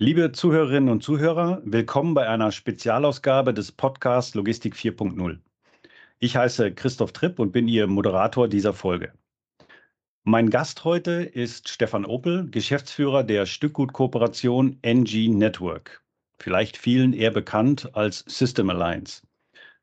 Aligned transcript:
Liebe 0.00 0.30
Zuhörerinnen 0.30 0.90
und 0.90 1.02
Zuhörer, 1.02 1.60
willkommen 1.64 2.14
bei 2.14 2.28
einer 2.28 2.52
Spezialausgabe 2.52 3.52
des 3.52 3.72
Podcasts 3.72 4.32
Logistik 4.36 4.76
4.0. 4.76 5.40
Ich 6.20 6.36
heiße 6.36 6.72
Christoph 6.72 7.10
Tripp 7.10 7.40
und 7.40 7.50
bin 7.50 7.66
Ihr 7.66 7.88
Moderator 7.88 8.46
dieser 8.46 8.72
Folge. 8.72 9.12
Mein 10.22 10.50
Gast 10.50 10.84
heute 10.84 11.24
ist 11.24 11.68
Stefan 11.68 12.04
Opel, 12.04 12.48
Geschäftsführer 12.48 13.24
der 13.24 13.44
Stückgutkooperation 13.44 14.78
NG 14.82 15.30
Network, 15.30 16.00
vielleicht 16.38 16.76
vielen 16.76 17.12
eher 17.12 17.32
bekannt 17.32 17.90
als 17.96 18.20
System 18.28 18.70
Alliance. 18.70 19.22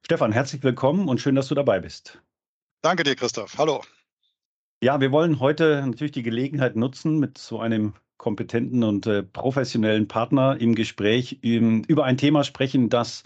Stefan, 0.02 0.32
herzlich 0.32 0.64
willkommen 0.64 1.10
und 1.10 1.20
schön, 1.20 1.36
dass 1.36 1.50
du 1.50 1.56
dabei 1.56 1.82
bist. 1.82 2.22
Danke 2.82 3.04
dir, 3.04 3.18
Christoph. 3.18 3.58
Hallo. 3.58 3.84
Ja, 4.82 5.02
wir 5.02 5.12
wollen 5.12 5.42
heute 5.42 5.84
natürlich 5.86 6.14
die 6.14 6.24
Gelegenheit 6.24 6.78
nutzen, 6.78 7.20
mit 7.20 7.38
so 7.38 7.60
einem 7.60 7.96
kompetenten 8.18 8.84
und 8.84 9.08
äh, 9.08 9.24
professionellen 9.24 10.08
Partner 10.08 10.58
im 10.60 10.76
Gespräch 10.76 11.40
ähm, 11.44 11.84
über 11.88 12.06
ein 12.06 12.18
Thema 12.18 12.44
sprechen, 12.44 12.90
das 12.90 13.24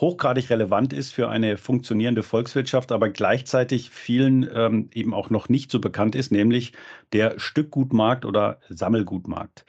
hochgradig 0.00 0.50
relevant 0.50 0.92
ist 0.92 1.12
für 1.12 1.28
eine 1.28 1.56
funktionierende 1.56 2.22
Volkswirtschaft, 2.22 2.92
aber 2.92 3.10
gleichzeitig 3.10 3.90
vielen 3.90 4.48
ähm, 4.52 4.88
eben 4.92 5.14
auch 5.14 5.30
noch 5.30 5.48
nicht 5.48 5.70
so 5.70 5.80
bekannt 5.80 6.14
ist, 6.14 6.32
nämlich 6.32 6.72
der 7.12 7.38
Stückgutmarkt 7.38 8.24
oder 8.24 8.58
Sammelgutmarkt. 8.68 9.64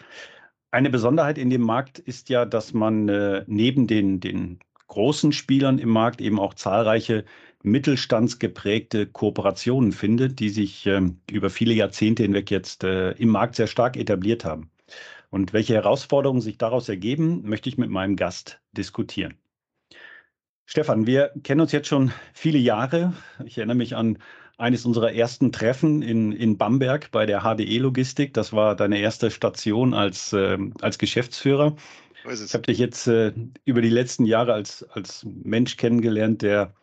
Eine 0.72 0.90
Besonderheit 0.90 1.38
in 1.38 1.50
dem 1.50 1.62
Markt 1.62 2.00
ist 2.00 2.30
ja, 2.30 2.46
dass 2.46 2.74
man 2.74 3.08
äh, 3.10 3.44
neben 3.48 3.86
den, 3.86 4.20
den 4.20 4.60
großen 4.88 5.32
Spielern 5.32 5.78
im 5.78 5.90
Markt 5.90 6.22
eben 6.22 6.40
auch 6.40 6.54
zahlreiche 6.54 7.26
mittelstandsgeprägte 7.64 9.08
Kooperationen 9.08 9.92
findet, 9.94 10.40
die 10.40 10.50
sich 10.50 10.86
äh, 10.86 11.02
über 11.32 11.50
viele 11.50 11.74
Jahrzehnte 11.74 12.24
hinweg 12.24 12.52
jetzt 12.52 12.84
äh, 12.84 13.12
im 13.12 13.30
Markt 13.30 13.56
sehr 13.56 13.68
stark 13.68 13.98
etabliert 13.98 14.46
haben. 14.46 14.70
Und 15.30 15.54
welche 15.54 15.74
Herausforderungen 15.74 16.42
sich 16.42 16.60
daraus 16.60 16.90
ergeben, 16.90 17.42
möchte 17.44 17.68
ich 17.70 17.78
mit 17.78 17.90
meinem 17.90 18.16
Gast 18.16 18.62
diskutieren. 18.74 19.34
Stefan, 20.66 21.08
wir 21.08 21.32
kennen 21.44 21.62
uns 21.62 21.72
jetzt 21.72 21.88
schon 21.88 22.12
viele 22.34 22.60
Jahre. 22.60 23.14
Ich 23.44 23.58
erinnere 23.58 23.78
mich 23.78 23.96
an 23.96 24.20
eines 24.58 24.86
unserer 24.86 25.14
ersten 25.14 25.52
Treffen 25.52 26.02
in, 26.02 26.32
in 26.32 26.58
Bamberg 26.58 27.12
bei 27.12 27.26
der 27.26 27.42
HDE 27.42 27.80
Logistik. 27.80 28.34
Das 28.34 28.54
war 28.54 28.76
deine 28.76 29.00
erste 29.00 29.32
Station 29.32 29.94
als, 29.94 30.34
äh, 30.34 30.58
als 30.82 30.98
Geschäftsführer. 30.98 31.76
Ich 32.32 32.54
habe 32.54 32.64
dich 32.64 32.78
jetzt 32.78 33.08
äh, 33.08 33.34
über 33.66 33.82
die 33.82 33.90
letzten 33.90 34.26
Jahre 34.26 34.54
als, 34.54 34.84
als 34.92 35.26
Mensch 35.26 35.76
kennengelernt, 35.76 36.42
der 36.42 36.74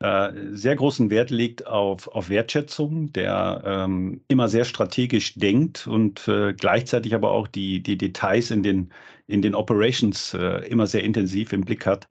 äh, 0.00 0.32
sehr 0.52 0.76
großen 0.76 1.10
Wert 1.10 1.30
legt 1.30 1.66
auf, 1.66 2.06
auf 2.08 2.28
Wertschätzung, 2.28 3.12
der 3.12 3.62
ähm, 3.64 4.22
immer 4.28 4.48
sehr 4.48 4.64
strategisch 4.64 5.34
denkt 5.34 5.88
und 5.88 6.28
äh, 6.28 6.54
gleichzeitig 6.54 7.14
aber 7.14 7.32
auch 7.32 7.48
die, 7.48 7.82
die 7.82 7.98
Details 7.98 8.52
in 8.52 8.62
den, 8.62 8.92
in 9.26 9.42
den 9.42 9.56
Operations 9.56 10.34
äh, 10.34 10.68
immer 10.68 10.86
sehr 10.86 11.02
intensiv 11.02 11.52
im 11.52 11.62
Blick 11.62 11.84
hat. 11.84 12.08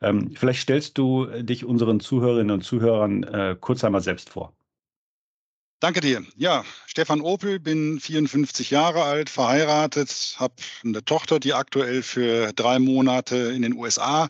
Ähm, 0.00 0.32
vielleicht 0.34 0.62
stellst 0.62 0.98
du 0.98 1.26
dich 1.26 1.64
unseren 1.64 2.00
Zuhörerinnen 2.00 2.50
und 2.50 2.62
Zuhörern 2.62 3.22
äh, 3.22 3.56
kurz 3.60 3.84
einmal 3.84 4.02
selbst 4.02 4.30
vor. 4.30 4.52
Danke 5.80 6.00
dir. 6.00 6.24
Ja, 6.34 6.64
Stefan 6.86 7.20
Opel, 7.20 7.60
bin 7.60 8.00
54 8.00 8.70
Jahre 8.70 9.04
alt, 9.04 9.30
verheiratet, 9.30 10.34
habe 10.38 10.54
eine 10.82 11.04
Tochter, 11.04 11.38
die 11.38 11.54
aktuell 11.54 12.02
für 12.02 12.52
drei 12.52 12.80
Monate 12.80 13.36
in 13.36 13.62
den 13.62 13.74
USA 13.74 14.28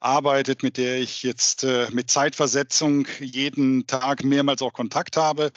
arbeitet, 0.00 0.62
mit 0.62 0.78
der 0.78 0.98
ich 0.98 1.22
jetzt 1.22 1.64
äh, 1.64 1.88
mit 1.92 2.10
Zeitversetzung 2.10 3.06
jeden 3.20 3.86
Tag 3.86 4.24
mehrmals 4.24 4.62
auch 4.62 4.72
Kontakt 4.72 5.16
habe. 5.16 5.52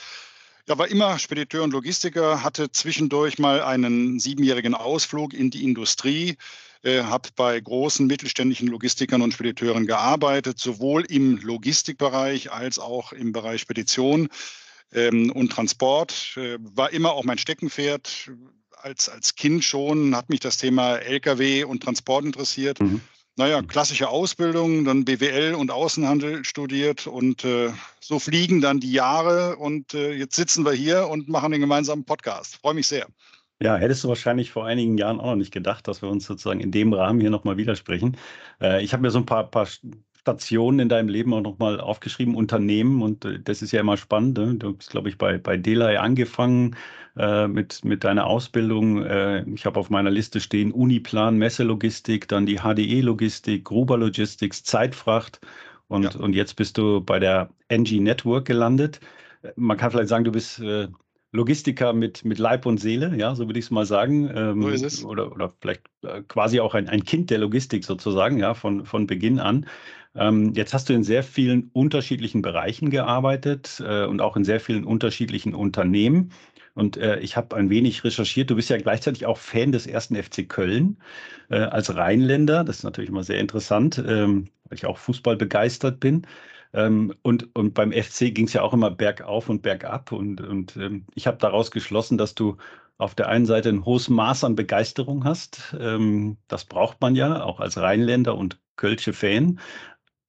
Ja, 0.67 0.77
war 0.77 0.88
immer 0.88 1.19
Spediteur 1.19 1.63
und 1.63 1.72
Logistiker, 1.72 2.44
hatte 2.44 2.72
zwischendurch 2.72 3.39
mal 3.39 3.61
einen 3.61 4.19
siebenjährigen 4.19 4.75
Ausflug 4.75 5.33
in 5.33 5.50
die 5.50 5.63
Industrie, 5.63 6.38
äh, 6.83 7.03
habe 7.03 7.30
bei 7.35 7.59
großen 7.59 8.05
mittelständischen 8.05 8.67
Logistikern 8.67 9.22
und 9.22 9.33
Spediteuren 9.33 9.88
gearbeitet, 9.88 10.59
sowohl 10.59 11.03
im 11.05 11.38
Logistikbereich 11.38 12.52
als 12.52 12.80
auch 12.80 13.11
im 13.13 13.31
Bereich 13.31 13.61
Spedition 13.61 14.29
ähm, 14.94 15.31
und 15.31 15.51
Transport. 15.51 16.34
Äh, 16.38 16.57
war 16.59 16.91
immer 16.91 17.13
auch 17.13 17.23
mein 17.23 17.38
Steckenpferd. 17.38 18.31
Als, 18.81 19.07
als 19.07 19.35
Kind 19.35 19.63
schon 19.63 20.13
hat 20.16 20.29
mich 20.29 20.41
das 20.41 20.57
Thema 20.57 20.97
Lkw 20.97 21.63
und 21.63 21.84
Transport 21.84 22.25
interessiert. 22.25 22.81
Mhm 22.81 23.01
naja, 23.35 23.61
klassische 23.61 24.09
Ausbildung, 24.09 24.85
dann 24.85 25.05
BWL 25.05 25.55
und 25.55 25.71
Außenhandel 25.71 26.45
studiert 26.45 27.07
und 27.07 27.44
äh, 27.44 27.71
so 27.99 28.19
fliegen 28.19 28.61
dann 28.61 28.79
die 28.79 28.91
Jahre 28.91 29.55
und 29.55 29.94
äh, 29.94 30.13
jetzt 30.13 30.35
sitzen 30.35 30.66
wir 30.66 30.73
hier 30.73 31.07
und 31.07 31.29
machen 31.29 31.51
den 31.51 31.61
gemeinsamen 31.61 32.05
Podcast. 32.05 32.57
Freue 32.57 32.75
mich 32.75 32.88
sehr. 32.88 33.07
Ja, 33.61 33.77
hättest 33.77 34.03
du 34.03 34.09
wahrscheinlich 34.09 34.51
vor 34.51 34.66
einigen 34.66 34.97
Jahren 34.97 35.19
auch 35.19 35.27
noch 35.27 35.35
nicht 35.35 35.53
gedacht, 35.53 35.88
dass 35.88 36.01
wir 36.01 36.09
uns 36.09 36.25
sozusagen 36.25 36.59
in 36.59 36.72
dem 36.72 36.93
Rahmen 36.93 37.22
hier 37.22 37.29
nochmal 37.29 37.57
widersprechen. 37.57 38.17
Äh, 38.61 38.83
ich 38.83 38.93
habe 38.93 39.01
mir 39.01 39.09
so 39.09 39.19
ein 39.19 39.25
paar, 39.25 39.49
paar 39.49 39.67
Stationen 40.23 40.79
in 40.79 40.89
deinem 40.89 41.09
Leben 41.09 41.34
auch 41.34 41.41
nochmal 41.41 41.81
aufgeschrieben, 41.81 42.35
Unternehmen. 42.35 43.01
Und 43.01 43.25
äh, 43.25 43.39
das 43.44 43.61
ist 43.61 43.73
ja 43.73 43.81
immer 43.81 43.97
spannend. 43.97 44.38
Ne? 44.38 44.56
Du 44.56 44.75
hast, 44.78 44.89
glaube 44.89 45.09
ich, 45.09 45.17
bei, 45.17 45.38
bei 45.38 45.57
Delay 45.57 45.97
angefangen 45.97 46.78
äh, 47.17 47.47
mit, 47.47 47.84
mit 47.84 48.06
deiner 48.06 48.25
Ausbildung. 48.25 49.03
Äh, 49.03 49.44
ich 49.53 49.66
habe 49.66 49.78
auf 49.79 49.89
meiner 49.89 50.11
Liste 50.11 50.39
stehen 50.39 50.72
Uniplan, 50.72 51.38
Messelogistik, 51.38 52.29
dann 52.29 52.45
die 52.45 52.59
HDE-Logistik, 52.59 53.66
Gruber 53.66 53.97
Logistics, 53.97 54.63
Zeitfracht. 54.63 55.41
Und, 55.89 56.03
ja. 56.03 56.22
und 56.22 56.34
jetzt 56.34 56.55
bist 56.55 56.78
du 56.78 57.01
bei 57.01 57.19
der 57.19 57.50
NG 57.67 58.00
Network 58.00 58.45
gelandet. 58.45 59.01
Man 59.57 59.75
kann 59.75 59.91
vielleicht 59.91 60.07
sagen, 60.07 60.23
du 60.23 60.31
bist 60.31 60.59
äh, 60.59 60.88
Logistiker 61.33 61.94
mit, 61.94 62.23
mit 62.23 62.38
Leib 62.38 62.67
und 62.67 62.77
Seele, 62.77 63.16
ja, 63.17 63.33
so 63.33 63.47
würde 63.47 63.57
ich 63.57 63.66
es 63.66 63.71
mal 63.71 63.88
sagen. 63.88 64.29
Ähm, 64.33 64.61
so 64.61 64.69
ist 64.69 64.83
es. 64.83 65.03
Oder, 65.03 65.31
oder 65.31 65.51
vielleicht 65.59 65.81
äh, 66.03 66.21
quasi 66.21 66.59
auch 66.59 66.75
ein, 66.75 66.88
ein 66.88 67.03
Kind 67.03 67.31
der 67.31 67.39
Logistik 67.39 67.83
sozusagen, 67.83 68.38
ja, 68.38 68.53
von, 68.53 68.85
von 68.85 69.07
Beginn 69.07 69.39
an. 69.39 69.66
Ähm, 70.16 70.53
jetzt 70.53 70.75
hast 70.75 70.89
du 70.89 70.93
in 70.93 71.03
sehr 71.03 71.23
vielen 71.23 71.72
unterschiedlichen 71.73 72.43
Bereichen 72.43 72.91
gearbeitet 72.91 73.83
äh, 73.83 74.05
und 74.05 74.22
auch 74.22 74.38
in 74.38 74.43
sehr 74.43 74.59
vielen 74.59 74.83
unterschiedlichen 74.83 75.55
Unternehmen. 75.55 76.31
Und 76.75 76.97
äh, 76.97 77.19
ich 77.19 77.35
habe 77.35 77.55
ein 77.55 77.72
wenig 77.72 78.03
recherchiert. 78.03 78.51
Du 78.51 78.55
bist 78.55 78.69
ja 78.69 78.77
gleichzeitig 78.77 79.25
auch 79.25 79.39
Fan 79.39 79.72
des 79.72 79.88
ersten 79.88 80.16
FC 80.16 80.47
Köln 80.47 80.97
äh, 81.49 81.57
als 81.57 81.95
Rheinländer. 81.95 82.63
Das 82.63 82.77
ist 82.77 82.83
natürlich 82.83 83.09
immer 83.09 83.23
sehr 83.23 83.39
interessant, 83.39 83.97
ähm, 83.97 84.49
weil 84.66 84.77
ich 84.77 84.85
auch 84.85 84.99
Fußball 84.99 85.35
begeistert 85.35 85.99
bin. 85.99 86.27
Ähm, 86.73 87.13
und, 87.22 87.56
und 87.56 87.73
beim 87.73 87.91
FC 87.91 88.34
ging 88.34 88.47
es 88.47 88.53
ja 88.53 88.61
auch 88.61 88.73
immer 88.73 88.91
bergauf 88.91 89.50
und 89.50 89.61
bergab. 89.61 90.11
Und, 90.11 90.41
und 90.41 90.75
ähm, 90.78 91.06
ich 91.16 91.28
habe 91.28 91.38
daraus 91.38 91.72
geschlossen, 91.72 92.17
dass 92.17 92.35
du 92.35 92.57
auf 92.97 93.16
der 93.16 93.29
einen 93.29 93.45
Seite 93.45 93.69
ein 93.69 93.85
hohes 93.85 94.09
Maß 94.09 94.44
an 94.44 94.56
Begeisterung 94.56 95.23
hast. 95.23 95.75
Ähm, 95.79 96.38
das 96.47 96.66
braucht 96.66 97.01
man 97.01 97.16
ja, 97.16 97.44
auch 97.44 97.59
als 97.59 97.78
Rheinländer 97.78 98.35
und 98.35 98.59
Kölsche 98.75 99.13
Fan. 99.13 99.59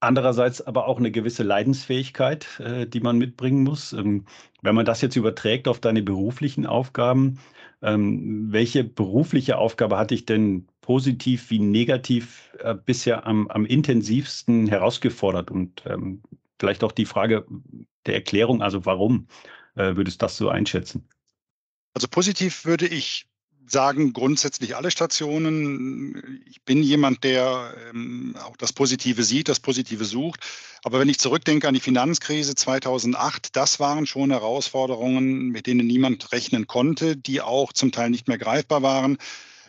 Andererseits 0.01 0.61
aber 0.61 0.87
auch 0.87 0.99
eine 0.99 1.11
gewisse 1.11 1.43
Leidensfähigkeit, 1.45 2.61
äh, 2.61 2.87
die 2.87 3.01
man 3.01 3.17
mitbringen 3.17 3.63
muss. 3.65 3.93
Ähm, 3.93 4.27
wenn 4.63 4.75
man 4.75 4.85
das 4.85 5.01
jetzt 5.01 5.17
überträgt 5.17 5.67
auf 5.69 5.81
deine 5.81 6.03
beruflichen 6.03 6.67
Aufgaben, 6.67 7.39
ähm, 7.83 8.53
welche 8.53 8.85
berufliche 8.85 9.59
Aufgabe 9.59 9.99
hat 9.99 10.11
dich 10.11 10.27
denn 10.27 10.69
positiv 10.85 11.49
wie 11.49 11.61
negativ 11.61 12.51
äh, 12.59 12.75
bisher 12.75 13.27
am, 13.27 13.49
am 13.49 13.65
intensivsten 13.65 14.69
herausgefordert? 14.69 15.51
Und 15.51 15.83
ähm, 15.87 16.23
vielleicht 16.59 16.85
auch 16.85 16.93
die 16.93 17.07
Frage 17.07 17.47
der 18.05 18.17
Erklärung, 18.17 18.61
also 18.61 18.85
warum 18.85 19.27
äh, 19.77 19.97
würdest 19.97 20.21
du 20.21 20.27
das 20.27 20.37
so 20.37 20.51
einschätzen? 20.51 21.09
Also 21.95 22.07
positiv 22.07 22.67
würde 22.67 22.87
ich 22.87 23.25
sagen 23.67 24.13
grundsätzlich 24.13 24.77
alle 24.77 24.91
Stationen. 24.91 26.43
Ich 26.45 26.63
bin 26.65 26.83
jemand, 26.83 27.25
der 27.25 27.75
ähm, 27.89 28.37
auch 28.45 28.59
das 28.59 28.75
Positive 28.75 29.25
sieht, 29.25 29.49
das 29.49 29.61
Positive 29.61 30.05
sucht. 30.05 30.41
Aber 30.83 31.01
wenn 31.01 31.09
ich 31.09 31.19
zurückdenke 31.19 31.67
an 31.67 31.73
die 31.73 31.81
Finanzkrise 31.81 32.55
2008, 32.55 33.57
das 33.57 33.81
waren 33.81 34.05
schon 34.05 34.33
Herausforderungen, 34.33 35.49
mit 35.49 35.67
denen 35.67 35.87
niemand 35.87 36.31
rechnen 36.33 36.67
konnte, 36.67 37.17
die 37.17 37.41
auch 37.41 37.73
zum 37.73 37.91
Teil 37.91 38.11
nicht 38.11 38.29
mehr 38.29 38.37
greifbar 38.37 38.83
waren. 38.83 39.17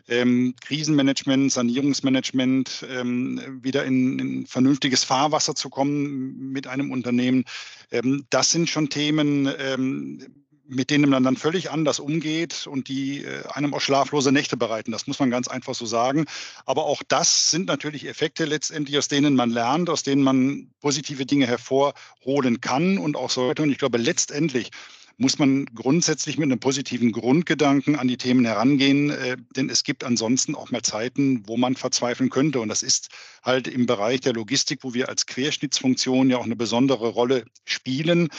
Ähm, 0.08 0.56
Krisenmanagement, 0.62 1.52
Sanierungsmanagement, 1.52 2.86
ähm, 2.90 3.60
wieder 3.64 3.86
in, 3.86 4.20
in, 4.20 4.46
vernünftiges 4.46 5.04
Fahrwasser 5.04 5.56
zu 5.56 5.70
kommen 5.70 6.52
mit 6.52 6.68
einem 6.68 6.92
Unternehmen. 6.92 7.46
Ähm, 7.92 8.26
das 8.30 8.52
sind 8.52 8.70
schon 8.70 8.90
Themen, 8.90 9.50
ähm, 9.58 10.46
mit 10.68 10.90
denen 10.90 11.10
man 11.10 11.24
dann 11.24 11.38
völlig 11.38 11.70
anders 11.70 12.00
umgeht 12.00 12.68
und 12.68 12.88
die 12.88 13.24
äh, 13.24 13.44
einem 13.54 13.74
auch 13.74 13.82
schlaflose 13.82 14.32
Nächte 14.32 14.58
bereiten. 14.58 14.92
Das 14.92 15.08
muss 15.08 15.20
man 15.20 15.30
ganz 15.30 15.48
einfach 15.48 15.76
so 15.76 15.86
sagen. 15.86 16.26
Aber 16.66 16.86
auch 16.86 17.04
das 17.08 17.52
sind 17.52 17.68
natürlich 17.68 18.08
Effekte 18.08 18.46
letztendlich, 18.46 18.98
aus 18.98 19.08
denen 19.08 19.36
man 19.36 19.52
lernt, 19.52 19.90
aus 19.90 20.04
denen 20.04 20.24
man 20.24 20.72
positive 20.82 21.26
Dinge 21.26 21.48
hervorholen 21.48 22.62
kann 22.62 22.98
und 22.98 23.16
auch 23.16 23.30
sollte. 23.30 23.64
Und 23.64 23.72
ich 23.72 23.78
glaube, 23.78 23.98
letztendlich 23.98 24.72
muss 25.18 25.40
man 25.40 25.66
grundsätzlich 25.66 26.38
mit 26.38 26.46
einem 26.46 26.60
positiven 26.60 27.12
Grundgedanken 27.12 27.96
an 27.96 28.08
die 28.08 28.18
Themen 28.18 28.46
herangehen, 28.46 29.10
äh, 29.10 29.38
denn 29.56 29.70
es 29.70 29.84
gibt 29.84 30.04
ansonsten 30.04 30.56
auch 30.56 30.72
mal 30.72 30.82
Zeiten, 30.82 31.48
wo 31.48 31.58
man 31.58 31.76
verzweifeln 31.76 32.30
könnte. 32.30 32.60
Und 32.60 32.70
das 32.70 32.84
ist 32.84 33.10
halt 33.44 33.68
im 33.68 33.86
Bereich 33.86 34.22
der 34.22 34.34
Logistik, 34.34 34.80
wo 34.84 34.94
wir 34.94 35.10
als 35.10 35.26
Querschnittsfunktion 35.26 36.30
ja 36.30 36.38
auch 36.38 36.44
eine 36.46 36.56
besondere 36.56 37.08
Rolle 37.10 37.46
spielen. 37.64 38.30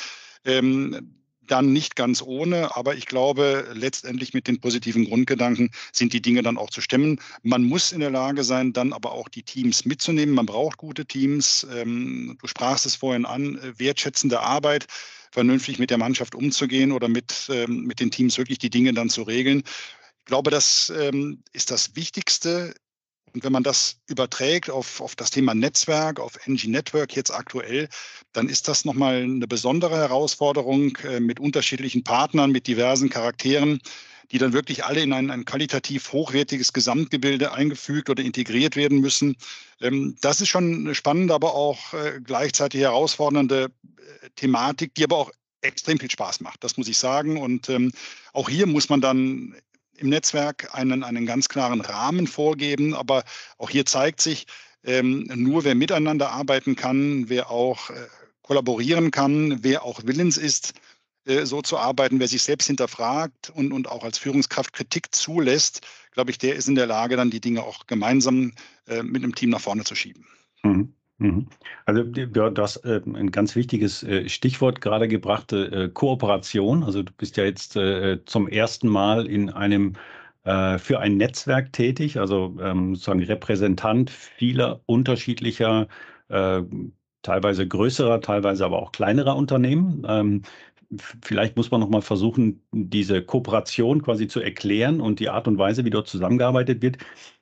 Ähm, 0.45 1.17
dann 1.47 1.73
nicht 1.73 1.97
ganz 1.97 2.23
ohne, 2.23 2.77
aber 2.77 2.95
ich 2.95 3.07
glaube, 3.07 3.69
letztendlich 3.73 4.35
mit 4.35 4.49
den 4.49 4.61
positiven 4.61 5.07
Grundgedanken 5.07 5.71
sind 5.93 6.13
die 6.13 6.23
Dinge 6.23 6.43
dann 6.43 6.59
auch 6.59 6.71
zu 6.71 6.81
stemmen. 6.81 7.21
Man 7.43 7.65
muss 7.65 7.93
in 7.93 8.01
der 8.01 8.11
Lage 8.11 8.45
sein, 8.45 8.73
dann 8.73 8.93
aber 8.93 9.13
auch 9.13 9.29
die 9.29 9.43
Teams 9.43 9.85
mitzunehmen. 9.85 10.35
Man 10.35 10.47
braucht 10.47 10.77
gute 10.77 11.07
Teams. 11.07 11.67
Ähm, 11.75 12.37
du 12.41 12.47
sprachst 12.47 12.87
es 12.87 12.97
vorhin 12.97 13.25
an, 13.25 13.57
äh, 13.59 13.79
wertschätzende 13.79 14.41
Arbeit 14.41 14.87
vernünftig 15.33 15.79
mit 15.79 15.91
der 15.91 15.99
Mannschaft 15.99 16.35
umzugehen 16.35 16.93
oder 16.93 17.09
mit, 17.09 17.49
ähm, 17.51 17.83
mit 17.85 18.01
den 18.01 18.11
Teams 18.11 18.39
wirklich 18.39 18.59
die 18.59 18.71
Dinge 18.71 18.93
dann 18.95 19.11
zu 19.11 19.23
regeln. 19.23 19.63
Ich 20.21 20.25
glaube, 20.25 20.51
das 20.51 20.93
ähm, 20.99 21.43
ist 21.53 21.71
das 21.71 21.95
Wichtigste 21.95 22.75
und 23.37 23.45
wenn 23.45 23.53
man 23.53 23.63
das 23.63 23.99
überträgt 24.07 24.71
auf, 24.71 25.03
auf 25.03 25.15
das 25.15 25.31
Thema 25.31 25.55
Netzwerk, 25.55 26.21
auf 26.21 26.39
NG 26.47 26.69
Network 26.69 27.15
jetzt 27.15 27.31
aktuell, 27.31 27.87
dann 28.33 28.49
ist 28.49 28.67
das 28.67 28.87
nochmal 28.87 29.25
eine 29.25 29.47
besondere 29.47 29.95
Herausforderung 29.95 30.97
äh, 31.05 31.21
mit 31.21 31.39
unterschiedlichen 31.39 32.03
Partnern, 32.03 32.51
mit 32.51 32.67
diversen 32.67 33.11
Charakteren, 33.11 33.79
die 34.33 34.39
dann 34.39 34.55
wirklich 34.55 34.87
alle 34.87 35.03
in 35.03 35.13
ein, 35.13 35.31
ein 35.31 35.45
qualitativ 35.45 36.15
hochwertiges 36.15 36.73
Gesamtgebilde 36.73 37.53
eingefügt 37.53 38.09
oder 38.09 38.23
integriert 38.23 38.75
werden 38.75 39.01
müssen. 39.01 39.37
Ähm, 39.83 40.17
das 40.23 40.41
ist 40.41 40.49
schon 40.49 40.73
eine 40.73 40.95
spannende, 40.95 41.35
aber 41.35 41.55
auch 41.55 41.93
äh, 41.93 42.23
gleichzeitig 42.25 42.81
herausfordernde 42.81 43.65
äh, 43.65 44.31
Thematik, 44.37 44.95
die 44.95 45.05
aber 45.05 45.19
auch 45.19 45.31
extrem 45.61 45.99
viel 45.99 46.11
Spaß 46.11 46.41
macht, 46.41 46.65
das 46.65 46.79
muss 46.79 46.89
ich 46.89 46.97
sagen. 46.97 47.37
Und 47.37 47.69
ähm, 47.69 47.93
auch 48.33 48.49
hier 48.49 48.67
muss 48.67 48.89
man 48.89 49.03
dann 49.03 49.55
im 49.99 50.09
Netzwerk 50.09 50.75
einen, 50.75 51.03
einen 51.03 51.27
ganz 51.27 51.49
klaren 51.49 51.81
Rahmen 51.81 52.27
vorgeben. 52.27 52.95
Aber 52.95 53.25
auch 53.59 53.71
hier 53.71 53.87
zeigt 53.87 54.21
sich, 54.21 54.47
ähm, 54.85 55.29
nur 55.35 55.65
wer 55.65 55.75
miteinander 55.75 56.31
arbeiten 56.31 56.77
kann, 56.77 57.29
wer 57.29 57.51
auch 57.51 57.91
äh, 57.91 57.95
kollaborieren 58.43 59.11
kann, 59.11 59.59
wer 59.63 59.83
auch 59.85 60.01
willens 60.05 60.37
ist, 60.37 60.75
äh, 61.27 61.45
so 61.45 61.63
zu 61.63 61.79
arbeiten, 61.79 62.21
wer 62.21 62.29
sich 62.29 62.43
selbst 62.43 62.67
hinterfragt 62.67 63.51
und, 63.51 63.73
und 63.73 63.89
auch 63.89 64.05
als 64.05 64.19
Führungskraft 64.19 64.73
Kritik 64.73 65.15
zulässt, 65.15 65.81
glaube 66.13 66.31
ich, 66.31 66.39
der 66.39 66.57
ist 66.57 66.69
in 66.69 66.77
der 66.77 66.87
Lage, 66.87 67.17
dann 67.17 67.31
die 67.31 67.41
Dinge 67.41 67.63
auch 67.63 67.87
gemeinsam 67.87 68.53
äh, 68.87 69.03
mit 69.03 69.23
einem 69.23 69.35
Team 69.35 69.51
nach 69.51 69.61
vorne 69.61 69.85
zu 69.85 69.95
schieben. 69.95 70.27
Mhm. 70.63 70.96
Mhm. 71.19 71.47
Also 71.87 72.03
du 72.05 72.53
hast 72.59 72.77
äh, 72.85 73.01
ein 73.07 73.31
ganz 73.31 73.57
wichtiges 73.57 74.03
äh, 74.03 74.29
Stichwort 74.29 74.83
gerade 74.83 75.09
gebracht, 75.09 75.53
äh, 75.53 75.89
Kooperation. 75.89 76.83
Also 76.85 77.03
du 77.03 77.13
bist 77.17 77.37
ja 77.37 77.45
jetzt 77.45 77.79
zum 78.27 78.49
ersten 78.49 78.89
Mal 78.89 79.27
in 79.27 79.51
einem 79.51 79.95
für 80.79 81.01
ein 81.01 81.17
Netzwerk 81.17 81.73
tätig, 81.73 82.21
also 82.21 82.57
ähm, 82.61 82.95
sozusagen 82.95 83.25
Repräsentant 83.25 84.11
vieler 84.11 84.81
unterschiedlicher, 84.87 85.89
teilweise 87.23 87.67
größerer, 87.67 88.21
teilweise 88.21 88.65
aber 88.65 88.81
auch 88.81 88.93
kleinerer 88.93 89.35
Unternehmen. 89.35 90.07
Ähm, 90.09 90.43
vielleicht 91.25 91.57
muss 91.57 91.73
man 91.73 91.81
noch 91.81 91.89
mal 91.89 92.03
versuchen, 92.03 92.63
diese 92.71 93.23
Kooperation 93.23 94.03
quasi 94.03 94.29
zu 94.29 94.41
erklären 94.41 95.01
und 95.01 95.19
die 95.19 95.29
Art 95.31 95.49
und 95.49 95.59
Weise, 95.59 95.85
wie 95.85 95.91
dort 95.91 96.07
zusammengearbeitet 96.07 96.81
wird. 96.81 96.99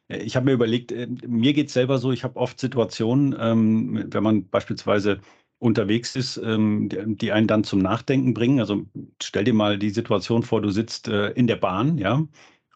Äh, 0.09 0.19
ich 0.19 0.37
habe 0.37 0.47
mir 0.47 0.53
überlegt, 0.53 0.93
äh, 0.93 1.09
mir 1.27 1.53
geht 1.53 1.69
es 1.69 1.75
selber 1.75 1.99
so, 1.99 2.13
ich 2.13 2.25
habe 2.25 2.37
oft 2.37 2.59
Situationen, 2.61 3.35
ähm, 3.39 4.05
wenn 4.09 4.23
man 4.23 4.49
beispielsweise 4.49 5.21
unterwegs 5.59 6.15
ist, 6.17 6.37
ähm, 6.37 6.89
die 6.91 7.33
einen 7.33 7.47
dann 7.47 7.65
zum 7.65 7.79
Nachdenken 7.79 8.35
bringen. 8.35 8.61
Also 8.61 8.85
stell 9.23 9.45
dir 9.45 9.55
mal 9.55 9.79
die 9.79 9.91
Situation 9.91 10.43
vor, 10.43 10.61
du 10.61 10.71
sitzt 10.71 11.09
äh, 11.09 11.31
in 11.31 11.47
der 11.47 11.57
Bahn, 11.57 11.99
ja, 11.99 12.27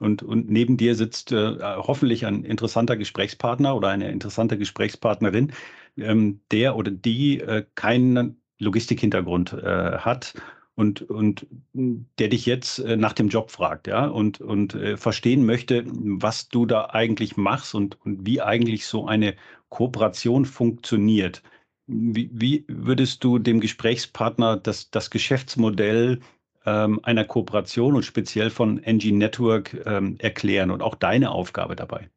und, 0.01 0.23
und 0.23 0.49
neben 0.49 0.77
dir 0.77 0.95
sitzt 0.95 1.33
hoffentlich 1.33 2.25
ein 2.25 2.45
interessanter 2.45 2.97
Gesprächspartner 2.97 3.75
oder 3.75 3.89
eine 3.89 4.13
interessante 4.13 4.57
Gesprächspartnerin, 4.57 5.53
ähm, 5.97 6.41
der 6.53 6.77
oder 6.77 6.93
die 6.93 7.43
keinen 7.75 8.41
Logistikhintergrund 8.61 9.55
hat 9.55 10.35
und, 10.79 11.03
und 11.03 11.45
der 11.73 12.29
dich 12.29 12.47
jetzt 12.47 12.79
äh, 12.79 12.97
nach 12.97 13.13
dem 13.13 13.29
Job 13.29 13.51
fragt, 13.51 13.89
ja, 13.89 14.07
und, 14.07 14.41
und 14.41 14.75
äh, 14.75 14.97
verstehen 14.97 15.45
möchte, 15.45 15.83
was 15.89 16.51
du 16.51 16.67
da 16.67 16.91
eigentlich 16.91 17.37
machst 17.37 17.75
und, 17.75 18.01
und 18.05 18.25
wie 18.25 18.41
eigentlich 18.41 18.87
so 18.87 19.05
eine 19.09 19.35
Kooperation 19.71 20.45
funktioniert. 20.45 21.43
Wie, 21.89 22.31
wie 22.33 22.65
würdest 22.69 23.25
du 23.25 23.41
dem 23.41 23.59
Gesprächspartner 23.59 24.57
das, 24.57 24.93
das 24.93 25.11
Geschäftsmodell 25.11 26.21
ähm, 26.65 27.01
einer 27.03 27.25
Kooperation 27.25 27.97
und 27.97 28.05
speziell 28.05 28.49
von 28.49 28.81
NG 28.81 29.11
Network 29.11 29.77
ähm, 29.85 30.15
erklären 30.21 30.71
und 30.71 30.81
auch 30.81 30.95
deine 30.95 31.33
Aufgabe 31.33 31.75
dabei? 31.75 32.09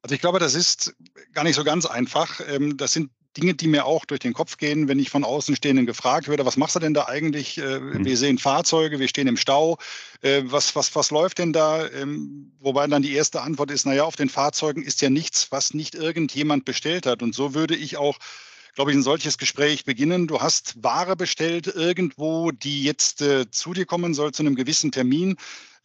Also 0.00 0.14
ich 0.14 0.22
glaube, 0.22 0.38
das 0.38 0.54
ist 0.54 0.96
gar 1.34 1.44
nicht 1.44 1.56
so 1.56 1.64
ganz 1.64 1.84
einfach. 1.84 2.40
Ähm, 2.48 2.78
das 2.78 2.94
sind 2.94 3.10
Dinge, 3.36 3.54
die 3.54 3.68
mir 3.68 3.84
auch 3.84 4.04
durch 4.04 4.20
den 4.20 4.32
Kopf 4.32 4.56
gehen, 4.56 4.88
wenn 4.88 4.98
ich 4.98 5.10
von 5.10 5.24
Außenstehenden 5.24 5.86
gefragt 5.86 6.28
werde, 6.28 6.46
was 6.46 6.56
machst 6.56 6.76
du 6.76 6.80
denn 6.80 6.94
da 6.94 7.06
eigentlich? 7.06 7.58
Äh, 7.58 7.78
mhm. 7.78 8.04
Wir 8.04 8.16
sehen 8.16 8.38
Fahrzeuge, 8.38 8.98
wir 8.98 9.08
stehen 9.08 9.28
im 9.28 9.36
Stau. 9.36 9.78
Äh, 10.22 10.42
was, 10.44 10.74
was, 10.76 10.94
was 10.94 11.10
läuft 11.10 11.38
denn 11.38 11.52
da? 11.52 11.86
Ähm, 11.88 12.52
wobei 12.60 12.86
dann 12.86 13.02
die 13.02 13.14
erste 13.14 13.42
Antwort 13.42 13.70
ist, 13.70 13.86
naja, 13.86 14.04
auf 14.04 14.16
den 14.16 14.28
Fahrzeugen 14.28 14.82
ist 14.82 15.02
ja 15.02 15.10
nichts, 15.10 15.48
was 15.50 15.74
nicht 15.74 15.94
irgendjemand 15.94 16.64
bestellt 16.64 17.06
hat. 17.06 17.22
Und 17.22 17.34
so 17.34 17.54
würde 17.54 17.76
ich 17.76 17.96
auch 17.96 18.18
glaube 18.76 18.90
ich, 18.90 18.96
ein 18.98 19.02
solches 19.02 19.38
Gespräch 19.38 19.86
beginnen. 19.86 20.26
Du 20.26 20.40
hast 20.40 20.84
Ware 20.84 21.16
bestellt 21.16 21.66
irgendwo, 21.66 22.50
die 22.50 22.84
jetzt 22.84 23.22
äh, 23.22 23.50
zu 23.50 23.72
dir 23.72 23.86
kommen 23.86 24.12
soll 24.12 24.32
zu 24.32 24.42
einem 24.42 24.54
gewissen 24.54 24.92
Termin. 24.92 25.36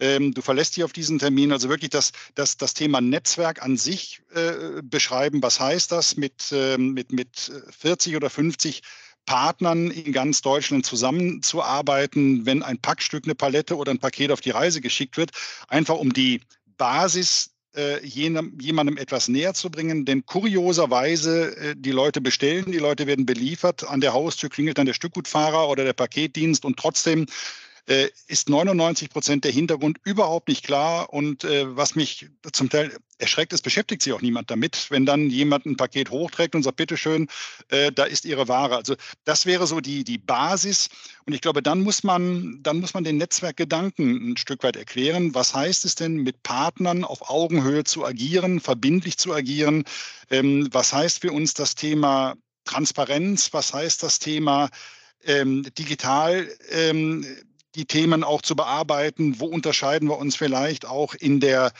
Ähm, 0.01 0.33
du 0.33 0.41
verlässt 0.41 0.75
dich 0.75 0.83
auf 0.83 0.91
diesen 0.91 1.19
Termin. 1.19 1.53
Also 1.53 1.69
wirklich 1.69 1.91
das, 1.91 2.11
das, 2.35 2.57
das 2.57 2.73
Thema 2.73 2.99
Netzwerk 2.99 3.61
an 3.61 3.77
sich 3.77 4.21
äh, 4.33 4.81
beschreiben. 4.83 5.41
Was 5.41 5.59
heißt 5.59 5.91
das 5.91 6.17
mit, 6.17 6.51
äh, 6.51 6.77
mit, 6.77 7.13
mit 7.13 7.51
40 7.79 8.17
oder 8.17 8.29
50 8.29 8.81
Partnern 9.25 9.91
in 9.91 10.11
ganz 10.11 10.41
Deutschland 10.41 10.85
zusammenzuarbeiten, 10.85 12.45
wenn 12.45 12.63
ein 12.63 12.79
Packstück, 12.79 13.25
eine 13.25 13.35
Palette 13.35 13.77
oder 13.77 13.91
ein 13.91 13.99
Paket 13.99 14.31
auf 14.31 14.41
die 14.41 14.49
Reise 14.49 14.81
geschickt 14.81 15.15
wird, 15.15 15.31
einfach 15.67 15.95
um 15.95 16.11
die 16.11 16.41
Basis 16.77 17.51
äh, 17.75 18.03
jemandem 18.05 18.97
etwas 18.97 19.27
näher 19.27 19.53
zu 19.53 19.69
bringen. 19.69 20.05
Denn 20.05 20.25
kurioserweise, 20.25 21.55
äh, 21.55 21.75
die 21.77 21.91
Leute 21.91 22.19
bestellen, 22.19 22.71
die 22.71 22.79
Leute 22.79 23.05
werden 23.05 23.27
beliefert, 23.27 23.87
an 23.87 24.01
der 24.01 24.13
Haustür 24.13 24.49
klingelt 24.49 24.79
dann 24.79 24.87
der 24.87 24.93
Stückgutfahrer 24.93 25.69
oder 25.69 25.83
der 25.83 25.93
Paketdienst 25.93 26.65
und 26.65 26.77
trotzdem 26.77 27.27
äh, 27.87 28.09
ist 28.27 28.49
99 28.49 29.09
Prozent 29.09 29.43
der 29.43 29.51
Hintergrund 29.51 29.97
überhaupt 30.03 30.47
nicht 30.47 30.63
klar. 30.63 31.11
Und 31.13 31.43
äh, 31.43 31.75
was 31.75 31.95
mich 31.95 32.29
zum 32.51 32.69
Teil 32.69 32.95
erschreckt, 33.17 33.53
ist, 33.53 33.61
beschäftigt 33.61 34.01
sich 34.01 34.13
auch 34.13 34.21
niemand 34.21 34.51
damit, 34.51 34.87
wenn 34.89 35.05
dann 35.05 35.29
jemand 35.29 35.65
ein 35.65 35.77
Paket 35.77 36.09
hochträgt 36.09 36.55
und 36.55 36.63
sagt, 36.63 36.77
bitteschön, 36.77 37.27
äh, 37.69 37.91
da 37.91 38.03
ist 38.03 38.25
Ihre 38.25 38.47
Ware. 38.47 38.75
Also 38.75 38.95
das 39.23 39.45
wäre 39.45 39.67
so 39.67 39.79
die, 39.79 40.03
die 40.03 40.17
Basis. 40.17 40.89
Und 41.25 41.33
ich 41.33 41.41
glaube, 41.41 41.61
dann 41.61 41.81
muss 41.81 42.03
man, 42.03 42.59
dann 42.61 42.79
muss 42.79 42.93
man 42.93 43.03
den 43.03 43.17
Netzwerkgedanken 43.17 44.31
ein 44.31 44.37
Stück 44.37 44.63
weit 44.63 44.75
erklären. 44.75 45.33
Was 45.33 45.53
heißt 45.53 45.85
es 45.85 45.95
denn, 45.95 46.17
mit 46.17 46.43
Partnern 46.43 47.03
auf 47.03 47.29
Augenhöhe 47.29 47.83
zu 47.83 48.05
agieren, 48.05 48.59
verbindlich 48.59 49.17
zu 49.17 49.33
agieren? 49.33 49.85
Ähm, 50.29 50.67
was 50.71 50.93
heißt 50.93 51.21
für 51.21 51.31
uns 51.31 51.53
das 51.53 51.75
Thema 51.75 52.35
Transparenz? 52.65 53.53
Was 53.53 53.73
heißt 53.73 54.03
das 54.03 54.19
Thema 54.19 54.69
ähm, 55.23 55.63
digital? 55.77 56.47
Ähm, 56.69 57.25
die 57.75 57.85
Themen 57.85 58.23
auch 58.23 58.41
zu 58.41 58.55
bearbeiten. 58.55 59.39
Wo 59.39 59.45
unterscheiden 59.45 60.09
wir 60.09 60.17
uns 60.17 60.35
vielleicht 60.35 60.85
auch 60.85 61.13
in 61.13 61.39
der, 61.39 61.71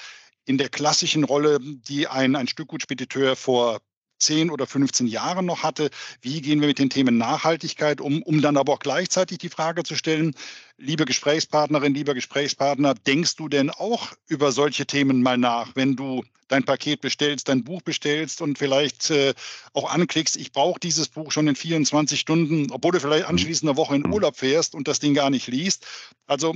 in 0.45 0.57
der 0.57 0.69
klassischen 0.69 1.24
Rolle, 1.24 1.60
die 1.62 2.07
ein, 2.07 2.36
ein 2.36 2.48
Stückgutspediteur 2.48 3.36
vor 3.36 3.79
10 4.22 4.50
oder 4.50 4.68
15 4.68 5.08
Jahren 5.08 5.46
noch 5.46 5.63
hatte. 5.63 5.90
Wie 6.22 6.42
gehen 6.42 6.62
wir 6.62 6.68
mit 6.68 6.80
den 6.80 6.90
Themen 6.90 7.18
Nachhaltigkeit 7.18 8.01
um, 8.01 8.22
um 8.24 8.42
dann 8.42 8.58
aber 8.58 8.74
auch 8.74 8.80
gleichzeitig 8.80 9.40
die 9.40 9.50
Frage 9.50 9.84
zu 9.84 9.96
stellen, 9.96 10.36
liebe 10.78 11.06
Gesprächspartnerin, 11.06 11.94
lieber 11.94 12.13
Gesprächspartner, 12.13 12.94
denkst 12.94 13.36
du 13.36 13.50
denn 13.50 13.70
auch 13.70 14.13
über 14.28 14.51
solche 14.51 14.86
Themen 14.86 15.22
mal 15.22 15.38
nach, 15.38 15.75
wenn 15.75 15.96
du 15.96 16.24
dein 16.51 16.63
Paket 16.63 17.01
bestellst, 17.01 17.48
dein 17.48 17.63
Buch 17.63 17.82
bestellst 17.82 18.42
und 18.42 18.58
vielleicht 18.58 19.10
äh, 19.10 19.34
auch 19.74 19.90
anklickst, 19.90 20.36
ich 20.36 20.51
brauche 20.51 20.80
dieses 20.80 21.08
Buch 21.08 21.32
schon 21.32 21.48
in 21.48 21.56
24 21.56 22.20
Stunden, 22.20 22.72
obwohl 22.72 22.92
du 22.92 23.00
vielleicht 23.00 23.25
anschließend 23.25 23.70
eine 23.70 23.78
Woche 23.78 23.96
in 23.96 24.06
Urlaub 24.06 24.38
fährst 24.38 24.75
und 24.75 24.88
das 24.88 25.00
Ding 25.00 25.13
gar 25.13 25.30
nicht 25.30 25.48
liest. 25.48 25.88
Also 26.28 26.56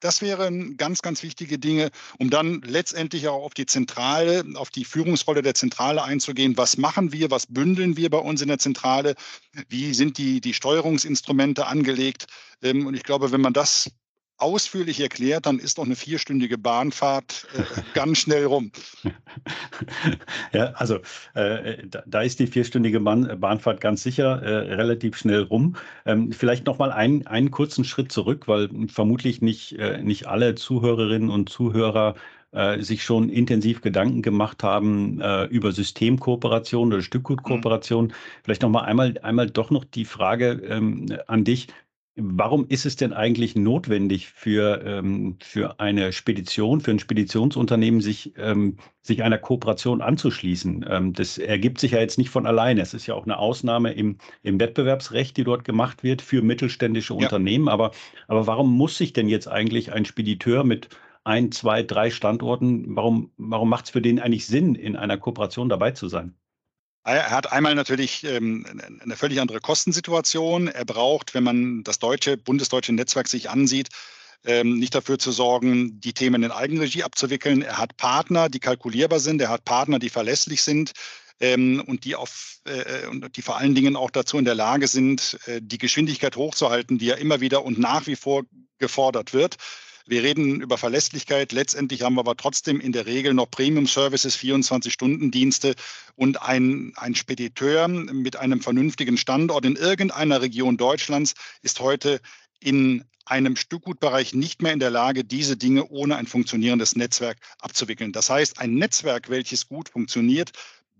das 0.00 0.22
wären 0.22 0.76
ganz, 0.76 1.02
ganz 1.02 1.22
wichtige 1.22 1.58
Dinge, 1.58 1.90
um 2.18 2.30
dann 2.30 2.62
letztendlich 2.62 3.28
auch 3.28 3.44
auf 3.44 3.54
die 3.54 3.66
Zentrale, 3.66 4.44
auf 4.54 4.70
die 4.70 4.84
Führungsrolle 4.84 5.42
der 5.42 5.54
Zentrale 5.54 6.02
einzugehen. 6.02 6.56
Was 6.56 6.76
machen 6.76 7.12
wir? 7.12 7.30
Was 7.30 7.46
bündeln 7.46 7.96
wir 7.96 8.10
bei 8.10 8.18
uns 8.18 8.42
in 8.42 8.48
der 8.48 8.58
Zentrale? 8.58 9.14
Wie 9.68 9.94
sind 9.94 10.18
die, 10.18 10.40
die 10.40 10.54
Steuerungsinstrumente 10.54 11.66
angelegt? 11.66 12.26
Ähm, 12.62 12.86
und 12.86 12.94
ich 12.94 13.02
glaube, 13.02 13.32
wenn 13.32 13.40
man 13.40 13.52
das 13.52 13.90
ausführlich 14.42 15.00
erklärt, 15.00 15.46
dann 15.46 15.58
ist 15.58 15.78
doch 15.78 15.84
eine 15.84 15.96
vierstündige 15.96 16.58
Bahnfahrt 16.58 17.46
äh, 17.54 17.62
ganz 17.94 18.18
schnell 18.18 18.44
rum. 18.46 18.72
Ja, 20.52 20.72
also 20.72 20.98
äh, 21.34 21.86
da, 21.86 22.02
da, 22.06 22.22
ist 22.22 22.40
die 22.40 22.46
vierstündige 22.46 23.00
Bahn, 23.00 23.40
Bahnfahrt 23.40 23.80
ganz 23.80 24.02
sicher 24.02 24.42
äh, 24.42 24.74
relativ 24.74 25.16
schnell 25.16 25.42
rum. 25.42 25.76
Ähm, 26.04 26.32
vielleicht 26.32 26.66
noch 26.66 26.78
mal 26.78 26.90
ein, 26.90 27.26
einen 27.26 27.50
kurzen 27.50 27.84
Schritt 27.84 28.10
zurück, 28.10 28.48
weil 28.48 28.68
vermutlich 28.88 29.40
nicht, 29.40 29.78
äh, 29.78 30.02
nicht 30.02 30.26
alle 30.26 30.56
Zuhörerinnen 30.56 31.30
und 31.30 31.48
Zuhörer 31.48 32.14
äh, 32.52 32.82
sich 32.82 33.04
schon 33.04 33.28
intensiv 33.28 33.80
Gedanken 33.80 34.22
gemacht 34.22 34.62
haben 34.64 35.20
äh, 35.20 35.44
über 35.44 35.72
Systemkooperation 35.72 36.92
oder 36.92 37.02
Stückgutkooperation. 37.02 38.06
Mhm. 38.06 38.12
Vielleicht 38.42 38.62
noch 38.62 38.70
mal 38.70 38.82
einmal, 38.82 39.14
einmal 39.22 39.48
doch 39.48 39.70
noch 39.70 39.84
die 39.84 40.04
Frage 40.04 40.60
ähm, 40.68 41.06
an 41.28 41.44
dich 41.44 41.68
Warum 42.16 42.66
ist 42.68 42.86
es 42.86 42.96
denn 42.96 43.12
eigentlich 43.12 43.54
notwendig 43.54 44.28
für, 44.28 44.82
ähm, 44.84 45.36
für 45.40 45.78
eine 45.78 46.12
Spedition, 46.12 46.80
für 46.80 46.90
ein 46.90 46.98
Speditionsunternehmen, 46.98 48.00
sich, 48.00 48.34
ähm, 48.36 48.76
sich 49.00 49.22
einer 49.22 49.38
Kooperation 49.38 50.02
anzuschließen? 50.02 50.84
Ähm, 50.88 51.12
das 51.12 51.38
ergibt 51.38 51.78
sich 51.78 51.92
ja 51.92 52.00
jetzt 52.00 52.18
nicht 52.18 52.30
von 52.30 52.46
alleine. 52.46 52.82
Es 52.82 52.94
ist 52.94 53.06
ja 53.06 53.14
auch 53.14 53.24
eine 53.24 53.38
Ausnahme 53.38 53.92
im, 53.92 54.18
im 54.42 54.58
Wettbewerbsrecht, 54.58 55.36
die 55.36 55.44
dort 55.44 55.64
gemacht 55.64 56.02
wird 56.02 56.20
für 56.20 56.42
mittelständische 56.42 57.14
ja. 57.14 57.20
Unternehmen. 57.20 57.68
Aber, 57.68 57.92
aber 58.26 58.46
warum 58.46 58.76
muss 58.76 58.98
sich 58.98 59.12
denn 59.12 59.28
jetzt 59.28 59.46
eigentlich 59.46 59.92
ein 59.92 60.04
Spediteur 60.04 60.64
mit 60.64 60.88
ein, 61.24 61.52
zwei, 61.52 61.82
drei 61.82 62.10
Standorten, 62.10 62.96
warum, 62.96 63.30
warum 63.36 63.68
macht 63.68 63.84
es 63.86 63.90
für 63.90 64.02
den 64.02 64.18
eigentlich 64.20 64.46
Sinn, 64.46 64.74
in 64.74 64.96
einer 64.96 65.16
Kooperation 65.16 65.68
dabei 65.68 65.92
zu 65.92 66.08
sein? 66.08 66.34
Er 67.04 67.30
hat 67.30 67.50
einmal 67.50 67.74
natürlich 67.74 68.24
ähm, 68.24 68.66
eine 69.02 69.16
völlig 69.16 69.40
andere 69.40 69.60
Kostensituation. 69.60 70.68
Er 70.68 70.84
braucht, 70.84 71.34
wenn 71.34 71.44
man 71.44 71.82
das 71.82 71.98
deutsche, 71.98 72.36
bundesdeutsche 72.36 72.92
Netzwerk 72.92 73.26
sich 73.26 73.48
ansieht, 73.48 73.88
ähm, 74.44 74.78
nicht 74.78 74.94
dafür 74.94 75.18
zu 75.18 75.32
sorgen, 75.32 76.00
die 76.00 76.12
Themen 76.12 76.42
in 76.42 76.50
Eigenregie 76.50 77.02
abzuwickeln. 77.02 77.62
Er 77.62 77.78
hat 77.78 77.96
Partner, 77.96 78.48
die 78.48 78.60
kalkulierbar 78.60 79.20
sind. 79.20 79.40
Er 79.40 79.48
hat 79.48 79.64
Partner, 79.64 79.98
die 79.98 80.10
verlässlich 80.10 80.62
sind 80.62 80.92
ähm, 81.40 81.82
und 81.86 82.04
die 82.04 82.16
auf 82.16 82.60
äh, 82.64 83.06
und 83.06 83.36
die 83.36 83.42
vor 83.42 83.56
allen 83.56 83.74
Dingen 83.74 83.96
auch 83.96 84.10
dazu 84.10 84.38
in 84.38 84.44
der 84.44 84.54
Lage 84.54 84.86
sind, 84.86 85.38
äh, 85.46 85.60
die 85.62 85.78
Geschwindigkeit 85.78 86.36
hochzuhalten, 86.36 86.98
die 86.98 87.06
ja 87.06 87.14
immer 87.16 87.40
wieder 87.40 87.64
und 87.64 87.78
nach 87.78 88.06
wie 88.06 88.16
vor 88.16 88.44
gefordert 88.78 89.32
wird. 89.32 89.56
Wir 90.06 90.22
reden 90.22 90.60
über 90.60 90.78
Verlässlichkeit. 90.78 91.52
Letztendlich 91.52 92.02
haben 92.02 92.14
wir 92.14 92.20
aber 92.20 92.36
trotzdem 92.36 92.80
in 92.80 92.92
der 92.92 93.06
Regel 93.06 93.34
noch 93.34 93.50
Premium-Services, 93.50 94.36
24-Stunden-Dienste 94.36 95.74
und 96.16 96.42
ein, 96.42 96.92
ein 96.96 97.14
Spediteur 97.14 97.88
mit 97.88 98.36
einem 98.36 98.60
vernünftigen 98.60 99.16
Standort 99.16 99.64
in 99.64 99.76
irgendeiner 99.76 100.40
Region 100.42 100.76
Deutschlands 100.76 101.34
ist 101.62 101.80
heute 101.80 102.20
in 102.60 103.04
einem 103.30 103.56
Stückgutbereich 103.56 104.34
nicht 104.34 104.60
mehr 104.60 104.72
in 104.72 104.80
der 104.80 104.90
Lage, 104.90 105.24
diese 105.24 105.56
Dinge 105.56 105.86
ohne 105.88 106.16
ein 106.16 106.26
funktionierendes 106.26 106.96
Netzwerk 106.96 107.38
abzuwickeln. 107.60 108.12
Das 108.12 108.28
heißt, 108.28 108.58
ein 108.58 108.74
Netzwerk, 108.74 109.30
welches 109.30 109.68
gut 109.68 109.88
funktioniert, 109.88 110.50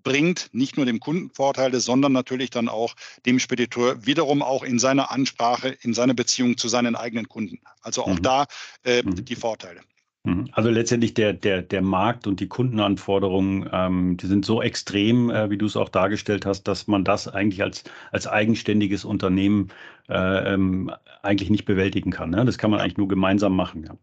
bringt 0.02 0.48
nicht 0.52 0.76
nur 0.76 0.86
dem 0.86 1.00
Kunden 1.00 1.30
Vorteile, 1.30 1.80
sondern 1.80 2.12
natürlich 2.12 2.50
dann 2.50 2.68
auch 2.68 2.94
dem 3.26 3.38
Spediteur 3.38 4.06
wiederum 4.06 4.42
auch 4.42 4.62
in 4.62 4.78
seiner 4.78 5.10
Ansprache, 5.10 5.76
in 5.82 5.94
seiner 5.94 6.14
Beziehung 6.14 6.56
zu 6.56 6.68
seinen 6.68 6.96
eigenen 6.96 7.28
Kunden. 7.28 7.58
Also 7.82 8.02
auch 8.02 8.18
mhm. 8.18 8.22
da 8.22 8.46
äh, 8.84 9.02
mhm. 9.02 9.24
die 9.24 9.36
Vorteile. 9.36 9.80
Mhm. 10.24 10.48
Also 10.52 10.68
letztendlich 10.68 11.14
der, 11.14 11.32
der, 11.32 11.62
der 11.62 11.80
Markt 11.80 12.26
und 12.26 12.40
die 12.40 12.48
Kundenanforderungen, 12.48 13.68
ähm, 13.72 14.16
die 14.18 14.26
sind 14.26 14.44
so 14.44 14.60
extrem, 14.60 15.30
äh, 15.30 15.48
wie 15.48 15.56
du 15.56 15.66
es 15.66 15.76
auch 15.76 15.88
dargestellt 15.88 16.44
hast, 16.44 16.64
dass 16.64 16.86
man 16.86 17.04
das 17.04 17.26
eigentlich 17.26 17.62
als, 17.62 17.84
als 18.12 18.26
eigenständiges 18.26 19.04
Unternehmen 19.04 19.68
äh, 20.08 20.54
ähm, 20.54 20.90
eigentlich 21.22 21.48
nicht 21.48 21.64
bewältigen 21.64 22.10
kann. 22.10 22.30
Ne? 22.30 22.44
Das 22.44 22.58
kann 22.58 22.70
man 22.70 22.80
eigentlich 22.80 22.98
nur 22.98 23.08
gemeinsam 23.08 23.56
machen. 23.56 23.84
Ja. 23.84 23.96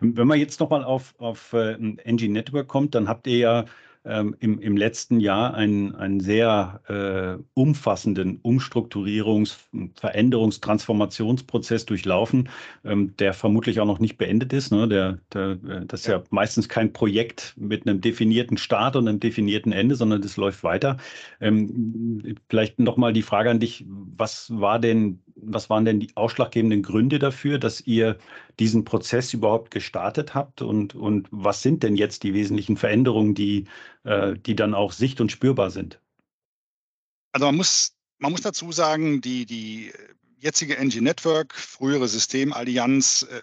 Wenn 0.00 0.28
man 0.28 0.38
jetzt 0.38 0.60
nochmal 0.60 0.84
auf, 0.84 1.14
auf 1.18 1.52
äh, 1.52 1.72
NG 1.72 2.28
Network 2.28 2.68
kommt, 2.68 2.94
dann 2.94 3.08
habt 3.08 3.26
ihr 3.26 3.38
ja 3.38 3.64
ähm, 4.04 4.36
im, 4.40 4.60
im 4.60 4.76
letzten 4.76 5.20
Jahr 5.20 5.54
einen, 5.54 5.94
einen 5.94 6.20
sehr 6.20 6.80
äh, 6.88 7.42
umfassenden 7.54 8.40
Umstrukturierungs-, 8.42 9.56
Veränderungs-, 9.98 10.60
Transformationsprozess 10.60 11.86
durchlaufen, 11.86 12.48
ähm, 12.84 13.16
der 13.18 13.32
vermutlich 13.32 13.80
auch 13.80 13.86
noch 13.86 13.98
nicht 13.98 14.18
beendet 14.18 14.52
ist. 14.52 14.70
Ne? 14.70 14.88
Der, 14.88 15.18
der, 15.32 15.50
äh, 15.52 15.86
das 15.86 16.00
ist 16.00 16.06
ja. 16.06 16.18
ja 16.18 16.24
meistens 16.30 16.68
kein 16.68 16.92
Projekt 16.92 17.54
mit 17.56 17.86
einem 17.86 18.00
definierten 18.00 18.58
Start 18.58 18.96
und 18.96 19.08
einem 19.08 19.20
definierten 19.20 19.72
Ende, 19.72 19.96
sondern 19.96 20.20
das 20.22 20.36
läuft 20.36 20.64
weiter. 20.64 20.98
Ähm, 21.40 22.36
vielleicht 22.48 22.78
nochmal 22.78 23.12
die 23.12 23.22
Frage 23.22 23.50
an 23.50 23.60
dich, 23.60 23.84
was 23.88 24.50
war 24.50 24.78
denn 24.78 25.20
was 25.36 25.70
waren 25.70 25.84
denn 25.84 26.00
die 26.00 26.10
ausschlaggebenden 26.14 26.82
Gründe 26.82 27.18
dafür, 27.18 27.58
dass 27.58 27.80
ihr 27.80 28.16
diesen 28.58 28.84
Prozess 28.84 29.32
überhaupt 29.32 29.70
gestartet 29.70 30.34
habt? 30.34 30.62
Und, 30.62 30.94
und 30.94 31.28
was 31.30 31.62
sind 31.62 31.82
denn 31.82 31.96
jetzt 31.96 32.22
die 32.22 32.34
wesentlichen 32.34 32.76
Veränderungen, 32.76 33.34
die, 33.34 33.66
äh, 34.04 34.34
die 34.34 34.56
dann 34.56 34.74
auch 34.74 34.92
sicht- 34.92 35.20
und 35.20 35.32
spürbar 35.32 35.70
sind? 35.70 36.00
Also 37.32 37.46
man 37.46 37.56
muss, 37.56 37.94
man 38.18 38.32
muss 38.32 38.42
dazu 38.42 38.70
sagen, 38.72 39.20
die, 39.20 39.46
die 39.46 39.92
jetzige 40.38 40.76
NG 40.76 41.00
Network, 41.00 41.54
frühere 41.54 42.06
Systemallianz, 42.06 43.26
äh, 43.30 43.42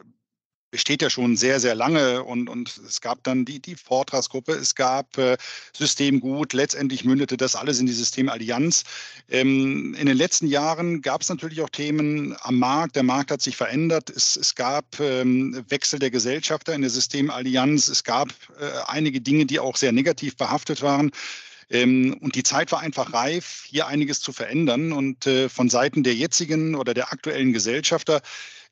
besteht 0.72 1.02
ja 1.02 1.10
schon 1.10 1.36
sehr, 1.38 1.60
sehr 1.60 1.76
lange 1.76 2.24
und, 2.24 2.50
und 2.50 2.76
es 2.88 3.02
gab 3.02 3.24
dann 3.24 3.46
die, 3.46 3.60
die 3.60 3.76
Vortragsgruppe, 3.76 4.54
es 4.54 4.74
gab 4.74 5.18
äh, 5.18 5.38
Systemgut, 5.74 6.54
letztendlich 6.54 7.04
mündete 7.04 7.38
das 7.38 7.56
alles 7.56 7.80
in 7.80 7.86
die 7.86 7.94
Systemallianz. 7.94 8.84
Ähm, 9.30 9.94
in 10.00 10.06
den 10.06 10.18
letzten 10.18 10.48
Jahren 10.48 11.02
gab 11.02 11.22
es 11.22 11.30
natürlich 11.30 11.62
auch 11.62 11.70
Themen 11.70 12.36
am 12.42 12.58
Markt, 12.58 12.96
der 12.96 13.04
Markt 13.04 13.32
hat 13.32 13.42
sich 13.42 13.58
verändert, 13.58 14.10
es, 14.10 14.38
es 14.38 14.56
gab 14.56 15.00
ähm, 15.00 15.64
Wechsel 15.70 16.00
der 16.00 16.10
Gesellschafter 16.10 16.74
in 16.74 16.82
der 16.82 16.90
Systemallianz, 16.90 17.90
es 17.90 18.04
gab 18.04 18.30
äh, 18.60 18.66
einige 18.88 19.22
Dinge, 19.22 19.46
die 19.46 19.60
auch 19.60 19.76
sehr 19.76 19.92
negativ 19.92 20.38
behaftet 20.38 20.82
waren. 20.82 21.12
Ähm, 21.70 22.18
und 22.20 22.36
die 22.36 22.44
Zeit 22.44 22.72
war 22.72 22.82
einfach 22.82 23.14
reif, 23.14 23.64
hier 23.68 23.88
einiges 23.88 24.20
zu 24.20 24.34
verändern. 24.34 24.92
Und 24.92 25.26
äh, 25.26 25.50
von 25.50 25.70
Seiten 25.70 26.04
der 26.04 26.16
jetzigen 26.16 26.76
oder 26.76 26.94
der 26.94 27.12
aktuellen 27.14 27.54
Gesellschafter 27.54 28.22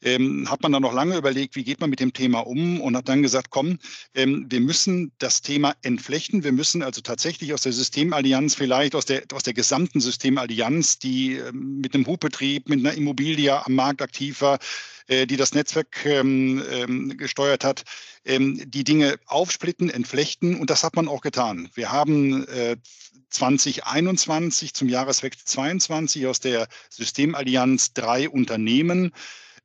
ähm, 0.01 0.49
hat 0.49 0.61
man 0.61 0.71
dann 0.71 0.81
noch 0.81 0.93
lange 0.93 1.17
überlegt, 1.17 1.55
wie 1.55 1.63
geht 1.63 1.79
man 1.79 1.89
mit 1.89 1.99
dem 1.99 2.13
Thema 2.13 2.39
um 2.39 2.81
und 2.81 2.95
hat 2.95 3.09
dann 3.09 3.21
gesagt, 3.21 3.49
komm, 3.49 3.79
ähm, 4.13 4.45
wir 4.49 4.59
müssen 4.59 5.11
das 5.19 5.41
Thema 5.41 5.75
entflechten. 5.81 6.43
Wir 6.43 6.51
müssen 6.51 6.83
also 6.83 7.01
tatsächlich 7.01 7.53
aus 7.53 7.61
der 7.61 7.73
Systemallianz, 7.73 8.55
vielleicht 8.55 8.95
aus 8.95 9.05
der, 9.05 9.23
aus 9.33 9.43
der 9.43 9.53
gesamten 9.53 9.99
Systemallianz, 9.99 10.99
die 10.99 11.35
ähm, 11.35 11.79
mit 11.81 11.93
einem 11.93 12.05
Hubbetrieb, 12.05 12.69
mit 12.69 12.79
einer 12.79 12.93
Immobilie 12.93 13.65
am 13.65 13.75
Markt 13.75 14.01
aktiv 14.01 14.41
war, 14.41 14.59
äh, 15.07 15.25
die 15.25 15.37
das 15.37 15.53
Netzwerk 15.53 16.05
ähm, 16.05 16.63
ähm, 16.71 17.17
gesteuert 17.17 17.63
hat, 17.63 17.83
ähm, 18.25 18.61
die 18.69 18.83
Dinge 18.83 19.19
aufsplitten, 19.25 19.89
entflechten 19.89 20.55
und 20.55 20.69
das 20.69 20.83
hat 20.83 20.95
man 20.95 21.07
auch 21.07 21.21
getan. 21.21 21.69
Wir 21.73 21.91
haben 21.91 22.47
äh, 22.47 22.77
2021 23.29 24.73
zum 24.73 24.87
Jahreswechsel 24.89 25.45
22 25.45 26.27
aus 26.27 26.39
der 26.39 26.67
Systemallianz 26.89 27.93
drei 27.93 28.29
Unternehmen 28.29 29.11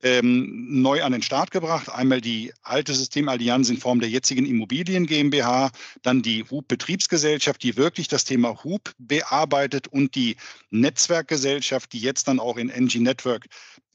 ähm, 0.02 0.82
neu 0.82 1.02
an 1.02 1.12
den 1.12 1.22
Start 1.22 1.50
gebracht. 1.50 1.88
Einmal 1.88 2.20
die 2.20 2.52
alte 2.62 2.94
Systemallianz 2.94 3.68
in 3.70 3.78
Form 3.78 4.00
der 4.00 4.08
jetzigen 4.08 4.46
Immobilien 4.46 5.06
GmbH, 5.06 5.70
dann 6.02 6.22
die 6.22 6.44
Hub 6.50 6.68
Betriebsgesellschaft, 6.68 7.62
die 7.62 7.76
wirklich 7.76 8.08
das 8.08 8.24
Thema 8.24 8.62
Hub 8.64 8.92
bearbeitet 8.98 9.88
und 9.88 10.14
die 10.14 10.36
Netzwerkgesellschaft, 10.70 11.92
die 11.92 12.00
jetzt 12.00 12.28
dann 12.28 12.40
auch 12.40 12.56
in 12.56 12.70
NG 12.70 12.98
Network 12.98 13.46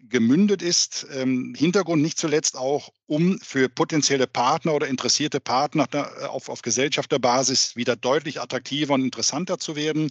gemündet 0.01 0.61
ist. 0.61 1.05
Ähm, 1.13 1.53
Hintergrund 1.55 2.01
nicht 2.01 2.17
zuletzt 2.17 2.57
auch, 2.57 2.89
um 3.05 3.39
für 3.39 3.69
potenzielle 3.69 4.27
Partner 4.27 4.73
oder 4.73 4.87
interessierte 4.87 5.39
Partner 5.39 5.87
auf, 6.29 6.49
auf 6.49 6.61
Gesellschafterbasis 6.61 7.75
wieder 7.75 7.95
deutlich 7.95 8.39
attraktiver 8.39 8.93
und 8.93 9.03
interessanter 9.03 9.59
zu 9.59 9.75
werden 9.75 10.09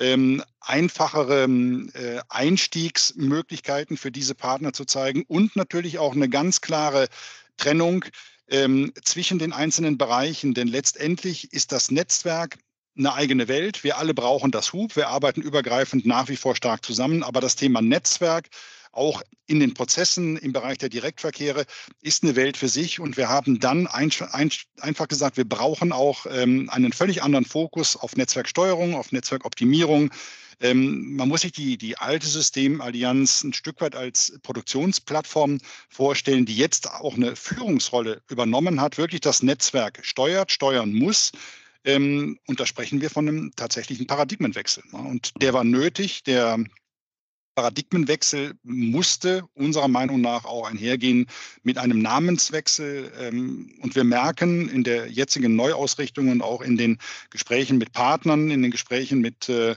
ähm, 0.00 0.42
einfachere 0.60 1.44
äh, 1.44 2.20
Einstiegsmöglichkeiten 2.28 3.96
für 3.96 4.10
diese 4.10 4.34
Partner 4.34 4.72
zu 4.72 4.84
zeigen 4.84 5.24
und 5.28 5.54
natürlich 5.56 5.98
auch 5.98 6.14
eine 6.14 6.28
ganz 6.28 6.60
klare 6.60 7.08
Trennung 7.56 8.04
ähm, 8.48 8.92
zwischen 9.04 9.38
den 9.38 9.52
einzelnen 9.52 9.98
Bereichen. 9.98 10.54
Denn 10.54 10.68
letztendlich 10.68 11.52
ist 11.52 11.70
das 11.72 11.90
Netzwerk 11.90 12.58
eine 12.98 13.14
eigene 13.14 13.48
Welt. 13.48 13.84
Wir 13.84 13.98
alle 13.98 14.14
brauchen 14.14 14.50
das 14.50 14.72
Hub. 14.72 14.96
Wir 14.96 15.08
arbeiten 15.08 15.42
übergreifend 15.42 16.06
nach 16.06 16.28
wie 16.28 16.36
vor 16.36 16.56
stark 16.56 16.84
zusammen. 16.84 17.22
Aber 17.22 17.40
das 17.40 17.56
Thema 17.56 17.80
Netzwerk 17.80 18.48
auch 18.92 19.22
in 19.46 19.60
den 19.60 19.74
Prozessen 19.74 20.36
im 20.36 20.52
Bereich 20.52 20.78
der 20.78 20.88
Direktverkehre 20.88 21.64
ist 22.02 22.22
eine 22.22 22.36
Welt 22.36 22.56
für 22.56 22.68
sich. 22.68 23.00
Und 23.00 23.16
wir 23.16 23.28
haben 23.28 23.60
dann 23.60 23.86
ein, 23.86 24.10
ein, 24.32 24.50
einfach 24.80 25.08
gesagt, 25.08 25.36
wir 25.36 25.48
brauchen 25.48 25.92
auch 25.92 26.26
ähm, 26.30 26.68
einen 26.70 26.92
völlig 26.92 27.22
anderen 27.22 27.44
Fokus 27.44 27.96
auf 27.96 28.16
Netzwerksteuerung, 28.16 28.94
auf 28.94 29.12
Netzwerkoptimierung. 29.12 30.10
Ähm, 30.60 31.16
man 31.16 31.28
muss 31.28 31.40
sich 31.40 31.52
die, 31.52 31.78
die 31.78 31.96
alte 31.98 32.26
Systemallianz 32.26 33.42
ein 33.42 33.52
Stück 33.52 33.80
weit 33.80 33.96
als 33.96 34.38
Produktionsplattform 34.42 35.58
vorstellen, 35.88 36.44
die 36.44 36.56
jetzt 36.56 36.90
auch 36.90 37.14
eine 37.14 37.34
Führungsrolle 37.34 38.22
übernommen 38.28 38.80
hat, 38.80 38.98
wirklich 38.98 39.22
das 39.22 39.42
Netzwerk 39.42 40.00
steuert, 40.02 40.52
steuern 40.52 40.92
muss. 40.92 41.32
Ähm, 41.84 42.38
und 42.46 42.60
da 42.60 42.66
sprechen 42.66 43.00
wir 43.00 43.08
von 43.08 43.26
einem 43.26 43.52
tatsächlichen 43.56 44.06
Paradigmenwechsel. 44.06 44.84
Ne? 44.92 44.98
Und 44.98 45.32
der 45.40 45.54
war 45.54 45.64
nötig, 45.64 46.22
der 46.24 46.62
Paradigmenwechsel 47.60 48.54
musste 48.62 49.42
unserer 49.52 49.88
Meinung 49.88 50.22
nach 50.22 50.46
auch 50.46 50.66
einhergehen 50.66 51.26
mit 51.62 51.76
einem 51.76 52.00
Namenswechsel. 52.00 53.12
Ähm, 53.20 53.74
und 53.82 53.94
wir 53.94 54.04
merken 54.04 54.66
in 54.70 54.82
der 54.82 55.08
jetzigen 55.08 55.56
Neuausrichtung 55.56 56.30
und 56.30 56.40
auch 56.40 56.62
in 56.62 56.78
den 56.78 56.96
Gesprächen 57.28 57.76
mit 57.76 57.92
Partnern, 57.92 58.50
in 58.50 58.62
den 58.62 58.70
Gesprächen 58.70 59.20
mit, 59.20 59.50
äh, 59.50 59.76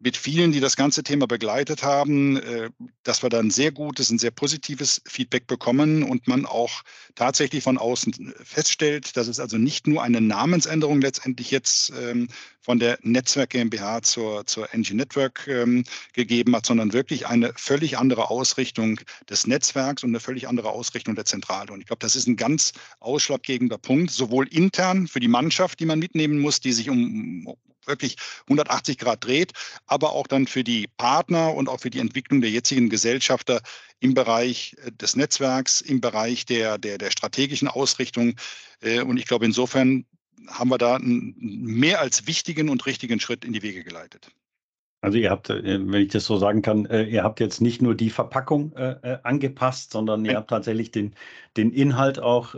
mit 0.00 0.16
vielen, 0.16 0.50
die 0.50 0.60
das 0.60 0.76
ganze 0.76 1.02
Thema 1.02 1.26
begleitet 1.26 1.82
haben, 1.82 2.38
äh, 2.38 2.70
dass 3.02 3.22
wir 3.22 3.28
da 3.28 3.38
ein 3.38 3.50
sehr 3.50 3.70
gutes, 3.70 4.10
ein 4.10 4.18
sehr 4.18 4.30
positives 4.30 5.02
Feedback 5.06 5.46
bekommen 5.46 6.02
und 6.02 6.26
man 6.26 6.46
auch 6.46 6.82
tatsächlich 7.14 7.62
von 7.62 7.76
außen 7.76 8.34
feststellt, 8.42 9.16
dass 9.16 9.28
es 9.28 9.38
also 9.38 9.58
nicht 9.58 9.86
nur 9.86 10.02
eine 10.02 10.22
Namensänderung 10.22 11.02
letztendlich 11.02 11.50
jetzt 11.50 11.92
ähm, 12.00 12.28
von 12.62 12.78
der 12.78 12.98
Netzwerk 13.02 13.50
GmbH 13.50 14.02
zur, 14.02 14.46
zur 14.46 14.72
NG 14.72 14.94
Network 14.94 15.46
ähm, 15.46 15.84
gegeben 16.14 16.56
hat, 16.56 16.64
sondern 16.64 16.94
wirklich 16.94 17.26
eine 17.26 17.52
völlig 17.56 17.98
andere 17.98 18.30
Ausrichtung 18.30 19.00
des 19.28 19.46
Netzwerks 19.46 20.02
und 20.02 20.10
eine 20.10 20.20
völlig 20.20 20.48
andere 20.48 20.70
Ausrichtung 20.70 21.14
der 21.14 21.26
Zentrale. 21.26 21.72
Und 21.72 21.80
ich 21.80 21.86
glaube, 21.86 22.00
das 22.00 22.16
ist 22.16 22.26
ein 22.26 22.36
ganz 22.36 22.72
ausschlaggebender 23.00 23.78
Punkt, 23.78 24.10
sowohl 24.10 24.48
intern 24.48 25.08
für 25.08 25.20
die 25.20 25.28
Mannschaft, 25.28 25.78
die 25.80 25.86
man 25.86 25.98
mitnehmen 25.98 26.38
muss, 26.38 26.60
die 26.60 26.72
sich 26.72 26.88
um 26.88 27.54
wirklich 27.86 28.16
180 28.42 28.98
Grad 28.98 29.24
dreht, 29.24 29.52
aber 29.86 30.12
auch 30.12 30.26
dann 30.26 30.46
für 30.46 30.64
die 30.64 30.88
Partner 30.96 31.54
und 31.54 31.68
auch 31.68 31.80
für 31.80 31.90
die 31.90 31.98
Entwicklung 31.98 32.40
der 32.40 32.50
jetzigen 32.50 32.88
Gesellschafter 32.88 33.60
im 34.00 34.14
Bereich 34.14 34.76
äh, 34.84 34.90
des 34.92 35.14
Netzwerks, 35.14 35.80
im 35.80 36.00
Bereich 36.00 36.46
der, 36.46 36.78
der, 36.78 36.98
der 36.98 37.10
strategischen 37.10 37.68
Ausrichtung. 37.68 38.34
Äh, 38.80 39.02
und 39.02 39.18
ich 39.18 39.26
glaube, 39.26 39.44
insofern 39.44 40.04
haben 40.48 40.70
wir 40.70 40.78
da 40.78 40.96
einen 40.96 41.34
mehr 41.38 42.00
als 42.00 42.26
wichtigen 42.26 42.70
und 42.70 42.86
richtigen 42.86 43.20
Schritt 43.20 43.44
in 43.44 43.52
die 43.52 43.62
Wege 43.62 43.84
geleitet. 43.84 44.30
Also 45.02 45.16
ihr 45.16 45.30
habt, 45.30 45.48
äh, 45.50 45.62
wenn 45.62 46.02
ich 46.02 46.08
das 46.08 46.24
so 46.24 46.38
sagen 46.38 46.62
kann, 46.62 46.86
ihr 46.86 47.22
habt 47.22 47.40
jetzt 47.40 47.60
nicht 47.60 47.80
nur 47.80 47.94
die 47.94 48.10
Verpackung 48.10 48.74
angepasst, 48.76 49.92
sondern 49.92 50.24
ihr 50.24 50.36
habt 50.36 50.50
tatsächlich 50.50 50.90
den, 50.90 51.14
den 51.56 51.72
Inhalt 51.72 52.18
auch 52.18 52.54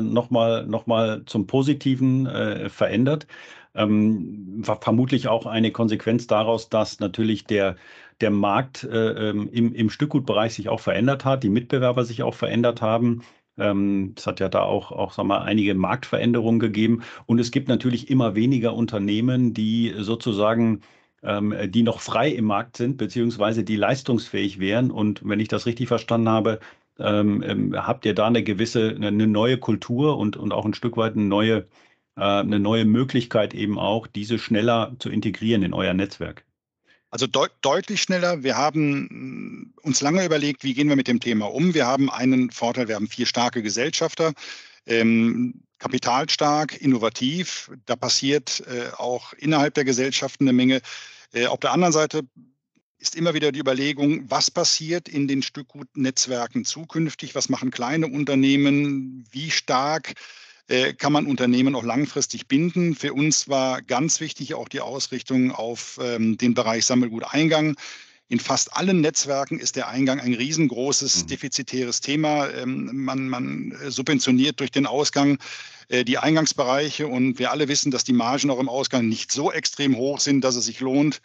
nochmal 0.00 0.66
noch 0.66 0.86
mal 0.86 1.22
zum 1.26 1.46
Positiven 1.46 2.26
verändert. 2.70 3.26
Ähm, 3.76 4.62
vermutlich 4.62 5.28
auch 5.28 5.46
eine 5.46 5.70
Konsequenz 5.70 6.26
daraus, 6.26 6.68
dass 6.68 7.00
natürlich 7.00 7.44
der, 7.44 7.76
der 8.20 8.30
Markt 8.30 8.88
ähm, 8.90 9.48
im, 9.52 9.74
im 9.74 9.90
Stückgutbereich 9.90 10.54
sich 10.54 10.68
auch 10.68 10.80
verändert 10.80 11.24
hat, 11.24 11.42
die 11.42 11.50
Mitbewerber 11.50 12.04
sich 12.04 12.22
auch 12.22 12.34
verändert 12.34 12.82
haben. 12.82 13.22
Ähm, 13.58 14.14
es 14.16 14.26
hat 14.26 14.40
ja 14.40 14.48
da 14.48 14.62
auch, 14.62 14.92
auch 14.92 15.12
sag 15.12 15.26
mal, 15.26 15.42
einige 15.42 15.74
Marktveränderungen 15.74 16.60
gegeben. 16.60 17.02
Und 17.26 17.38
es 17.38 17.50
gibt 17.50 17.68
natürlich 17.68 18.10
immer 18.10 18.34
weniger 18.34 18.74
Unternehmen, 18.74 19.54
die 19.54 19.94
sozusagen 19.98 20.82
ähm, 21.22 21.54
die 21.68 21.82
noch 21.82 22.00
frei 22.00 22.30
im 22.30 22.44
Markt 22.46 22.76
sind, 22.76 22.96
beziehungsweise 22.98 23.64
die 23.64 23.76
leistungsfähig 23.76 24.58
wären. 24.60 24.90
Und 24.90 25.20
wenn 25.24 25.40
ich 25.40 25.48
das 25.48 25.66
richtig 25.66 25.88
verstanden 25.88 26.28
habe, 26.28 26.60
ähm, 26.98 27.74
habt 27.76 28.06
ihr 28.06 28.14
da 28.14 28.26
eine 28.26 28.42
gewisse, 28.42 28.96
eine 28.96 29.26
neue 29.26 29.58
Kultur 29.58 30.16
und, 30.18 30.36
und 30.36 30.52
auch 30.52 30.64
ein 30.64 30.74
Stück 30.74 30.96
weit 30.96 31.14
eine 31.14 31.24
neue, 31.24 31.56
äh, 31.56 31.64
eine 32.22 32.58
neue 32.58 32.84
Möglichkeit 32.84 33.54
eben 33.54 33.78
auch, 33.78 34.06
diese 34.06 34.38
schneller 34.38 34.96
zu 34.98 35.10
integrieren 35.10 35.62
in 35.62 35.74
euer 35.74 35.94
Netzwerk? 35.94 36.44
Also 37.10 37.26
deut 37.26 37.52
deutlich 37.62 38.02
schneller. 38.02 38.42
Wir 38.42 38.56
haben 38.56 39.08
mm, 39.10 39.74
uns 39.82 40.00
lange 40.00 40.24
überlegt, 40.24 40.64
wie 40.64 40.74
gehen 40.74 40.88
wir 40.88 40.96
mit 40.96 41.08
dem 41.08 41.20
Thema 41.20 41.46
um. 41.46 41.72
Wir 41.72 41.86
haben 41.86 42.10
einen 42.10 42.50
Vorteil, 42.50 42.88
wir 42.88 42.96
haben 42.96 43.08
vier 43.08 43.26
starke 43.26 43.62
Gesellschafter, 43.62 44.32
ähm, 44.86 45.62
kapitalstark, 45.78 46.80
innovativ. 46.80 47.70
Da 47.86 47.96
passiert 47.96 48.62
äh, 48.66 48.90
auch 48.96 49.32
innerhalb 49.34 49.74
der 49.74 49.84
Gesellschaften 49.84 50.44
eine 50.44 50.52
Menge. 50.52 50.80
Äh, 51.32 51.46
auf 51.46 51.60
der 51.60 51.72
anderen 51.72 51.92
Seite 51.92 52.22
ist 52.98 53.14
immer 53.14 53.34
wieder 53.34 53.52
die 53.52 53.60
Überlegung, 53.60 54.28
was 54.30 54.50
passiert 54.50 55.08
in 55.08 55.28
den 55.28 55.42
Stückgutnetzwerken 55.42 56.64
zukünftig? 56.64 57.34
Was 57.34 57.48
machen 57.48 57.70
kleine 57.70 58.08
Unternehmen? 58.08 59.24
Wie 59.30 59.50
stark 59.50 60.14
äh, 60.68 60.94
kann 60.94 61.12
man 61.12 61.26
Unternehmen 61.26 61.76
auch 61.76 61.84
langfristig 61.84 62.48
binden. 62.48 62.96
Für 62.96 63.14
uns 63.14 63.48
war 63.48 63.82
ganz 63.82 64.20
wichtig 64.20 64.54
auch 64.54 64.68
die 64.68 64.80
Ausrichtung 64.80 65.52
auf 65.52 66.00
ähm, 66.02 66.38
den 66.38 66.54
Bereich 66.54 66.84
Sammelguteingang. 66.84 67.76
In 68.28 68.40
fast 68.40 68.76
allen 68.76 69.00
Netzwerken 69.00 69.60
ist 69.60 69.76
der 69.76 69.86
Eingang 69.86 70.18
ein 70.18 70.34
riesengroßes 70.34 71.22
mhm. 71.22 71.26
defizitäres 71.28 72.00
Thema. 72.00 72.48
Ähm, 72.50 72.90
man, 72.92 73.28
man 73.28 73.72
äh, 73.80 73.92
subventioniert 73.92 74.58
durch 74.58 74.72
den 74.72 74.86
Ausgang 74.86 75.38
äh, 75.88 76.04
die 76.04 76.18
Eingangsbereiche 76.18 77.06
und 77.06 77.38
wir 77.38 77.52
alle 77.52 77.68
wissen, 77.68 77.92
dass 77.92 78.02
die 78.02 78.12
Margen 78.12 78.50
auch 78.50 78.58
im 78.58 78.68
Ausgang 78.68 79.08
nicht 79.08 79.30
so 79.30 79.52
extrem 79.52 79.96
hoch 79.96 80.18
sind, 80.18 80.40
dass 80.40 80.56
es 80.56 80.66
sich 80.66 80.80
lohnt, 80.80 81.20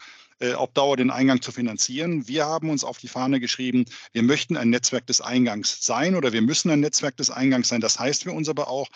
auf 0.55 0.71
Dauer 0.73 0.97
den 0.97 1.11
Eingang 1.11 1.43
zu 1.43 1.51
finanzieren. 1.51 2.27
Wir 2.27 2.47
haben 2.47 2.71
uns 2.71 2.83
auf 2.83 2.97
die 2.97 3.07
Fahne 3.07 3.39
geschrieben, 3.39 3.85
wir 4.11 4.23
möchten 4.23 4.57
ein 4.57 4.71
Netzwerk 4.71 5.05
des 5.05 5.21
Eingangs 5.21 5.85
sein 5.85 6.15
oder 6.15 6.33
wir 6.33 6.41
müssen 6.41 6.71
ein 6.71 6.79
Netzwerk 6.79 7.15
des 7.17 7.29
Eingangs 7.29 7.67
sein. 7.67 7.79
Das 7.79 7.99
heißt 7.99 8.23
für 8.23 8.31
uns 8.31 8.49
aber 8.49 8.67
auch, 8.67 8.87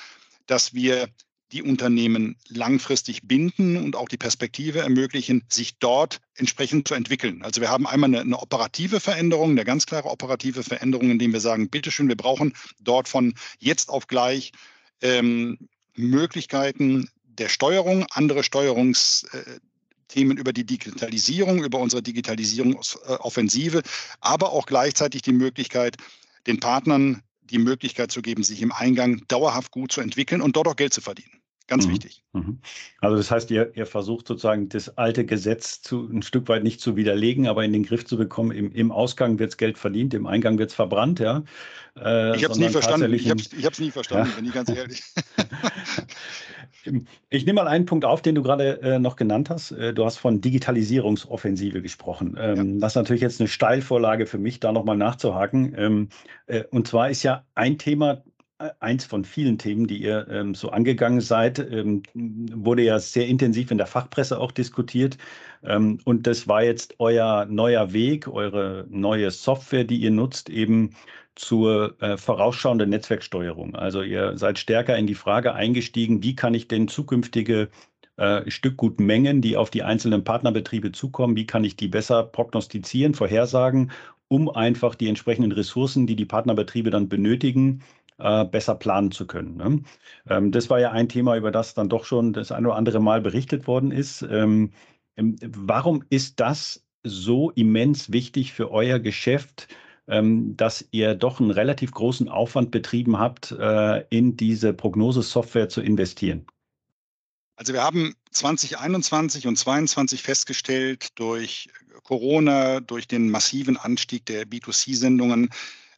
dass 0.48 0.74
wir 0.74 1.10
die 1.52 1.62
Unternehmen 1.62 2.36
langfristig 2.50 3.28
binden 3.28 3.78
und 3.78 3.96
auch 3.96 4.10
die 4.10 4.18
Perspektive 4.18 4.80
ermöglichen, 4.80 5.44
sich 5.48 5.78
dort 5.78 6.20
entsprechend 6.36 6.88
zu 6.88 6.96
entwickeln. 6.96 7.44
Also 7.44 7.62
wir 7.62 7.70
haben 7.70 7.86
einmal 7.86 8.10
eine, 8.10 8.22
eine, 8.22 8.40
operative 8.40 9.00
Veränderung, 9.00 9.52
eine 9.52 9.64
ganz 9.64 9.86
klare 9.86 10.10
operative 10.10 10.64
Veränderung, 10.64 11.12
indem 11.12 11.34
wir 11.34 11.40
sagen, 11.40 11.70
bitteschön, 11.70 12.08
wir 12.08 12.18
brauchen 12.18 12.54
dort 12.80 13.08
von 13.08 13.36
jetzt 13.60 13.90
auf 13.90 14.08
gleich 14.08 14.52
ähm, 15.02 15.70
Möglichkeiten 15.96 17.10
der 17.24 17.50
Steuerung, 17.50 18.06
andere 18.12 18.44
Steuerungsthemen 18.44 20.38
über 20.38 20.52
die 20.52 20.66
Digitalisierung, 20.66 21.64
über 21.64 21.80
unsere 21.80 22.02
Digitalisierungsoffensive, 22.02 23.82
aber 24.20 24.52
auch 24.52 24.66
gleichzeitig 24.66 25.22
die 25.22 25.34
Möglichkeit, 25.34 25.96
den 26.48 26.60
Partnern 26.60 27.22
die 27.50 27.60
Möglichkeit 27.60 28.12
zu 28.12 28.22
geben, 28.22 28.44
sich 28.44 28.62
im 28.62 28.72
Eingang 28.72 29.22
dauerhaft 29.28 29.72
gut 29.72 29.92
zu 29.92 30.02
entwickeln 30.02 30.42
und 30.42 30.56
dort 30.56 30.68
auch 30.68 30.76
Geld 30.76 30.94
zu 30.94 31.02
verdienen. 31.02 31.42
Ganz 31.68 31.88
mhm. 31.88 31.94
wichtig. 31.94 32.24
Mhm. 32.34 32.60
Also 33.02 33.18
das 33.18 33.32
heißt, 33.32 33.50
ihr, 33.50 33.76
ihr, 33.76 33.88
versucht 33.88 34.28
sozusagen 34.28 34.70
das 34.70 34.98
alte 34.98 35.26
Gesetz 35.26 35.82
zu, 35.82 36.08
ein 36.08 36.22
Stück 36.22 36.48
weit 36.48 36.64
nicht 36.64 36.80
zu 36.80 36.96
widerlegen, 36.96 37.48
aber 37.48 37.64
in 37.64 37.74
den 37.74 37.84
Griff 37.84 38.06
zu 38.06 38.18
bekommen. 38.18 38.52
Im, 38.52 38.72
im 38.72 38.92
Ausgang 38.92 39.40
wird 39.40 39.58
Geld 39.58 39.80
verdient, 39.80 40.14
im 40.14 40.28
Eingang 40.28 40.60
wird 40.60 40.70
es 40.70 40.76
verbrannt, 40.76 41.20
ja. 41.20 41.44
Äh, 41.98 42.36
ich 42.36 42.44
habe 42.44 42.54
es 42.54 42.60
nie 42.60 42.70
verstanden. 42.70 43.12
Ich 43.14 43.30
habe 43.32 43.42
es 43.42 43.80
nie 43.80 43.90
verstanden, 43.90 44.30
ja. 44.30 44.36
bin 44.36 44.46
ich 44.46 44.54
ganz 44.54 44.70
ehrlich. 44.70 45.02
Ich 47.30 47.46
nehme 47.46 47.62
mal 47.62 47.68
einen 47.68 47.86
Punkt 47.86 48.06
auf, 48.06 48.22
den 48.22 48.36
du 48.36 48.44
gerade 48.44 48.82
äh, 48.82 49.00
noch 49.00 49.16
genannt 49.16 49.50
hast. 49.50 49.72
Äh, 49.72 49.94
du 49.94 50.06
hast 50.06 50.18
von 50.18 50.42
Digitalisierungsoffensive 50.42 51.82
gesprochen. 51.82 52.36
Ähm, 52.40 52.74
ja. 52.76 52.80
Das 52.82 52.94
ist 52.94 52.96
natürlich 52.96 53.22
jetzt 53.22 53.40
eine 53.40 53.48
Steilvorlage 53.48 54.26
für 54.26 54.38
mich, 54.38 54.60
da 54.60 54.72
nochmal 54.72 54.98
nachzuhaken. 54.98 55.76
Ähm, 55.78 56.10
äh, 56.48 56.64
und 56.72 56.88
zwar 56.88 57.10
ist 57.10 57.24
ja 57.24 57.46
ein 57.56 57.78
Thema, 57.78 58.24
äh, 58.58 58.70
eins 58.80 59.04
von 59.04 59.26
vielen 59.26 59.58
Themen, 59.58 59.86
die 59.86 59.98
ihr 59.98 60.28
ähm, 60.30 60.56
so 60.56 60.70
angegangen 60.70 61.20
seid, 61.20 61.60
ähm, 61.60 62.04
wurde 62.14 62.84
ja 62.84 63.00
sehr 63.00 63.28
intensiv 63.28 63.70
in 63.70 63.78
der 63.78 63.88
Fachpresse 63.88 64.40
auch 64.40 64.52
diskutiert. 64.52 65.18
Ähm, 65.64 66.00
und 66.06 66.26
das 66.26 66.48
war 66.48 66.64
jetzt 66.64 66.96
euer 67.00 67.46
neuer 67.48 67.92
Weg, 67.92 68.28
eure 68.30 68.86
neue 68.90 69.30
Software, 69.32 69.84
die 69.84 69.98
ihr 69.98 70.12
nutzt, 70.12 70.50
eben 70.50 70.92
zur 71.36 72.02
äh, 72.02 72.18
vorausschauenden 72.18 72.90
Netzwerksteuerung. 72.90 73.76
Also 73.76 74.02
ihr 74.02 74.38
seid 74.38 74.58
stärker 74.58 74.98
in 74.98 75.08
die 75.08 75.16
Frage 75.16 75.54
eingestiegen, 75.54 76.24
wie 76.24 76.36
kann 76.36 76.54
ich 76.54 76.68
denn 76.68 76.88
zukünftige 76.88 77.70
äh, 78.18 78.50
Stückgutmengen, 78.50 79.42
die 79.42 79.58
auf 79.58 79.70
die 79.70 79.84
einzelnen 79.84 80.24
Partnerbetriebe 80.24 80.94
zukommen, 80.94 81.36
wie 81.36 81.46
kann 81.46 81.66
ich 81.66 81.76
die 81.76 81.90
besser 81.90 82.24
prognostizieren, 82.24 83.14
vorhersagen, 83.14 83.92
um 84.30 84.50
einfach 84.50 84.96
die 84.96 85.10
entsprechenden 85.10 85.52
Ressourcen, 85.52 86.08
die 86.08 86.16
die 86.16 86.26
Partnerbetriebe 86.26 86.90
dann 86.90 87.10
benötigen, 87.10 87.84
äh, 88.18 88.46
besser 88.46 88.76
planen 88.76 89.12
zu 89.12 89.28
können. 89.28 89.58
Ne? 89.58 89.82
Ähm, 90.30 90.52
das 90.52 90.70
war 90.70 90.80
ja 90.80 90.92
ein 90.92 91.10
Thema, 91.10 91.36
über 91.36 91.52
das 91.52 91.74
dann 91.74 91.90
doch 91.90 92.06
schon 92.06 92.32
das 92.32 92.52
ein 92.52 92.66
oder 92.66 92.76
andere 92.76 93.02
Mal 93.02 93.22
berichtet 93.22 93.68
worden 93.68 93.92
ist. 93.92 94.22
Ähm, 94.22 94.72
ähm 95.18 95.36
warum 95.46 96.04
ist 96.10 96.40
das 96.40 96.86
so 97.04 97.52
immens 97.52 98.12
wichtig 98.14 98.54
für 98.54 98.72
euer 98.72 99.00
Geschäft? 99.00 99.68
Ähm, 100.08 100.56
dass 100.56 100.86
ihr 100.92 101.16
doch 101.16 101.40
einen 101.40 101.50
relativ 101.50 101.92
großen 101.92 102.30
Aufwand 102.30 102.70
betrieben 102.70 103.18
habt, 103.18 103.52
äh, 103.52 104.06
in 104.10 104.38
diese 104.38 104.72
Prognosesoftware 104.72 105.68
zu 105.68 105.82
investieren? 105.82 106.46
Also 107.56 107.74
wir 107.74 107.82
haben 107.82 108.14
2021 108.32 109.48
und 109.48 109.58
2022 109.58 110.22
festgestellt 110.22 111.08
durch 111.16 111.70
Corona, 112.04 112.82
durch 112.82 113.08
den 113.08 113.30
massiven 113.30 113.78
Anstieg 113.78 114.26
der 114.26 114.46
B2C-Sendungen, 114.46 115.50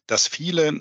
dass 0.05 0.27
viele 0.27 0.79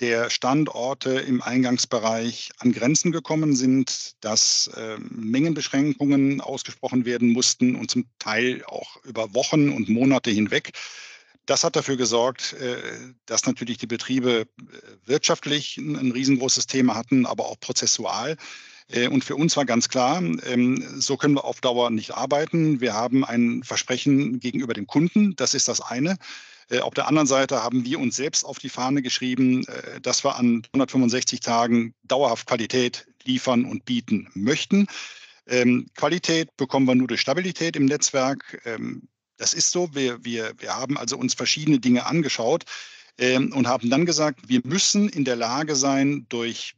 der 0.00 0.28
Standorte 0.28 1.10
im 1.10 1.40
Eingangsbereich 1.40 2.50
an 2.58 2.72
Grenzen 2.72 3.12
gekommen 3.12 3.56
sind, 3.56 4.14
dass 4.20 4.68
äh, 4.76 4.98
Mengenbeschränkungen 4.98 6.40
ausgesprochen 6.40 7.06
werden 7.06 7.30
mussten 7.30 7.76
und 7.76 7.90
zum 7.90 8.04
Teil 8.18 8.62
auch 8.66 9.02
über 9.04 9.32
Wochen 9.34 9.70
und 9.70 9.88
Monate 9.88 10.30
hinweg. 10.30 10.72
Das 11.46 11.62
hat 11.62 11.76
dafür 11.76 11.96
gesorgt, 11.96 12.54
äh, 12.54 12.76
dass 13.24 13.46
natürlich 13.46 13.78
die 13.78 13.86
Betriebe 13.86 14.40
äh, 14.40 14.46
wirtschaftlich 15.06 15.76
ein, 15.78 16.10
riesengroßes 16.10 16.66
Thema 16.66 16.96
hatten, 16.96 17.24
aber 17.24 17.46
auch 17.46 17.58
prozessual. 17.60 18.36
Äh, 18.88 19.06
und 19.06 19.24
für 19.24 19.36
uns 19.36 19.56
war 19.56 19.64
ganz 19.64 19.88
klar, 19.88 20.18
ähm, 20.18 20.84
so 20.98 21.16
können 21.16 21.34
wir 21.34 21.44
auf 21.44 21.60
Dauer 21.60 21.90
nicht 21.90 22.12
arbeiten. 22.14 22.80
Wir 22.80 22.94
haben 22.94 23.24
ein 23.24 23.62
Versprechen 23.62 24.40
gegenüber 24.40 24.74
dem 24.74 24.88
Kunden, 24.88 25.36
das 25.36 25.54
ist 25.54 25.68
das 25.68 25.80
eine. 25.80 26.16
Auf 26.80 26.94
der 26.94 27.06
anderen 27.06 27.28
Seite 27.28 27.62
haben 27.62 27.84
wir 27.84 28.00
uns 28.00 28.16
selbst 28.16 28.44
auf 28.44 28.58
die 28.58 28.68
Fahne 28.68 29.00
geschrieben, 29.00 29.64
dass 30.02 30.24
wir 30.24 30.34
an 30.34 30.62
165 30.72 31.38
Tagen 31.38 31.94
dauerhaft 32.02 32.48
Qualität 32.48 33.06
liefern 33.22 33.64
und 33.66 33.84
bieten 33.84 34.28
möchten. 34.34 34.88
Ähm, 35.46 35.86
Qualität 35.94 36.56
bekommen 36.56 36.86
wir 36.86 36.96
nur 36.96 37.06
durch 37.06 37.20
Stabilität 37.20 37.76
im 37.76 37.84
Netzwerk. 37.84 38.60
Das 39.36 39.54
ist 39.54 39.70
so. 39.70 39.94
Wir, 39.94 40.24
wir, 40.24 40.52
wir 40.58 40.74
haben 40.74 40.96
also 40.96 41.16
uns 41.16 41.34
verschiedene 41.34 41.78
Dinge 41.78 42.06
angeschaut 42.06 42.64
ähm, 43.18 43.52
und 43.52 43.66
haben 43.66 43.90
dann 43.90 44.06
gesagt, 44.06 44.48
wir 44.48 44.60
müssen 44.64 45.08
in 45.08 45.24
der 45.24 45.36
Lage 45.36 45.76
sein, 45.76 46.26
durch 46.28 46.74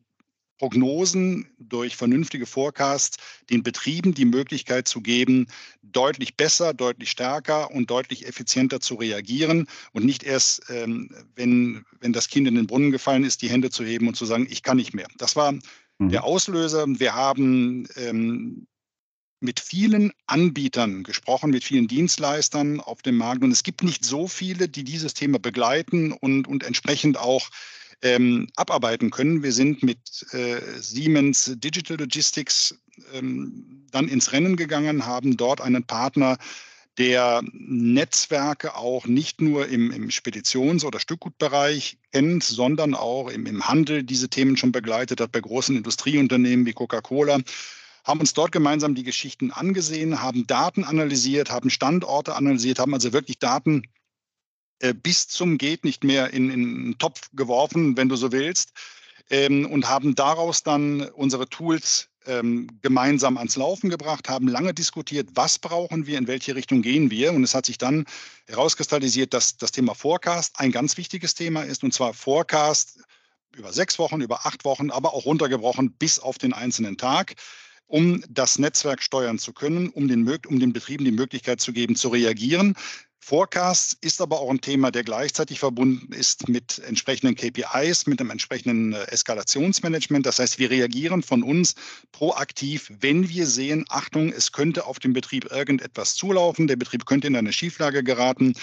Prognosen, 0.58 1.48
durch 1.58 1.96
vernünftige 1.96 2.44
Forecasts 2.44 3.16
den 3.48 3.62
Betrieben 3.62 4.12
die 4.12 4.24
Möglichkeit 4.24 4.88
zu 4.88 5.00
geben, 5.00 5.46
deutlich 5.82 6.36
besser, 6.36 6.74
deutlich 6.74 7.10
stärker 7.10 7.70
und 7.70 7.90
deutlich 7.90 8.26
effizienter 8.26 8.80
zu 8.80 8.96
reagieren 8.96 9.68
und 9.92 10.04
nicht 10.04 10.24
erst, 10.24 10.62
ähm, 10.68 11.10
wenn, 11.36 11.84
wenn 12.00 12.12
das 12.12 12.28
Kind 12.28 12.48
in 12.48 12.56
den 12.56 12.66
Brunnen 12.66 12.90
gefallen 12.90 13.24
ist, 13.24 13.40
die 13.42 13.48
Hände 13.48 13.70
zu 13.70 13.84
heben 13.84 14.08
und 14.08 14.14
zu 14.14 14.26
sagen, 14.26 14.48
ich 14.50 14.62
kann 14.62 14.76
nicht 14.76 14.94
mehr. 14.94 15.06
Das 15.16 15.36
war 15.36 15.52
mhm. 15.52 16.08
der 16.10 16.24
Auslöser. 16.24 16.84
Wir 16.88 17.14
haben 17.14 17.88
ähm, 17.96 18.66
mit 19.40 19.60
vielen 19.60 20.12
Anbietern 20.26 21.04
gesprochen, 21.04 21.50
mit 21.50 21.64
vielen 21.64 21.88
Dienstleistern 21.88 22.80
auf 22.80 23.02
dem 23.02 23.16
Markt. 23.16 23.42
Und 23.42 23.52
es 23.52 23.62
gibt 23.62 23.82
nicht 23.82 24.04
so 24.04 24.26
viele, 24.26 24.68
die 24.68 24.84
dieses 24.84 25.14
Thema 25.14 25.38
begleiten 25.38 26.12
und, 26.12 26.48
und 26.48 26.64
entsprechend 26.64 27.18
auch 27.18 27.48
ähm, 28.02 28.48
abarbeiten 28.56 29.10
können. 29.10 29.42
Wir 29.42 29.52
sind 29.52 29.82
mit 29.82 30.26
äh, 30.32 30.60
Siemens 30.80 31.52
Digital 31.56 31.98
Logistics 31.98 32.78
ähm, 33.12 33.86
dann 33.90 34.08
ins 34.08 34.32
Rennen 34.32 34.56
gegangen, 34.56 35.06
haben 35.06 35.36
dort 35.36 35.60
einen 35.60 35.84
Partner, 35.84 36.36
der 36.98 37.42
Netzwerke 37.52 38.74
auch 38.74 39.06
nicht 39.06 39.40
nur 39.40 39.68
im, 39.68 39.92
im 39.92 40.10
Speditions- 40.10 40.84
oder 40.84 40.98
Stückgutbereich 40.98 41.96
kennt, 42.12 42.42
sondern 42.42 42.94
auch 42.94 43.28
im, 43.28 43.46
im 43.46 43.68
Handel 43.68 44.02
diese 44.02 44.28
Themen 44.28 44.56
schon 44.56 44.72
begleitet 44.72 45.20
hat 45.20 45.30
bei 45.30 45.40
großen 45.40 45.76
Industrieunternehmen 45.76 46.66
wie 46.66 46.72
Coca-Cola 46.72 47.38
haben 48.08 48.20
uns 48.20 48.32
dort 48.32 48.52
gemeinsam 48.52 48.94
die 48.94 49.04
Geschichten 49.04 49.52
angesehen, 49.52 50.22
haben 50.22 50.46
Daten 50.46 50.82
analysiert, 50.82 51.50
haben 51.50 51.68
Standorte 51.68 52.34
analysiert, 52.34 52.78
haben 52.78 52.94
also 52.94 53.12
wirklich 53.12 53.38
Daten 53.38 53.82
äh, 54.78 54.94
bis 54.94 55.28
zum 55.28 55.58
geht 55.58 55.84
nicht 55.84 56.04
mehr 56.04 56.32
in, 56.32 56.50
in 56.50 56.62
einen 56.62 56.98
Topf 56.98 57.28
geworfen, 57.34 57.98
wenn 57.98 58.08
du 58.08 58.16
so 58.16 58.32
willst, 58.32 58.72
ähm, 59.28 59.66
und 59.66 59.90
haben 59.90 60.14
daraus 60.14 60.62
dann 60.62 61.02
unsere 61.02 61.50
Tools 61.50 62.08
ähm, 62.24 62.68
gemeinsam 62.80 63.36
ans 63.36 63.56
Laufen 63.56 63.90
gebracht, 63.90 64.30
haben 64.30 64.48
lange 64.48 64.72
diskutiert, 64.72 65.28
was 65.34 65.58
brauchen 65.58 66.06
wir, 66.06 66.16
in 66.16 66.28
welche 66.28 66.54
Richtung 66.54 66.80
gehen 66.80 67.10
wir. 67.10 67.34
Und 67.34 67.44
es 67.44 67.54
hat 67.54 67.66
sich 67.66 67.76
dann 67.76 68.06
herauskristallisiert, 68.46 69.34
dass 69.34 69.58
das 69.58 69.70
Thema 69.70 69.94
Forecast 69.94 70.58
ein 70.58 70.72
ganz 70.72 70.96
wichtiges 70.96 71.34
Thema 71.34 71.62
ist, 71.62 71.84
und 71.84 71.92
zwar 71.92 72.14
Forecast 72.14 73.00
über 73.54 73.70
sechs 73.74 73.98
Wochen, 73.98 74.22
über 74.22 74.46
acht 74.46 74.64
Wochen, 74.64 74.90
aber 74.90 75.12
auch 75.12 75.26
runtergebrochen 75.26 75.92
bis 75.92 76.18
auf 76.18 76.38
den 76.38 76.54
einzelnen 76.54 76.96
Tag 76.96 77.34
um 77.88 78.22
das 78.28 78.58
Netzwerk 78.58 79.02
steuern 79.02 79.38
zu 79.38 79.52
können, 79.52 79.88
um 79.88 80.06
den, 80.06 80.28
um 80.46 80.60
den 80.60 80.72
Betrieben 80.72 81.04
die 81.04 81.10
Möglichkeit 81.10 81.60
zu 81.60 81.72
geben, 81.72 81.96
zu 81.96 82.08
reagieren. 82.08 82.74
Forecast 83.20 83.98
ist 84.00 84.22
aber 84.22 84.40
auch 84.40 84.48
ein 84.48 84.60
Thema, 84.60 84.90
der 84.90 85.04
gleichzeitig 85.04 85.58
verbunden 85.58 86.12
ist 86.14 86.48
mit 86.48 86.78
entsprechenden 86.86 87.34
KPIs, 87.34 88.06
mit 88.06 88.20
einem 88.20 88.30
entsprechenden 88.30 88.94
äh, 88.94 89.02
Eskalationsmanagement. 89.08 90.24
Das 90.24 90.38
heißt, 90.38 90.58
wir 90.58 90.70
reagieren 90.70 91.22
von 91.22 91.42
uns 91.42 91.74
proaktiv, 92.12 92.90
wenn 93.00 93.28
wir 93.28 93.46
sehen, 93.46 93.84
Achtung, 93.90 94.32
es 94.32 94.52
könnte 94.52 94.86
auf 94.86 94.98
dem 94.98 95.12
Betrieb 95.12 95.50
irgendetwas 95.50 96.14
zulaufen, 96.14 96.68
der 96.68 96.76
Betrieb 96.76 97.04
könnte 97.04 97.26
in 97.26 97.36
eine 97.36 97.52
Schieflage 97.52 98.02
geraten, 98.02 98.54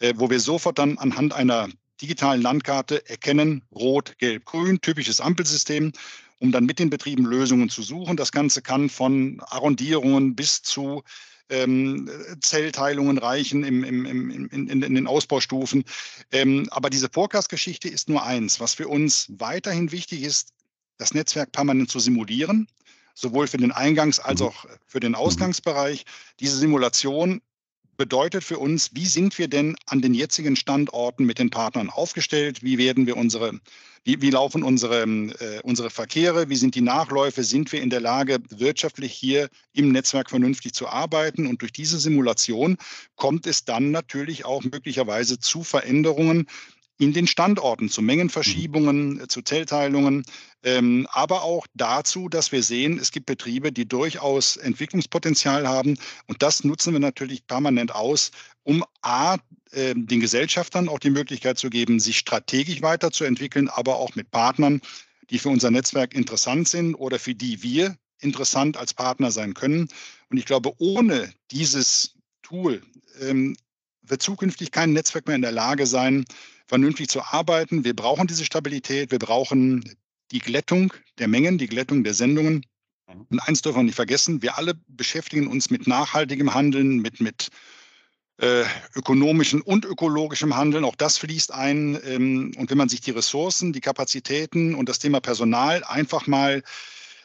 äh, 0.00 0.12
wo 0.16 0.28
wir 0.28 0.40
sofort 0.40 0.78
dann 0.78 0.98
anhand 0.98 1.32
einer 1.32 1.70
digitalen 2.02 2.42
Landkarte 2.42 3.08
erkennen, 3.08 3.62
rot, 3.72 4.18
gelb, 4.18 4.44
grün, 4.44 4.80
typisches 4.80 5.20
Ampelsystem 5.20 5.92
um 6.40 6.50
dann 6.50 6.64
mit 6.64 6.78
den 6.78 6.90
Betrieben 6.90 7.24
Lösungen 7.24 7.68
zu 7.68 7.82
suchen. 7.82 8.16
Das 8.16 8.32
Ganze 8.32 8.62
kann 8.62 8.88
von 8.88 9.40
Arrondierungen 9.46 10.34
bis 10.34 10.62
zu 10.62 11.04
ähm, 11.50 12.10
Zellteilungen 12.40 13.18
reichen 13.18 13.62
im, 13.62 13.84
im, 13.84 14.06
im, 14.06 14.48
in, 14.50 14.68
in, 14.68 14.94
den 14.94 15.06
Ausbaustufen. 15.06 15.84
Ähm, 16.32 16.66
aber 16.70 16.90
diese 16.90 17.08
Forecast-Geschichte 17.10 17.88
ist 17.88 18.08
nur 18.08 18.24
eins. 18.24 18.58
Was 18.58 18.74
für 18.74 18.88
uns 18.88 19.26
weiterhin 19.36 19.92
wichtig 19.92 20.22
ist, 20.22 20.50
das 20.96 21.12
Netzwerk 21.12 21.52
permanent 21.52 21.90
zu 21.90 21.98
simulieren, 21.98 22.68
sowohl 23.14 23.46
für 23.46 23.58
den 23.58 23.72
Eingangs- 23.72 24.20
als 24.20 24.40
mhm. 24.40 24.46
auch 24.46 24.66
für 24.86 25.00
den 25.00 25.12
mhm. 25.12 25.16
Ausgangsbereich. 25.16 26.04
Diese 26.40 26.56
Simulation 26.56 27.42
bedeutet 28.00 28.42
für 28.44 28.58
uns, 28.58 28.94
wie 28.94 29.04
sind 29.04 29.36
wir 29.36 29.46
denn 29.46 29.76
an 29.84 30.00
den 30.00 30.14
jetzigen 30.14 30.56
Standorten 30.56 31.26
mit 31.26 31.38
den 31.38 31.50
Partnern 31.50 31.90
aufgestellt? 31.90 32.62
Wie 32.62 32.78
werden 32.78 33.06
wir 33.06 33.14
unsere, 33.18 33.60
wie, 34.04 34.22
wie 34.22 34.30
laufen 34.30 34.62
unsere, 34.62 35.02
äh, 35.02 35.60
unsere 35.64 35.90
Verkehre? 35.90 36.48
Wie 36.48 36.56
sind 36.56 36.74
die 36.74 36.80
Nachläufe? 36.80 37.44
Sind 37.44 37.72
wir 37.72 37.82
in 37.82 37.90
der 37.90 38.00
Lage, 38.00 38.38
wirtschaftlich 38.48 39.12
hier 39.12 39.50
im 39.74 39.92
Netzwerk 39.92 40.30
vernünftig 40.30 40.72
zu 40.72 40.88
arbeiten? 40.88 41.46
Und 41.46 41.60
durch 41.60 41.72
diese 41.72 41.98
Simulation 41.98 42.78
kommt 43.16 43.46
es 43.46 43.66
dann 43.66 43.90
natürlich 43.90 44.46
auch 44.46 44.64
möglicherweise 44.64 45.38
zu 45.38 45.62
Veränderungen 45.62 46.46
in 47.00 47.14
den 47.14 47.26
Standorten, 47.26 47.88
zu 47.88 48.02
Mengenverschiebungen, 48.02 49.14
mhm. 49.14 49.28
zu 49.30 49.40
Zellteilungen, 49.40 50.22
ähm, 50.62 51.08
aber 51.10 51.42
auch 51.44 51.66
dazu, 51.72 52.28
dass 52.28 52.52
wir 52.52 52.62
sehen, 52.62 52.98
es 52.98 53.10
gibt 53.10 53.24
Betriebe, 53.24 53.72
die 53.72 53.88
durchaus 53.88 54.58
Entwicklungspotenzial 54.58 55.66
haben. 55.66 55.96
Und 56.26 56.42
das 56.42 56.62
nutzen 56.62 56.92
wir 56.92 57.00
natürlich 57.00 57.46
permanent 57.46 57.94
aus, 57.94 58.32
um 58.64 58.84
A, 59.00 59.36
äh, 59.72 59.94
den 59.94 60.20
Gesellschaftern 60.20 60.90
auch 60.90 60.98
die 60.98 61.08
Möglichkeit 61.08 61.56
zu 61.56 61.70
geben, 61.70 62.00
sich 62.00 62.18
strategisch 62.18 62.82
weiterzuentwickeln, 62.82 63.70
aber 63.70 63.96
auch 63.96 64.14
mit 64.14 64.30
Partnern, 64.30 64.82
die 65.30 65.38
für 65.38 65.48
unser 65.48 65.70
Netzwerk 65.70 66.12
interessant 66.12 66.68
sind 66.68 66.94
oder 66.94 67.18
für 67.18 67.34
die 67.34 67.62
wir 67.62 67.96
interessant 68.18 68.76
als 68.76 68.92
Partner 68.92 69.30
sein 69.30 69.54
können. 69.54 69.88
Und 70.28 70.36
ich 70.36 70.44
glaube, 70.44 70.74
ohne 70.76 71.32
dieses 71.50 72.14
Tool 72.42 72.82
ähm, 73.22 73.56
wird 74.02 74.20
zukünftig 74.20 74.70
kein 74.70 74.92
Netzwerk 74.92 75.26
mehr 75.26 75.36
in 75.36 75.42
der 75.42 75.52
Lage 75.52 75.86
sein, 75.86 76.26
vernünftig 76.70 77.08
zu 77.08 77.20
arbeiten. 77.20 77.84
Wir 77.84 77.94
brauchen 77.94 78.28
diese 78.28 78.44
Stabilität, 78.44 79.10
wir 79.10 79.18
brauchen 79.18 79.84
die 80.30 80.38
Glättung 80.38 80.92
der 81.18 81.26
Mengen, 81.26 81.58
die 81.58 81.66
Glättung 81.66 82.04
der 82.04 82.14
Sendungen. 82.14 82.64
Mhm. 83.08 83.26
Und 83.28 83.40
eins 83.40 83.60
dürfen 83.60 83.80
wir 83.80 83.82
nicht 83.82 83.96
vergessen, 83.96 84.40
wir 84.40 84.56
alle 84.56 84.74
beschäftigen 84.86 85.48
uns 85.48 85.70
mit 85.70 85.88
nachhaltigem 85.88 86.54
Handeln, 86.54 86.98
mit, 86.98 87.20
mit 87.20 87.48
äh, 88.38 88.62
ökonomischem 88.94 89.62
und 89.62 89.84
ökologischem 89.84 90.56
Handeln. 90.56 90.84
Auch 90.84 90.94
das 90.94 91.18
fließt 91.18 91.52
ein. 91.52 91.98
Ähm, 92.06 92.52
und 92.56 92.70
wenn 92.70 92.78
man 92.78 92.88
sich 92.88 93.00
die 93.00 93.10
Ressourcen, 93.10 93.72
die 93.72 93.80
Kapazitäten 93.80 94.76
und 94.76 94.88
das 94.88 95.00
Thema 95.00 95.20
Personal 95.20 95.82
einfach 95.82 96.28
mal 96.28 96.62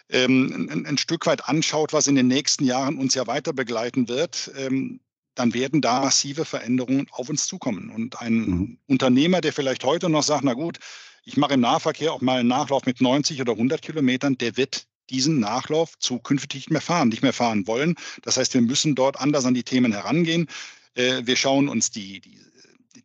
ähm, 0.09 0.69
ein, 0.71 0.87
ein, 0.87 0.97
Stück 0.97 1.27
weit 1.27 1.47
anschaut, 1.47 1.93
was 1.93 2.07
in 2.07 2.15
den 2.15 2.27
nächsten 2.27 2.65
Jahren 2.65 2.97
uns 2.97 3.13
ja 3.13 3.27
weiter 3.27 3.53
begleiten 3.53 4.07
wird, 4.07 4.51
ähm, 4.57 4.99
dann 5.35 5.53
werden 5.53 5.81
da 5.81 6.01
massive 6.01 6.45
Veränderungen 6.45 7.07
auf 7.11 7.29
uns 7.29 7.45
zukommen. 7.47 7.89
Und 7.89 8.21
ein 8.21 8.33
mhm. 8.33 8.77
Unternehmer, 8.87 9.41
der 9.41 9.53
vielleicht 9.53 9.83
heute 9.83 10.09
noch 10.09 10.23
sagt, 10.23 10.43
na 10.43 10.53
gut, 10.53 10.79
ich 11.23 11.37
mache 11.37 11.55
im 11.55 11.59
Nahverkehr 11.59 12.13
auch 12.13 12.21
mal 12.21 12.39
einen 12.39 12.49
Nachlauf 12.49 12.85
mit 12.85 13.01
90 13.01 13.41
oder 13.41 13.53
100 13.53 13.81
Kilometern, 13.81 14.37
der 14.37 14.57
wird 14.57 14.87
diesen 15.09 15.39
Nachlauf 15.39 15.97
zukünftig 15.99 16.55
nicht 16.55 16.71
mehr 16.71 16.81
fahren, 16.81 17.09
nicht 17.09 17.21
mehr 17.21 17.33
fahren 17.33 17.67
wollen. 17.67 17.95
Das 18.23 18.37
heißt, 18.37 18.53
wir 18.53 18.61
müssen 18.61 18.95
dort 18.95 19.19
anders 19.19 19.45
an 19.45 19.53
die 19.53 19.63
Themen 19.63 19.91
herangehen. 19.91 20.47
Äh, 20.95 21.21
wir 21.25 21.35
schauen 21.35 21.67
uns 21.67 21.91
die, 21.91 22.21
die, 22.21 22.39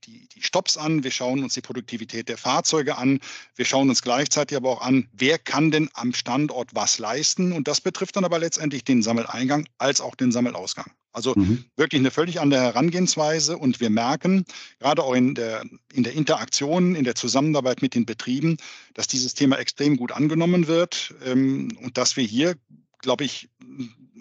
die, 0.04 0.28
die 0.28 0.42
Stops 0.42 0.76
an, 0.76 1.04
wir 1.04 1.10
schauen 1.10 1.42
uns 1.42 1.54
die 1.54 1.60
Produktivität 1.60 2.28
der 2.28 2.38
Fahrzeuge 2.38 2.96
an, 2.96 3.20
wir 3.56 3.64
schauen 3.64 3.90
uns 3.90 4.02
gleichzeitig 4.02 4.56
aber 4.56 4.70
auch 4.70 4.80
an, 4.80 5.08
wer 5.12 5.38
kann 5.38 5.70
denn 5.70 5.90
am 5.94 6.14
Standort 6.14 6.70
was 6.74 6.98
leisten. 6.98 7.52
Und 7.52 7.68
das 7.68 7.80
betrifft 7.80 8.16
dann 8.16 8.24
aber 8.24 8.38
letztendlich 8.38 8.84
den 8.84 9.02
Sammeleingang 9.02 9.66
als 9.78 10.00
auch 10.00 10.14
den 10.14 10.32
Sammelausgang. 10.32 10.90
Also 11.12 11.34
mhm. 11.34 11.64
wirklich 11.76 12.00
eine 12.00 12.10
völlig 12.10 12.40
andere 12.40 12.60
Herangehensweise. 12.60 13.58
Und 13.58 13.80
wir 13.80 13.90
merken, 13.90 14.44
gerade 14.78 15.02
auch 15.02 15.14
in 15.14 15.34
der, 15.34 15.64
in 15.92 16.04
der 16.04 16.12
Interaktion, 16.12 16.94
in 16.94 17.04
der 17.04 17.14
Zusammenarbeit 17.14 17.82
mit 17.82 17.94
den 17.94 18.06
Betrieben, 18.06 18.56
dass 18.94 19.08
dieses 19.08 19.34
Thema 19.34 19.58
extrem 19.58 19.96
gut 19.96 20.12
angenommen 20.12 20.68
wird 20.68 21.14
ähm, 21.24 21.76
und 21.82 21.98
dass 21.98 22.16
wir 22.16 22.24
hier, 22.24 22.56
glaube 23.00 23.24
ich, 23.24 23.48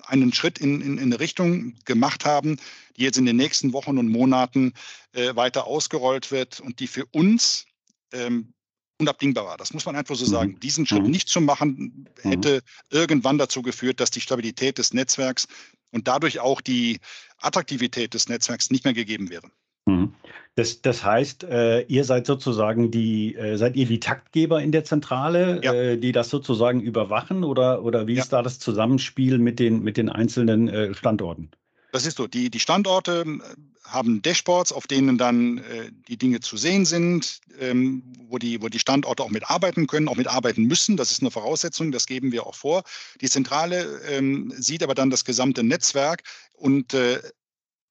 einen 0.05 0.33
Schritt 0.33 0.59
in, 0.59 0.81
in, 0.81 0.97
in, 0.97 1.03
eine 1.03 1.19
Richtung 1.19 1.75
gemacht 1.85 2.25
haben, 2.25 2.57
die 2.97 3.03
jetzt 3.03 3.17
in 3.17 3.25
den 3.25 3.35
nächsten 3.35 3.73
Wochen 3.73 3.97
und 3.97 4.09
Monaten 4.09 4.73
äh, 5.13 5.35
weiter 5.35 5.67
ausgerollt 5.67 6.31
wird 6.31 6.59
und 6.59 6.79
die 6.79 6.87
für 6.87 7.05
uns 7.11 7.65
ähm, 8.13 8.53
unabdingbar 8.99 9.45
war. 9.45 9.57
Das 9.57 9.73
muss 9.73 9.85
man 9.85 9.95
einfach 9.95 10.15
so 10.15 10.25
mhm. 10.25 10.29
sagen. 10.29 10.59
Diesen 10.59 10.85
Schritt 10.85 11.03
mhm. 11.03 11.11
nicht 11.11 11.29
zu 11.29 11.41
machen, 11.41 12.07
mhm. 12.23 12.29
hätte 12.29 12.61
irgendwann 12.89 13.37
dazu 13.37 13.61
geführt, 13.61 13.99
dass 13.99 14.11
die 14.11 14.21
Stabilität 14.21 14.77
des 14.77 14.93
Netzwerks 14.93 15.47
und 15.91 16.07
dadurch 16.07 16.39
auch 16.39 16.61
die 16.61 16.99
Attraktivität 17.39 18.13
des 18.13 18.29
Netzwerks 18.29 18.69
nicht 18.69 18.85
mehr 18.85 18.93
gegeben 18.93 19.29
wäre. 19.29 19.49
Mhm. 19.85 20.13
Das, 20.55 20.81
das 20.81 21.05
heißt, 21.05 21.45
äh, 21.45 21.81
ihr 21.83 22.03
seid 22.03 22.25
sozusagen 22.25 22.91
die, 22.91 23.35
äh, 23.35 23.55
seid 23.55 23.75
ihr 23.75 23.85
die 23.85 23.99
Taktgeber 23.99 24.61
in 24.61 24.71
der 24.71 24.83
Zentrale, 24.83 25.61
ja. 25.63 25.73
äh, 25.73 25.97
die 25.97 26.11
das 26.11 26.29
sozusagen 26.29 26.81
überwachen 26.81 27.43
oder, 27.43 27.83
oder 27.83 28.07
wie 28.07 28.15
ja. 28.15 28.21
ist 28.21 28.33
da 28.33 28.41
das 28.41 28.59
Zusammenspiel 28.59 29.37
mit 29.37 29.59
den, 29.59 29.83
mit 29.83 29.95
den 29.97 30.09
einzelnen 30.09 30.67
äh, 30.67 30.93
Standorten? 30.93 31.51
Das 31.91 32.05
ist 32.05 32.17
so. 32.17 32.27
Die, 32.27 32.49
die 32.49 32.59
Standorte 32.59 33.25
äh, 33.25 33.39
haben 33.83 34.21
Dashboards, 34.21 34.71
auf 34.71 34.87
denen 34.87 35.17
dann 35.17 35.57
äh, 35.59 35.91
die 36.07 36.17
Dinge 36.17 36.39
zu 36.39 36.57
sehen 36.57 36.85
sind, 36.85 37.39
ähm, 37.59 38.03
wo, 38.27 38.37
die, 38.37 38.61
wo 38.61 38.69
die 38.69 38.79
Standorte 38.79 39.23
auch 39.23 39.29
mitarbeiten 39.29 39.87
können, 39.87 40.07
auch 40.07 40.15
mitarbeiten 40.15 40.65
müssen. 40.65 40.97
Das 40.97 41.11
ist 41.11 41.21
eine 41.21 41.31
Voraussetzung, 41.31 41.91
das 41.91 42.05
geben 42.05 42.31
wir 42.31 42.45
auch 42.45 42.55
vor. 42.55 42.83
Die 43.21 43.29
Zentrale 43.29 44.01
ähm, 44.07 44.53
sieht 44.57 44.83
aber 44.83 44.95
dann 44.95 45.09
das 45.09 45.25
gesamte 45.25 45.63
Netzwerk 45.63 46.23
und 46.53 46.93
äh, 46.93 47.21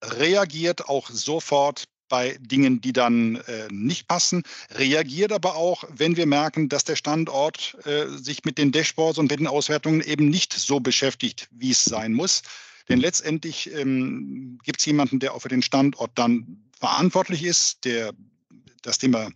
reagiert 0.03 0.89
auch 0.89 1.11
sofort 1.11 1.85
bei 2.09 2.39
Dingen, 2.41 2.81
die 2.81 2.93
dann 2.93 3.37
äh, 3.37 3.69
nicht 3.71 4.09
passen, 4.09 4.43
reagiert 4.71 5.33
aber 5.33 5.57
auch, 5.57 5.85
wenn 5.91 6.17
wir 6.17 6.27
merken, 6.27 6.69
dass 6.69 6.85
der 6.85 6.97
Standort 6.97 7.77
äh, 7.85 8.07
sich 8.09 8.45
mit 8.45 8.57
den 8.57 8.73
Dashboards 8.73 9.19
und 9.19 9.31
mit 9.31 9.41
den 9.41 9.47
Auswertungen 9.47 10.01
eben 10.01 10.29
nicht 10.31 10.53
so 10.55 10.81
beschäftigt, 10.81 11.49
wie 11.51 11.73
es 11.73 11.85
sein 11.85 12.15
muss. 12.15 12.43
Denn 12.89 13.01
letztendlich 13.01 13.73
ähm, 13.73 14.59
gibt 14.63 14.81
es 14.81 14.87
jemanden, 14.87 15.19
der 15.19 15.35
auch 15.35 15.43
für 15.43 15.49
den 15.49 15.63
Standort 15.63 16.13
dann 16.15 16.65
verantwortlich 16.79 17.45
ist, 17.45 17.85
der 17.85 18.13
das 18.83 18.99
Thema 18.99 19.31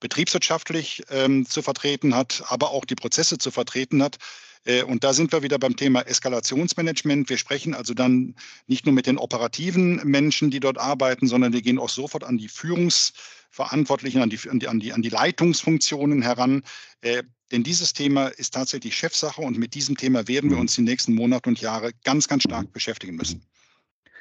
betriebswirtschaftlich 0.00 1.02
ähm, 1.10 1.46
zu 1.46 1.62
vertreten 1.62 2.14
hat, 2.14 2.44
aber 2.48 2.70
auch 2.70 2.84
die 2.84 2.94
Prozesse 2.94 3.38
zu 3.38 3.50
vertreten 3.50 4.02
hat. 4.02 4.18
Äh, 4.64 4.82
und 4.82 5.04
da 5.04 5.12
sind 5.12 5.32
wir 5.32 5.42
wieder 5.42 5.58
beim 5.58 5.76
Thema 5.76 6.02
Eskalationsmanagement. 6.02 7.28
Wir 7.28 7.38
sprechen 7.38 7.74
also 7.74 7.94
dann 7.94 8.34
nicht 8.66 8.86
nur 8.86 8.94
mit 8.94 9.06
den 9.06 9.18
operativen 9.18 9.96
Menschen, 10.04 10.50
die 10.50 10.60
dort 10.60 10.78
arbeiten, 10.78 11.26
sondern 11.26 11.52
wir 11.52 11.62
gehen 11.62 11.78
auch 11.78 11.88
sofort 11.88 12.24
an 12.24 12.38
die 12.38 12.48
Führungsverantwortlichen, 12.48 14.22
an 14.22 14.30
die, 14.30 14.38
an 14.48 14.80
die, 14.80 14.92
an 14.92 15.02
die 15.02 15.08
Leitungsfunktionen 15.08 16.22
heran. 16.22 16.62
Äh, 17.00 17.22
denn 17.52 17.62
dieses 17.62 17.92
Thema 17.92 18.28
ist 18.28 18.54
tatsächlich 18.54 18.96
Chefsache 18.96 19.40
und 19.40 19.58
mit 19.58 19.74
diesem 19.74 19.96
Thema 19.96 20.28
werden 20.28 20.50
wir 20.50 20.56
mhm. 20.56 20.62
uns 20.62 20.74
die 20.74 20.82
nächsten 20.82 21.14
Monate 21.14 21.48
und 21.48 21.60
Jahre 21.60 21.92
ganz, 22.04 22.28
ganz 22.28 22.42
stark 22.42 22.66
mhm. 22.66 22.72
beschäftigen 22.72 23.16
müssen. 23.16 23.42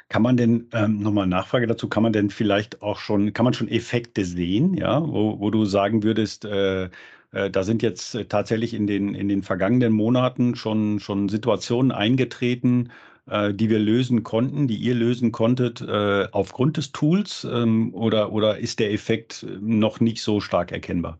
Kann 0.10 0.22
man 0.22 0.38
denn, 0.38 0.70
ähm, 0.72 1.02
nochmal 1.02 1.28
Nachfrage 1.28 1.68
dazu, 1.68 1.90
kann 1.90 2.04
man 2.04 2.14
denn 2.14 2.30
vielleicht 2.30 2.82
auch 2.82 2.98
schon, 2.98 3.34
kann 3.34 3.44
man 3.44 3.54
schon 3.54 3.68
Effekte 3.68 4.24
sehen, 4.24 4.74
ja, 4.74 5.02
wo, 5.02 5.40
wo 5.40 5.52
du 5.52 5.66
sagen 5.66 6.02
würdest, 6.04 6.46
äh, 6.46 6.90
äh, 7.32 7.50
da 7.50 7.64
sind 7.64 7.82
jetzt 7.82 8.16
äh, 8.16 8.26
tatsächlich 8.26 8.74
in 8.74 8.88
den, 8.88 9.14
in 9.14 9.28
den 9.28 9.44
vergangenen 9.44 9.94
Monaten 9.94 10.56
schon, 10.56 11.00
schon 11.00 11.30
Situationen 11.30 11.92
eingetreten, 11.92 12.92
äh, 13.28 13.54
die 13.54 13.70
wir 13.70 13.80
lösen 13.80 14.24
konnten, 14.24 14.68
die 14.68 14.78
ihr 14.78 14.96
lösen 14.96 15.32
konntet, 15.32 15.82
aufgrund 15.82 16.78
des 16.78 16.92
Tools 16.92 17.46
ähm, 17.50 17.94
oder, 17.94 18.32
oder 18.32 18.58
ist 18.58 18.80
der 18.80 18.92
Effekt 18.94 19.46
noch 19.60 20.00
nicht 20.00 20.22
so 20.22 20.40
stark 20.40 20.72
erkennbar? 20.72 21.20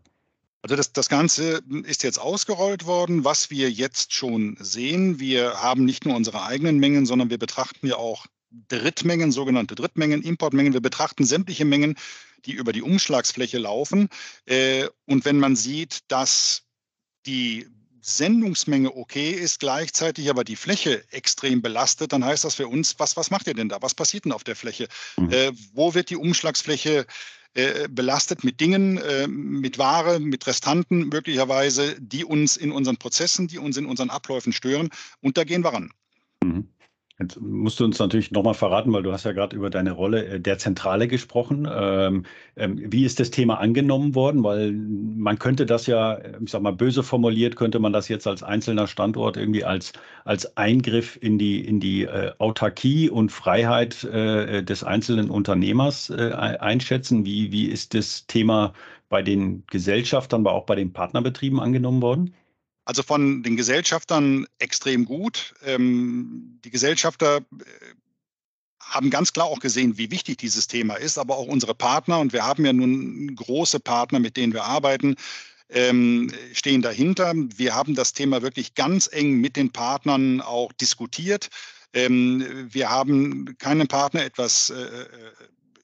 Also 0.62 0.74
das, 0.74 0.92
das 0.92 1.08
Ganze 1.08 1.62
ist 1.84 2.02
jetzt 2.02 2.18
ausgerollt 2.18 2.84
worden. 2.84 3.24
Was 3.24 3.50
wir 3.50 3.70
jetzt 3.70 4.12
schon 4.12 4.56
sehen, 4.60 5.20
wir 5.20 5.62
haben 5.62 5.84
nicht 5.84 6.04
nur 6.04 6.16
unsere 6.16 6.42
eigenen 6.42 6.78
Mengen, 6.78 7.06
sondern 7.06 7.30
wir 7.30 7.38
betrachten 7.38 7.86
ja 7.86 7.96
auch 7.96 8.26
Drittmengen, 8.68 9.30
sogenannte 9.30 9.74
Drittmengen, 9.74 10.22
Importmengen. 10.22 10.72
Wir 10.72 10.80
betrachten 10.80 11.24
sämtliche 11.24 11.64
Mengen, 11.64 11.96
die 12.44 12.52
über 12.52 12.72
die 12.72 12.82
Umschlagsfläche 12.82 13.58
laufen. 13.58 14.08
Äh, 14.46 14.88
und 15.06 15.24
wenn 15.24 15.38
man 15.38 15.54
sieht, 15.54 16.00
dass 16.08 16.62
die 17.26 17.68
Sendungsmenge 18.00 18.96
okay 18.96 19.32
ist, 19.32 19.60
gleichzeitig 19.60 20.30
aber 20.30 20.44
die 20.44 20.56
Fläche 20.56 21.04
extrem 21.12 21.60
belastet, 21.60 22.12
dann 22.12 22.24
heißt 22.24 22.44
das 22.44 22.54
für 22.54 22.66
uns, 22.66 22.98
was, 22.98 23.16
was 23.16 23.30
macht 23.30 23.46
ihr 23.46 23.54
denn 23.54 23.68
da? 23.68 23.82
Was 23.82 23.94
passiert 23.94 24.24
denn 24.24 24.32
auf 24.32 24.44
der 24.44 24.56
Fläche? 24.56 24.88
Mhm. 25.18 25.30
Äh, 25.30 25.52
wo 25.74 25.94
wird 25.94 26.10
die 26.10 26.16
Umschlagsfläche 26.16 27.06
äh, 27.54 27.88
belastet 27.88 28.44
mit 28.44 28.60
Dingen, 28.60 28.98
äh, 28.98 29.26
mit 29.26 29.78
Ware, 29.78 30.20
mit 30.20 30.46
Restanten 30.46 31.08
möglicherweise, 31.08 31.96
die 32.00 32.24
uns 32.24 32.56
in 32.56 32.72
unseren 32.72 32.96
Prozessen, 32.96 33.48
die 33.48 33.58
uns 33.58 33.76
in 33.76 33.86
unseren 33.86 34.10
Abläufen 34.10 34.52
stören? 34.52 34.90
Und 35.20 35.36
da 35.36 35.44
gehen 35.44 35.64
wir 35.64 35.72
ran. 35.72 35.90
Mhm. 36.42 36.68
Jetzt 37.20 37.40
musst 37.40 37.80
du 37.80 37.84
uns 37.84 37.98
natürlich 37.98 38.30
nochmal 38.30 38.54
verraten, 38.54 38.92
weil 38.92 39.02
du 39.02 39.12
hast 39.12 39.24
ja 39.24 39.32
gerade 39.32 39.56
über 39.56 39.70
deine 39.70 39.90
Rolle 39.90 40.24
äh, 40.24 40.40
der 40.40 40.58
Zentrale 40.58 41.08
gesprochen. 41.08 41.68
Ähm, 41.70 42.24
ähm, 42.54 42.80
wie 42.92 43.04
ist 43.04 43.18
das 43.18 43.32
Thema 43.32 43.58
angenommen 43.58 44.14
worden? 44.14 44.44
Weil 44.44 44.70
man 44.72 45.36
könnte 45.40 45.66
das 45.66 45.88
ja, 45.88 46.20
ich 46.40 46.50
sag 46.50 46.62
mal 46.62 46.72
böse 46.72 47.02
formuliert, 47.02 47.56
könnte 47.56 47.80
man 47.80 47.92
das 47.92 48.08
jetzt 48.08 48.28
als 48.28 48.44
einzelner 48.44 48.86
Standort 48.86 49.36
irgendwie 49.36 49.64
als, 49.64 49.92
als 50.24 50.56
Eingriff 50.56 51.18
in 51.20 51.38
die, 51.38 51.64
in 51.64 51.80
die 51.80 52.04
äh, 52.04 52.32
Autarkie 52.38 53.10
und 53.10 53.32
Freiheit 53.32 54.04
äh, 54.04 54.62
des 54.62 54.84
einzelnen 54.84 55.28
Unternehmers 55.30 56.10
einschätzen. 56.10 57.24
Wie, 57.26 57.50
wie 57.50 57.66
ist 57.66 57.94
das 57.94 58.26
Thema 58.28 58.74
bei 59.08 59.22
den 59.22 59.64
Gesellschaftern, 59.66 60.42
aber 60.42 60.52
auch 60.52 60.66
bei 60.66 60.76
den 60.76 60.92
Partnerbetrieben 60.92 61.58
angenommen 61.58 62.00
worden? 62.02 62.34
Also 62.88 63.02
von 63.02 63.42
den 63.42 63.54
Gesellschaftern 63.54 64.46
extrem 64.58 65.04
gut. 65.04 65.52
Ähm, 65.62 66.58
die 66.64 66.70
Gesellschafter 66.70 67.36
äh, 67.36 67.64
haben 68.80 69.10
ganz 69.10 69.34
klar 69.34 69.44
auch 69.44 69.58
gesehen, 69.58 69.98
wie 69.98 70.10
wichtig 70.10 70.38
dieses 70.38 70.68
Thema 70.68 70.94
ist, 70.94 71.18
aber 71.18 71.36
auch 71.36 71.48
unsere 71.48 71.74
Partner, 71.74 72.18
und 72.18 72.32
wir 72.32 72.46
haben 72.46 72.64
ja 72.64 72.72
nun 72.72 73.36
große 73.36 73.78
Partner, 73.78 74.20
mit 74.20 74.38
denen 74.38 74.54
wir 74.54 74.64
arbeiten, 74.64 75.16
ähm, 75.68 76.32
stehen 76.54 76.80
dahinter. 76.80 77.34
Wir 77.36 77.74
haben 77.74 77.94
das 77.94 78.14
Thema 78.14 78.40
wirklich 78.40 78.74
ganz 78.74 79.06
eng 79.12 79.34
mit 79.34 79.56
den 79.56 79.70
Partnern 79.70 80.40
auch 80.40 80.72
diskutiert. 80.72 81.48
Ähm, 81.92 82.70
wir 82.72 82.88
haben 82.88 83.54
keinem 83.58 83.88
Partner 83.88 84.24
etwas 84.24 84.70
äh, 84.70 84.80
äh 84.80 85.08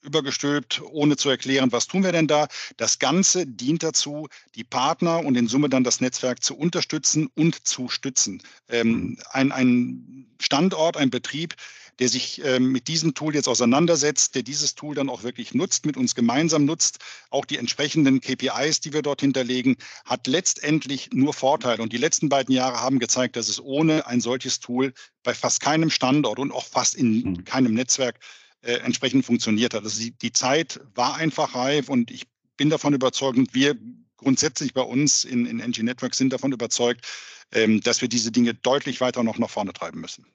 übergestülpt, 0.04 0.82
ohne 0.90 1.16
zu 1.16 1.30
erklären, 1.30 1.72
was 1.72 1.86
tun 1.86 2.04
wir 2.04 2.12
denn 2.12 2.28
da. 2.28 2.48
Das 2.76 2.98
Ganze 2.98 3.46
dient 3.46 3.82
dazu, 3.82 4.28
die 4.54 4.64
Partner 4.64 5.24
und 5.24 5.36
in 5.36 5.48
Summe 5.48 5.68
dann 5.68 5.84
das 5.84 6.00
Netzwerk 6.00 6.42
zu 6.42 6.56
unterstützen 6.56 7.28
und 7.34 7.66
zu 7.66 7.88
stützen. 7.88 8.42
Ähm, 8.68 8.88
mhm. 8.88 9.18
ein, 9.30 9.52
ein 9.52 10.26
Standort, 10.40 10.96
ein 10.96 11.10
Betrieb, 11.10 11.54
der 11.98 12.08
sich 12.08 12.44
ähm, 12.44 12.72
mit 12.72 12.88
diesem 12.88 13.14
Tool 13.14 13.34
jetzt 13.34 13.48
auseinandersetzt, 13.48 14.34
der 14.34 14.42
dieses 14.42 14.74
Tool 14.74 14.94
dann 14.94 15.08
auch 15.08 15.22
wirklich 15.22 15.54
nutzt, 15.54 15.86
mit 15.86 15.96
uns 15.96 16.14
gemeinsam 16.14 16.64
nutzt, 16.64 16.98
auch 17.30 17.44
die 17.44 17.58
entsprechenden 17.58 18.20
KPIs, 18.20 18.80
die 18.80 18.92
wir 18.92 19.02
dort 19.02 19.20
hinterlegen, 19.20 19.76
hat 20.04 20.26
letztendlich 20.26 21.10
nur 21.12 21.32
Vorteile. 21.32 21.82
Und 21.82 21.92
die 21.92 21.98
letzten 21.98 22.28
beiden 22.28 22.54
Jahre 22.54 22.80
haben 22.80 22.98
gezeigt, 22.98 23.36
dass 23.36 23.48
es 23.48 23.60
ohne 23.60 24.06
ein 24.06 24.20
solches 24.20 24.60
Tool 24.60 24.92
bei 25.22 25.34
fast 25.34 25.60
keinem 25.60 25.90
Standort 25.90 26.38
und 26.38 26.52
auch 26.52 26.66
fast 26.66 26.94
in 26.94 27.22
mhm. 27.22 27.44
keinem 27.44 27.74
Netzwerk 27.74 28.18
äh, 28.64 28.78
entsprechend 28.78 29.24
funktioniert 29.24 29.74
hat. 29.74 29.84
Also 29.84 30.00
die, 30.00 30.12
die 30.12 30.32
Zeit 30.32 30.80
war 30.94 31.16
einfach 31.16 31.54
reif 31.54 31.88
und 31.88 32.10
ich 32.10 32.26
bin 32.56 32.70
davon 32.70 32.94
überzeugt 32.94 33.38
und 33.38 33.54
wir 33.54 33.76
grundsätzlich 34.16 34.74
bei 34.74 34.82
uns 34.82 35.24
in, 35.24 35.46
in 35.46 35.60
NG 35.60 35.82
Network 35.82 36.14
sind 36.14 36.32
davon 36.32 36.52
überzeugt, 36.52 37.06
ähm, 37.52 37.80
dass 37.80 38.00
wir 38.00 38.08
diese 38.08 38.32
Dinge 38.32 38.54
deutlich 38.54 39.00
weiter 39.00 39.22
noch 39.22 39.38
nach 39.38 39.50
vorne 39.50 39.72
treiben 39.72 40.00
müssen. 40.00 40.26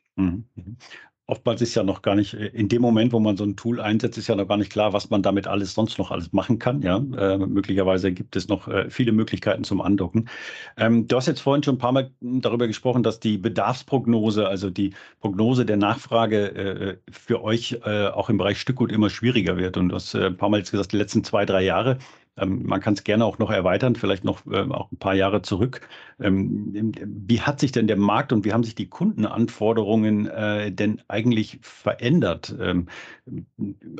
Oftmals 1.30 1.62
ist 1.62 1.76
ja 1.76 1.84
noch 1.84 2.02
gar 2.02 2.15
nicht, 2.15 2.34
äh, 2.34 2.48
in 2.48 2.70
dem 2.70 2.82
Moment, 2.82 3.13
wo 3.13 3.20
man 3.20 3.38
so 3.38 3.44
ein 3.44 3.56
Tool 3.56 3.80
einsetzt, 3.80 4.18
ist 4.18 4.28
ja 4.28 4.36
noch 4.36 4.48
gar 4.48 4.58
nicht 4.58 4.72
klar, 4.72 4.94
was 4.94 5.12
man 5.12 5.22
damit 5.22 5.46
alles 5.46 5.76
sonst 5.76 6.00
noch 6.00 6.10
alles 6.10 6.34
machen 6.34 6.58
kann. 6.58 6.82
Ja, 6.82 6.98
äh, 6.98 7.38
möglicherweise 7.38 8.12
gibt 8.12 8.36
es 8.36 8.48
noch 8.48 8.68
äh, 8.68 8.89
viele 8.89 9.12
Möglichkeiten 9.12 9.63
zum 9.63 9.80
Andocken. 9.80 10.28
Ähm, 10.76 11.08
du 11.08 11.15
hast 11.15 11.28
jetzt 11.28 11.42
vorhin 11.42 11.62
schon 11.62 11.76
ein 11.76 11.80
paar 11.80 11.92
Mal 11.92 12.12
darüber 12.20 12.65
gesprochen, 12.65 13.04
dass 13.04 13.20
die 13.20 13.38
Bedarfsprognose, 13.38 14.48
also 14.48 14.72
die 14.72 14.94
Prognose 15.20 15.65
der 15.65 15.78
Nachfrage 15.78 16.56
äh, 16.56 16.98
für 17.12 17.44
euch 17.44 17.80
äh, 17.86 18.08
auch 18.08 18.30
im 18.30 18.38
Bereich 18.38 18.60
Stückgut 18.60 18.92
immer 18.92 19.12
schwieriger 19.12 19.58
wird. 19.58 19.78
Und 19.78 19.89
du 19.89 19.96
hast 19.96 20.15
äh, 20.15 20.26
ein 20.26 20.38
paar 20.38 20.50
Mal 20.50 20.58
jetzt 20.58 20.72
gesagt, 20.72 20.94
die 20.94 20.98
letzten 20.98 21.24
zwei, 21.24 21.46
drei 21.46 21.63
Jahre 21.63 22.00
ähm, 22.41 22.63
man 22.65 22.82
kann 22.82 22.93
es 22.93 23.04
gerne 23.04 23.25
auch 23.25 23.39
noch 23.39 23.52
erweitern, 23.52 23.95
vielleicht 23.95 24.23
noch 24.23 24.41
ähm, 24.52 24.71
auch 24.71 24.91
ein 24.91 24.97
paar 24.97 25.15
Jahre 25.15 25.41
zurück. 25.41 25.82
Ähm, 26.19 26.93
wie 27.06 27.41
hat 27.41 27.60
sich 27.60 27.71
denn 27.71 27.88
der 27.88 27.97
Markt 27.97 28.34
und 28.34 28.45
wie 28.45 28.54
haben 28.54 28.63
sich 28.63 28.75
die 28.75 28.88
Kundenanforderungen 28.88 30.28
äh, 30.28 30.71
denn 30.71 31.02
eigentlich 31.08 31.60
verändert? 31.62 32.56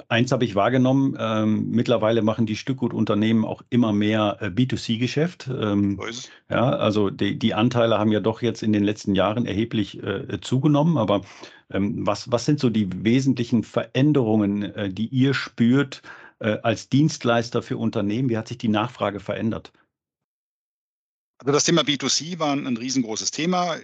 Eins 0.08 0.32
habe 0.32 0.44
ich 0.44 0.56
wahrgenommen, 0.56 1.70
mittlerweile 1.70 2.22
machen 2.22 2.46
die 2.46 2.56
Stückgutunternehmen 2.56 3.46
auch 3.46 3.62
immer 3.70 3.94
mehr 3.94 4.38
äh, 4.42 4.48
B2C-Geschäft. 4.48 5.50
Ja, 6.50 6.70
also 6.70 7.10
die, 7.10 7.38
die 7.38 7.54
Anteile 7.54 8.00
haben 8.00 8.12
ja 8.12 8.20
doch 8.20 8.42
jetzt 8.42 8.64
in 8.64 8.74
den 8.74 8.84
letzten 8.84 9.16
Jahren 9.16 9.46
erheblich 9.46 10.02
äh, 10.04 10.40
zugenommen, 10.42 10.98
aber 10.98 11.22
was, 11.72 12.32
was 12.32 12.46
sind 12.46 12.60
so 12.60 12.72
die 12.72 12.90
wesentlichen 13.04 13.62
Veränderungen, 13.62 14.74
die 14.92 15.06
ihr 15.06 15.36
spürt, 15.36 16.02
äh, 16.02 16.08
als 16.40 16.90
Dienstleister 16.90 17.62
für 17.62 17.78
Unternehmen? 17.78 18.30
Wie 18.30 18.38
hat 18.38 18.48
sich 18.48 18.58
die 18.58 18.70
Nachfrage 18.70 19.20
verändert? 19.20 19.72
Also 21.40 21.54
das 21.54 21.64
Thema 21.64 21.82
B2C 21.82 22.40
war 22.40 22.54
ein 22.54 22.78
riesengroßes 22.78 23.32
Thema. 23.32 23.78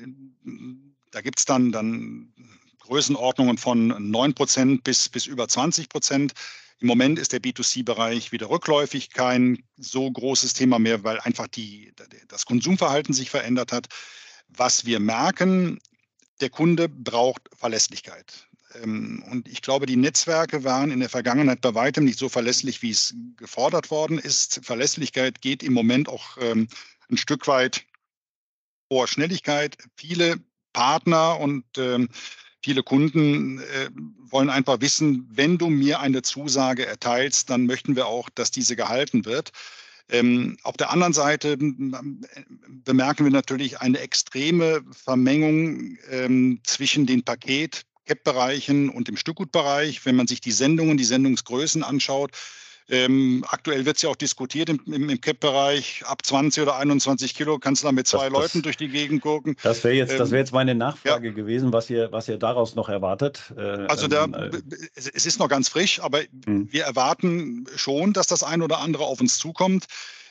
Da 1.11 1.21
gibt 1.21 1.39
es 1.39 1.45
dann, 1.45 1.71
dann 1.71 2.33
Größenordnungen 2.81 3.57
von 3.57 3.87
9 4.11 4.33
Prozent 4.33 4.83
bis, 4.83 5.09
bis 5.09 5.25
über 5.25 5.47
20 5.47 5.89
Prozent. 5.89 6.33
Im 6.79 6.87
Moment 6.87 7.17
ist 7.17 7.31
der 7.31 7.41
B2C-Bereich 7.41 8.33
wieder 8.33 8.49
rückläufig, 8.49 9.11
kein 9.11 9.63
so 9.77 10.11
großes 10.11 10.53
Thema 10.53 10.77
mehr, 10.77 11.03
weil 11.03 11.19
einfach 11.21 11.47
die, 11.47 11.93
das 12.27 12.45
Konsumverhalten 12.45 13.13
sich 13.13 13.29
verändert 13.29 13.71
hat. 13.71 13.87
Was 14.49 14.85
wir 14.85 14.99
merken, 14.99 15.79
der 16.41 16.49
Kunde 16.49 16.89
braucht 16.89 17.49
Verlässlichkeit. 17.55 18.47
Ähm, 18.83 19.23
und 19.29 19.47
ich 19.47 19.61
glaube, 19.61 19.85
die 19.85 19.95
Netzwerke 19.95 20.63
waren 20.63 20.91
in 20.91 20.99
der 20.99 21.09
Vergangenheit 21.09 21.61
bei 21.61 21.73
weitem 21.75 22.05
nicht 22.05 22.19
so 22.19 22.29
verlässlich, 22.29 22.81
wie 22.81 22.91
es 22.91 23.13
gefordert 23.37 23.91
worden 23.91 24.19
ist. 24.19 24.61
Verlässlichkeit 24.63 25.41
geht 25.41 25.63
im 25.63 25.73
Moment 25.73 26.09
auch 26.09 26.37
ähm, 26.39 26.67
ein 27.09 27.17
Stück 27.17 27.47
weit 27.47 27.85
vor 28.91 29.07
Schnelligkeit. 29.07 29.77
Viele 29.95 30.37
Partner 30.73 31.39
und 31.39 31.65
ähm, 31.77 32.09
viele 32.61 32.83
Kunden 32.83 33.59
äh, 33.59 33.89
wollen 34.29 34.49
einfach 34.49 34.81
wissen, 34.81 35.27
wenn 35.31 35.57
du 35.57 35.69
mir 35.69 35.99
eine 35.99 36.21
Zusage 36.21 36.85
erteilst, 36.85 37.49
dann 37.49 37.65
möchten 37.65 37.95
wir 37.95 38.07
auch, 38.07 38.29
dass 38.29 38.51
diese 38.51 38.75
gehalten 38.75 39.25
wird. 39.25 39.51
Ähm, 40.09 40.57
auf 40.61 40.77
der 40.77 40.91
anderen 40.91 41.13
Seite 41.13 41.57
bemerken 41.57 43.23
wir 43.23 43.31
natürlich 43.31 43.81
eine 43.81 43.99
extreme 43.99 44.83
Vermengung 44.91 45.97
ähm, 46.11 46.59
zwischen 46.63 47.07
den 47.07 47.23
Paket- 47.23 47.85
CAP-Bereichen 48.05 48.89
und 48.89 49.09
im 49.09 49.17
Stückgutbereich. 49.17 50.05
Wenn 50.05 50.15
man 50.15 50.27
sich 50.27 50.41
die 50.41 50.51
Sendungen, 50.51 50.97
die 50.97 51.03
Sendungsgrößen 51.03 51.83
anschaut, 51.83 52.31
ähm, 52.87 53.43
aktuell 53.47 53.85
wird 53.85 53.95
es 53.95 54.03
ja 54.03 54.09
auch 54.09 54.15
diskutiert 54.15 54.69
im, 54.69 54.79
im, 54.85 55.09
im 55.09 55.19
CAP-Bereich. 55.21 56.03
Ab 56.05 56.23
20 56.23 56.61
oder 56.61 56.75
21 56.77 57.33
Kilo 57.33 57.57
kannst 57.57 57.81
du 57.81 57.87
da 57.87 57.91
mit 57.91 58.07
zwei 58.07 58.29
das, 58.29 58.33
Leuten 58.33 58.59
das, 58.59 58.61
durch 58.61 58.77
die 58.77 58.89
Gegend 58.89 59.21
gucken. 59.21 59.55
Das 59.63 59.83
wäre 59.83 59.95
jetzt, 59.95 60.13
ähm, 60.13 60.31
wär 60.31 60.39
jetzt 60.39 60.53
meine 60.53 60.75
Nachfrage 60.75 61.29
ja. 61.29 61.33
gewesen, 61.33 61.73
was 61.73 61.89
ihr, 61.89 62.11
was 62.11 62.27
ihr 62.27 62.37
daraus 62.37 62.75
noch 62.75 62.89
erwartet. 62.89 63.53
Äh, 63.57 63.61
also 63.61 64.07
da, 64.07 64.25
ähm, 64.25 64.33
äh, 64.33 64.75
es 64.95 65.25
ist 65.25 65.39
noch 65.39 65.49
ganz 65.49 65.67
frisch, 65.67 65.99
aber 65.99 66.21
hm. 66.45 66.71
wir 66.71 66.83
erwarten 66.83 67.65
schon, 67.75 68.13
dass 68.13 68.27
das 68.27 68.43
ein 68.43 68.61
oder 68.61 68.79
andere 68.79 69.05
auf 69.05 69.19
uns 69.19 69.39
zukommt. 69.39 69.85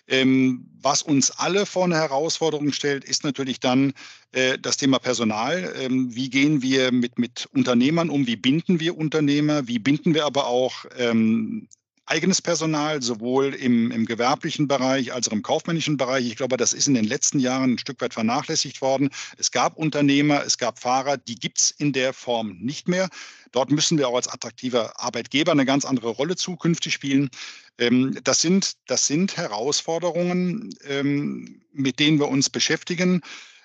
Ähm, 0.06 0.66
was 0.80 1.02
uns 1.02 1.30
alle 1.30 1.64
vor 1.66 1.84
eine 1.84 1.96
Herausforderung 1.96 2.72
stellt, 2.72 3.04
ist 3.04 3.24
natürlich 3.24 3.60
dann 3.60 3.94
äh, 4.32 4.58
das 4.58 4.76
Thema 4.76 4.98
Personal. 4.98 5.72
Ähm, 5.78 6.14
wie 6.14 6.28
gehen 6.28 6.60
wir 6.60 6.92
mit, 6.92 7.18
mit 7.18 7.48
Unternehmern 7.54 8.10
um? 8.10 8.26
Wie 8.26 8.36
binden 8.36 8.80
wir 8.80 8.96
Unternehmer? 8.96 9.66
Wie 9.66 9.78
binden 9.78 10.14
wir 10.14 10.26
aber 10.26 10.46
auch 10.46 10.84
ähm, 10.98 11.68
eigenes 12.06 12.42
Personal, 12.42 13.02
sowohl 13.02 13.54
im, 13.54 13.90
im 13.90 14.04
gewerblichen 14.04 14.68
Bereich 14.68 15.12
als 15.12 15.28
auch 15.28 15.32
im 15.32 15.42
kaufmännischen 15.42 15.96
Bereich. 15.96 16.26
Ich 16.26 16.36
glaube, 16.36 16.56
das 16.56 16.72
ist 16.72 16.86
in 16.86 16.94
den 16.94 17.04
letzten 17.04 17.38
Jahren 17.38 17.74
ein 17.74 17.78
Stück 17.78 18.00
weit 18.00 18.14
vernachlässigt 18.14 18.82
worden. 18.82 19.10
Es 19.38 19.50
gab 19.50 19.76
Unternehmer, 19.76 20.44
es 20.44 20.58
gab 20.58 20.78
Fahrer, 20.78 21.16
die 21.16 21.36
gibt 21.36 21.60
es 21.60 21.70
in 21.70 21.92
der 21.92 22.12
Form 22.12 22.58
nicht 22.60 22.88
mehr. 22.88 23.08
Dort 23.54 23.70
müssen 23.70 23.98
wir 23.98 24.08
auch 24.08 24.16
als 24.16 24.26
attraktiver 24.26 25.00
Arbeitgeber 25.00 25.52
eine 25.52 25.64
ganz 25.64 25.84
andere 25.84 26.08
Rolle 26.08 26.34
zukünftig 26.34 26.92
spielen. 26.92 27.30
Ähm, 27.78 28.18
das, 28.24 28.40
sind, 28.40 28.72
das 28.86 29.06
sind 29.06 29.36
Herausforderungen, 29.36 30.74
ähm, 30.82 31.62
mit 31.72 32.00
denen 32.00 32.18
wir 32.18 32.26
uns 32.26 32.50
beschäftigen. 32.50 33.20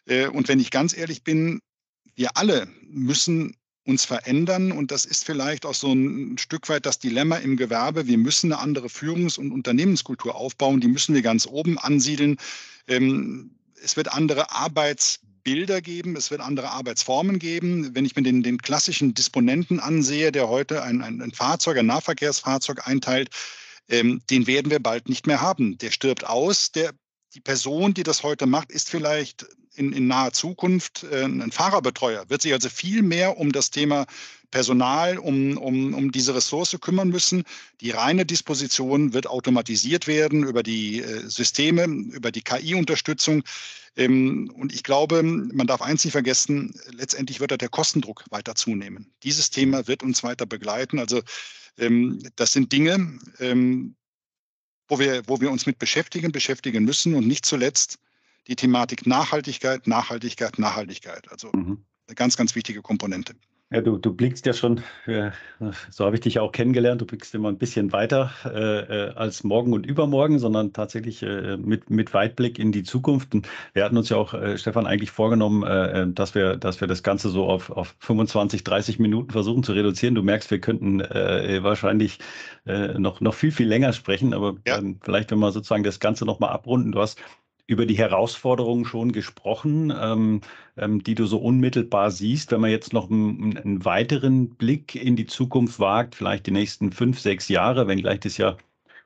Äh, 0.06 0.28
und 0.28 0.48
wenn 0.48 0.60
ich 0.60 0.70
ganz 0.70 0.96
ehrlich 0.96 1.24
bin, 1.24 1.60
wir 2.14 2.38
alle 2.38 2.68
müssen 2.84 3.56
uns 3.84 4.06
verändern. 4.06 4.72
Und 4.72 4.92
das 4.92 5.06
ist 5.06 5.26
vielleicht 5.26 5.66
auch 5.66 5.74
so 5.74 5.92
ein 5.92 6.38
Stück 6.38 6.70
weit 6.70 6.86
das 6.86 7.00
Dilemma 7.00 7.38
im 7.38 7.58
Gewerbe. 7.58 8.06
Wir 8.06 8.20
müssen 8.20 8.54
eine 8.54 8.62
andere 8.62 8.90
Führungs- 8.90 9.40
und 9.40 9.52
Unternehmenskultur 9.52 10.36
aufbauen. 10.36 10.82
Die 10.82 10.88
müssen 10.88 11.16
wir 11.16 11.24
ganz 11.24 11.48
oben 11.48 11.80
ansiedeln. 11.80 12.38
Ähm, 12.88 13.56
es 13.82 13.98
wird 13.98 14.14
andere 14.14 14.52
Arbeitsbilder 15.50 15.82
geben, 15.82 16.16
es 16.16 16.30
wird 16.30 16.42
andere 16.42 16.70
Arbeitsformen 16.70 17.40
geben. 17.40 17.96
Wenn 17.96 18.06
ich 18.06 18.16
mir 18.16 18.22
den, 18.22 18.44
den 18.44 18.60
klassischen 18.60 19.16
Disponenten 19.16 19.80
ansehe, 19.80 20.32
der 20.32 20.48
heute 20.48 20.84
ein, 20.84 21.02
ein, 21.02 21.22
ein 21.22 21.32
Fahrzeug, 21.32 21.78
ein 21.78 21.88
Nahverkehrsfahrzeug 21.88 22.88
einteilt, 22.88 23.30
ähm, 23.90 24.22
den 24.30 24.46
werden 24.46 24.70
wir 24.70 24.80
bald 24.80 25.10
nicht 25.10 25.26
mehr 25.26 25.42
haben. 25.42 25.78
Der 25.80 25.90
stirbt 25.90 26.24
aus. 26.24 26.72
Der, 26.72 26.92
die 27.34 27.42
Person, 27.42 27.96
die 27.96 28.04
das 28.04 28.22
heute 28.22 28.46
macht, 28.46 28.72
ist 28.72 28.90
vielleicht 28.90 29.48
in, 29.76 29.92
in 29.92 30.08
naher 30.08 30.34
Zukunft 30.34 31.04
äh, 31.04 31.24
ein 31.24 31.52
Fahrerbetreuer, 31.52 32.30
wird 32.30 32.44
sich 32.44 32.54
also 32.54 32.70
viel 32.70 33.02
mehr 33.02 33.38
um 33.38 33.52
das 33.52 33.72
Thema 33.72 34.06
Personal, 34.52 35.18
um, 35.18 35.58
um, 35.58 35.94
um 35.94 36.12
diese 36.12 36.36
Ressource 36.36 36.78
kümmern 36.82 37.10
müssen. 37.10 37.44
Die 37.82 37.92
reine 37.92 38.26
Disposition 38.26 39.14
wird 39.14 39.28
automatisiert 39.28 40.08
werden 40.08 40.44
über 40.44 40.64
die 40.64 41.02
äh, 41.02 41.30
Systeme, 41.30 41.84
über 41.86 42.32
die 42.32 42.42
KI-Unterstützung. 42.42 43.44
Ähm, 43.96 44.52
und 44.56 44.74
ich 44.74 44.84
glaube, 44.84 45.24
man 45.24 45.68
darf 45.68 45.82
eins 45.82 46.04
nicht 46.04 46.14
vergessen, 46.14 46.74
letztendlich 46.92 47.40
wird 47.40 47.52
da 47.52 47.58
der 47.58 47.70
Kostendruck 47.70 48.26
weiter 48.30 48.56
zunehmen. 48.56 49.12
Dieses 49.24 49.50
Thema 49.50 49.88
wird 49.88 50.04
uns 50.04 50.24
weiter 50.24 50.46
begleiten. 50.46 51.00
Also 51.00 51.22
ähm, 51.78 52.20
das 52.36 52.54
sind 52.54 52.72
Dinge, 52.72 53.20
ähm, 53.40 53.96
wo 54.88 55.00
wir, 55.00 55.24
wo 55.28 55.40
wir 55.40 55.52
uns 55.52 55.66
mit 55.66 55.80
beschäftigen, 55.80 56.32
beschäftigen 56.32 56.84
müssen 56.84 57.14
und 57.14 57.28
nicht 57.28 57.46
zuletzt 57.46 58.00
die 58.48 58.56
Thematik 58.56 59.06
Nachhaltigkeit, 59.06 59.86
Nachhaltigkeit, 59.86 60.58
Nachhaltigkeit. 60.58 61.32
Also 61.32 61.52
mhm. 61.54 61.86
eine 62.08 62.16
ganz, 62.16 62.36
ganz 62.36 62.56
wichtige 62.56 62.82
Komponente. 62.82 63.36
Ja, 63.72 63.82
du, 63.82 64.00
du 64.00 64.12
blickst 64.16 64.48
ja 64.48 64.54
schon, 64.54 64.82
äh, 65.06 65.30
so 65.92 66.04
habe 66.04 66.16
ich 66.16 66.22
dich 66.22 66.40
auch 66.40 66.52
kennengelernt, 66.52 67.02
du 67.02 67.06
blickst 67.06 67.36
immer 67.36 67.50
ein 67.50 67.60
bisschen 67.60 67.92
weiter 67.92 68.32
äh, 68.44 69.10
äh, 69.10 69.14
als 69.14 69.44
morgen 69.44 69.74
und 69.74 69.86
übermorgen, 69.86 70.40
sondern 70.40 70.74
tatsächlich 70.74 71.22
äh, 71.22 71.56
mit, 71.56 71.92
mit 71.92 72.12
Weitblick 72.16 72.58
in 72.58 72.72
die 72.72 72.82
Zukunft. 72.82 73.36
Und 73.36 73.48
wir 73.74 73.84
hatten 73.84 73.96
uns 73.96 74.10
ja 74.10 74.18
auch, 74.18 74.34
äh, 74.34 74.58
Stefan, 74.58 74.88
eigentlich 74.88 75.12
vorgenommen, 75.12 75.62
äh, 75.62 76.08
dass, 76.08 76.34
wir, 76.34 76.58
dass 76.58 76.82
wir 76.82 76.88
das 76.88 77.04
Ganze 77.04 77.30
so 77.30 77.46
auf, 77.46 77.70
auf 77.70 77.96
25, 78.00 78.64
30 78.64 78.98
Minuten 78.98 79.30
versuchen 79.30 79.62
zu 79.62 79.74
reduzieren. 79.74 80.16
Du 80.16 80.24
merkst, 80.24 80.50
wir 80.50 80.60
könnten 80.60 81.00
wahrscheinlich 81.00 82.20
noch, 82.66 83.22
noch 83.22 83.34
viel, 83.34 83.52
viel 83.52 83.68
länger 83.68 83.94
sprechen, 83.94 84.34
aber 84.34 84.56
ja. 84.66 84.78
ähm, 84.78 85.00
vielleicht, 85.02 85.32
wenn 85.32 85.40
wir 85.40 85.52
sozusagen 85.52 85.84
das 85.84 86.00
Ganze 86.00 86.26
nochmal 86.26 86.50
abrunden. 86.52 86.92
Du 86.92 87.00
hast 87.00 87.22
über 87.70 87.86
die 87.86 87.98
Herausforderungen 87.98 88.84
schon 88.84 89.12
gesprochen, 89.12 89.94
ähm, 89.96 90.42
ähm, 90.76 91.04
die 91.04 91.14
du 91.14 91.28
so 91.28 91.38
unmittelbar 91.38 92.10
siehst. 92.10 92.52
Wenn 92.52 92.62
man 92.62 92.72
jetzt 92.72 92.94
noch 92.94 93.12
einen, 93.12 93.58
einen, 93.58 93.86
weiteren 93.86 94.50
Blick 94.50 94.96
in 94.96 95.16
die 95.16 95.28
Zukunft 95.28 95.80
wagt, 95.80 96.16
vielleicht 96.16 96.48
die 96.48 96.52
nächsten 96.52 96.92
fünf, 96.92 97.20
sechs 97.20 97.48
Jahre, 97.48 97.88
wenngleich 97.88 98.22
das 98.22 98.38
ja 98.38 98.58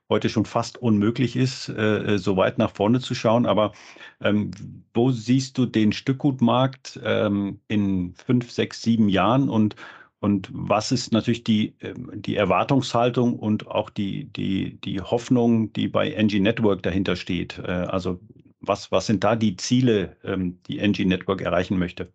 heute 0.09 0.29
schon 0.29 0.45
fast 0.45 0.77
unmöglich 0.77 1.35
ist, 1.35 1.67
äh, 1.69 2.13
äh 2.13 2.17
so 2.17 2.37
weit 2.37 2.57
nach 2.57 2.71
vorne 2.71 3.01
zu 3.01 3.15
schauen. 3.15 3.45
Aber 3.45 3.73
ähm, 4.21 4.51
wo 4.93 5.11
siehst 5.11 5.57
du 5.57 5.65
den 5.65 5.91
Stückgutmarkt 5.91 6.99
ähm, 7.03 7.59
in 7.67 8.15
fünf, 8.15 8.49
sechs, 8.49 8.81
sieben 8.81 9.09
Jahren 9.09 9.49
und 9.49 9.75
und 10.21 10.49
was 10.53 10.93
ist 10.93 11.11
natürlich 11.11 11.43
die, 11.43 11.75
ähm, 11.81 12.09
die 12.15 12.37
Erwartungshaltung 12.37 13.37
und 13.37 13.67
auch 13.67 13.89
die, 13.89 14.31
die, 14.31 14.79
die 14.79 15.01
Hoffnung, 15.01 15.73
die 15.73 15.89
bei 15.89 16.11
NG 16.11 16.39
Network 16.39 16.81
dahinter 16.81 17.17
steht? 17.17 17.59
Äh, 17.59 17.71
also 17.71 18.21
was, 18.63 18.91
was 18.91 19.05
sind 19.05 19.23
da 19.23 19.35
die 19.35 19.55
Ziele, 19.57 20.17
ähm, 20.23 20.61
die 20.67 20.79
NG 20.79 21.05
Network 21.05 21.41
erreichen 21.41 21.77
möchte? 21.77 22.11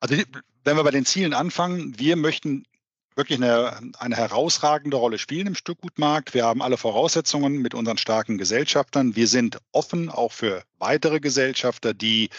Also 0.00 0.16
wenn 0.64 0.76
wir 0.76 0.84
bei 0.84 0.90
den 0.90 1.04
Zielen 1.04 1.34
anfangen, 1.34 1.98
wir 1.98 2.16
möchten 2.16 2.64
wirklich 3.16 3.38
eine, 3.38 3.92
eine 3.98 4.16
herausragende 4.16 4.96
Rolle 4.96 5.18
spielen 5.18 5.46
im 5.46 5.54
Stückgutmarkt. 5.54 6.34
Wir 6.34 6.44
haben 6.44 6.62
alle 6.62 6.76
Voraussetzungen 6.76 7.58
mit 7.58 7.74
unseren 7.74 7.98
starken 7.98 8.38
Gesellschaftern. 8.38 9.14
Wir 9.14 9.28
sind 9.28 9.58
offen 9.72 10.10
auch 10.10 10.32
für 10.32 10.64
weitere 10.78 11.20
Gesellschafter, 11.20 11.94
die 11.94 12.30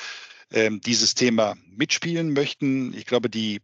ähm, 0.51 0.81
dieses 0.81 1.15
Thema 1.15 1.55
mitspielen 1.69 2.33
möchten. 2.33 2.93
Ich 2.93 3.05
glaube, 3.05 3.29
die 3.29 3.61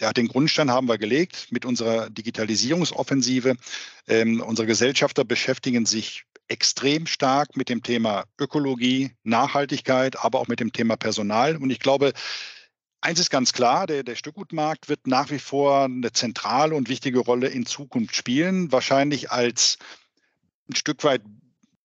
ja, 0.00 0.14
den 0.14 0.28
Grundstein 0.28 0.70
haben 0.70 0.88
wir 0.88 0.96
gelegt 0.96 1.48
mit 1.50 1.66
unserer 1.66 2.08
Digitalisierungsoffensive. 2.08 3.56
Ähm, 4.08 4.40
unsere 4.40 4.66
Gesellschafter 4.66 5.24
beschäftigen 5.24 5.84
sich 5.84 6.24
extrem 6.50 7.06
stark 7.06 7.56
mit 7.56 7.68
dem 7.68 7.82
Thema 7.82 8.24
Ökologie, 8.38 9.12
Nachhaltigkeit, 9.22 10.22
aber 10.22 10.40
auch 10.40 10.48
mit 10.48 10.60
dem 10.60 10.72
Thema 10.72 10.96
Personal. 10.96 11.56
Und 11.56 11.70
ich 11.70 11.78
glaube, 11.78 12.12
eins 13.00 13.20
ist 13.20 13.30
ganz 13.30 13.52
klar, 13.52 13.86
der, 13.86 14.02
der 14.02 14.16
Stückgutmarkt 14.16 14.88
wird 14.88 15.06
nach 15.06 15.30
wie 15.30 15.38
vor 15.38 15.84
eine 15.84 16.12
zentrale 16.12 16.74
und 16.74 16.88
wichtige 16.88 17.20
Rolle 17.20 17.48
in 17.48 17.66
Zukunft 17.66 18.16
spielen, 18.16 18.72
wahrscheinlich 18.72 19.30
als 19.30 19.78
ein 20.68 20.74
Stück 20.74 21.04
weit 21.04 21.22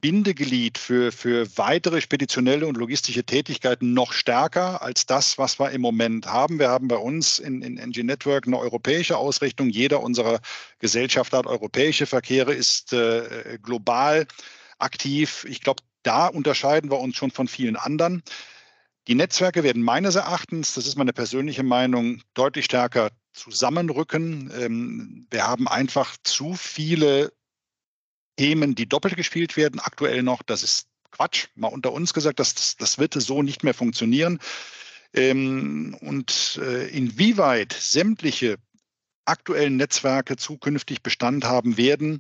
Bindeglied 0.06 0.78
für, 0.78 1.12
für 1.12 1.58
weitere 1.58 2.00
speditionelle 2.00 2.68
und 2.68 2.78
logistische 2.78 3.24
Tätigkeiten 3.24 3.96
noch 3.96 4.14
stärker 4.14 4.84
als 4.84 5.08
das, 5.08 5.40
was 5.40 5.60
wir 5.60 5.72
im 5.72 5.82
Moment 5.82 6.28
haben. 6.28 6.60
Wir 6.60 6.70
haben 6.70 6.88
bei 6.88 6.98
uns 6.98 7.40
in, 7.40 7.64
in 7.64 7.80
NG 7.80 8.04
Network 8.04 8.46
eine 8.46 8.60
europäische 8.60 9.18
Ausrichtung. 9.18 9.68
Jeder 9.68 10.04
unserer 10.04 10.42
Gesellschaften 10.78 11.38
hat 11.38 11.48
europäische 11.48 12.06
Verkehre, 12.06 12.54
ist 12.54 12.94
äh, 12.94 13.58
global 13.64 14.28
aktiv. 14.78 15.44
Ich 15.50 15.62
glaube, 15.62 15.82
da 16.04 16.28
unterscheiden 16.28 16.92
wir 16.92 17.00
uns 17.00 17.16
schon 17.16 17.32
von 17.32 17.48
vielen 17.48 17.76
anderen. 17.76 18.22
Die 19.08 19.16
Netzwerke 19.16 19.64
werden 19.64 19.82
meines 19.82 20.14
Erachtens, 20.14 20.76
das 20.76 20.86
ist 20.86 20.98
meine 20.98 21.14
persönliche 21.14 21.64
Meinung, 21.64 22.22
deutlich 22.36 22.66
stärker 22.66 23.10
zusammenrücken. 23.34 24.52
Ähm, 24.56 25.26
wir 25.32 25.48
haben 25.48 25.68
einfach 25.68 26.16
zu 26.22 26.54
viele 26.54 27.32
Themen, 28.38 28.76
die 28.76 28.88
doppelt 28.88 29.16
gespielt 29.16 29.58
werden, 29.58 29.80
aktuell 29.80 30.24
noch. 30.24 30.44
Das 30.44 30.64
ist 30.64 30.88
Quatsch, 31.12 31.48
mal 31.56 31.68
unter 31.68 31.94
uns 31.94 32.14
gesagt, 32.14 32.40
das, 32.40 32.76
das 32.78 32.98
wird 33.00 33.14
so 33.14 33.42
nicht 33.42 33.64
mehr 33.64 33.74
funktionieren. 33.74 34.40
Ähm, 35.14 35.96
und 36.02 36.60
äh, 36.62 36.88
inwieweit 36.90 37.74
sämtliche 37.74 38.58
aktuellen 39.24 39.78
Netzwerke 39.78 40.36
zukünftig 40.36 41.02
Bestand 41.02 41.46
haben 41.46 41.78
werden, 41.78 42.20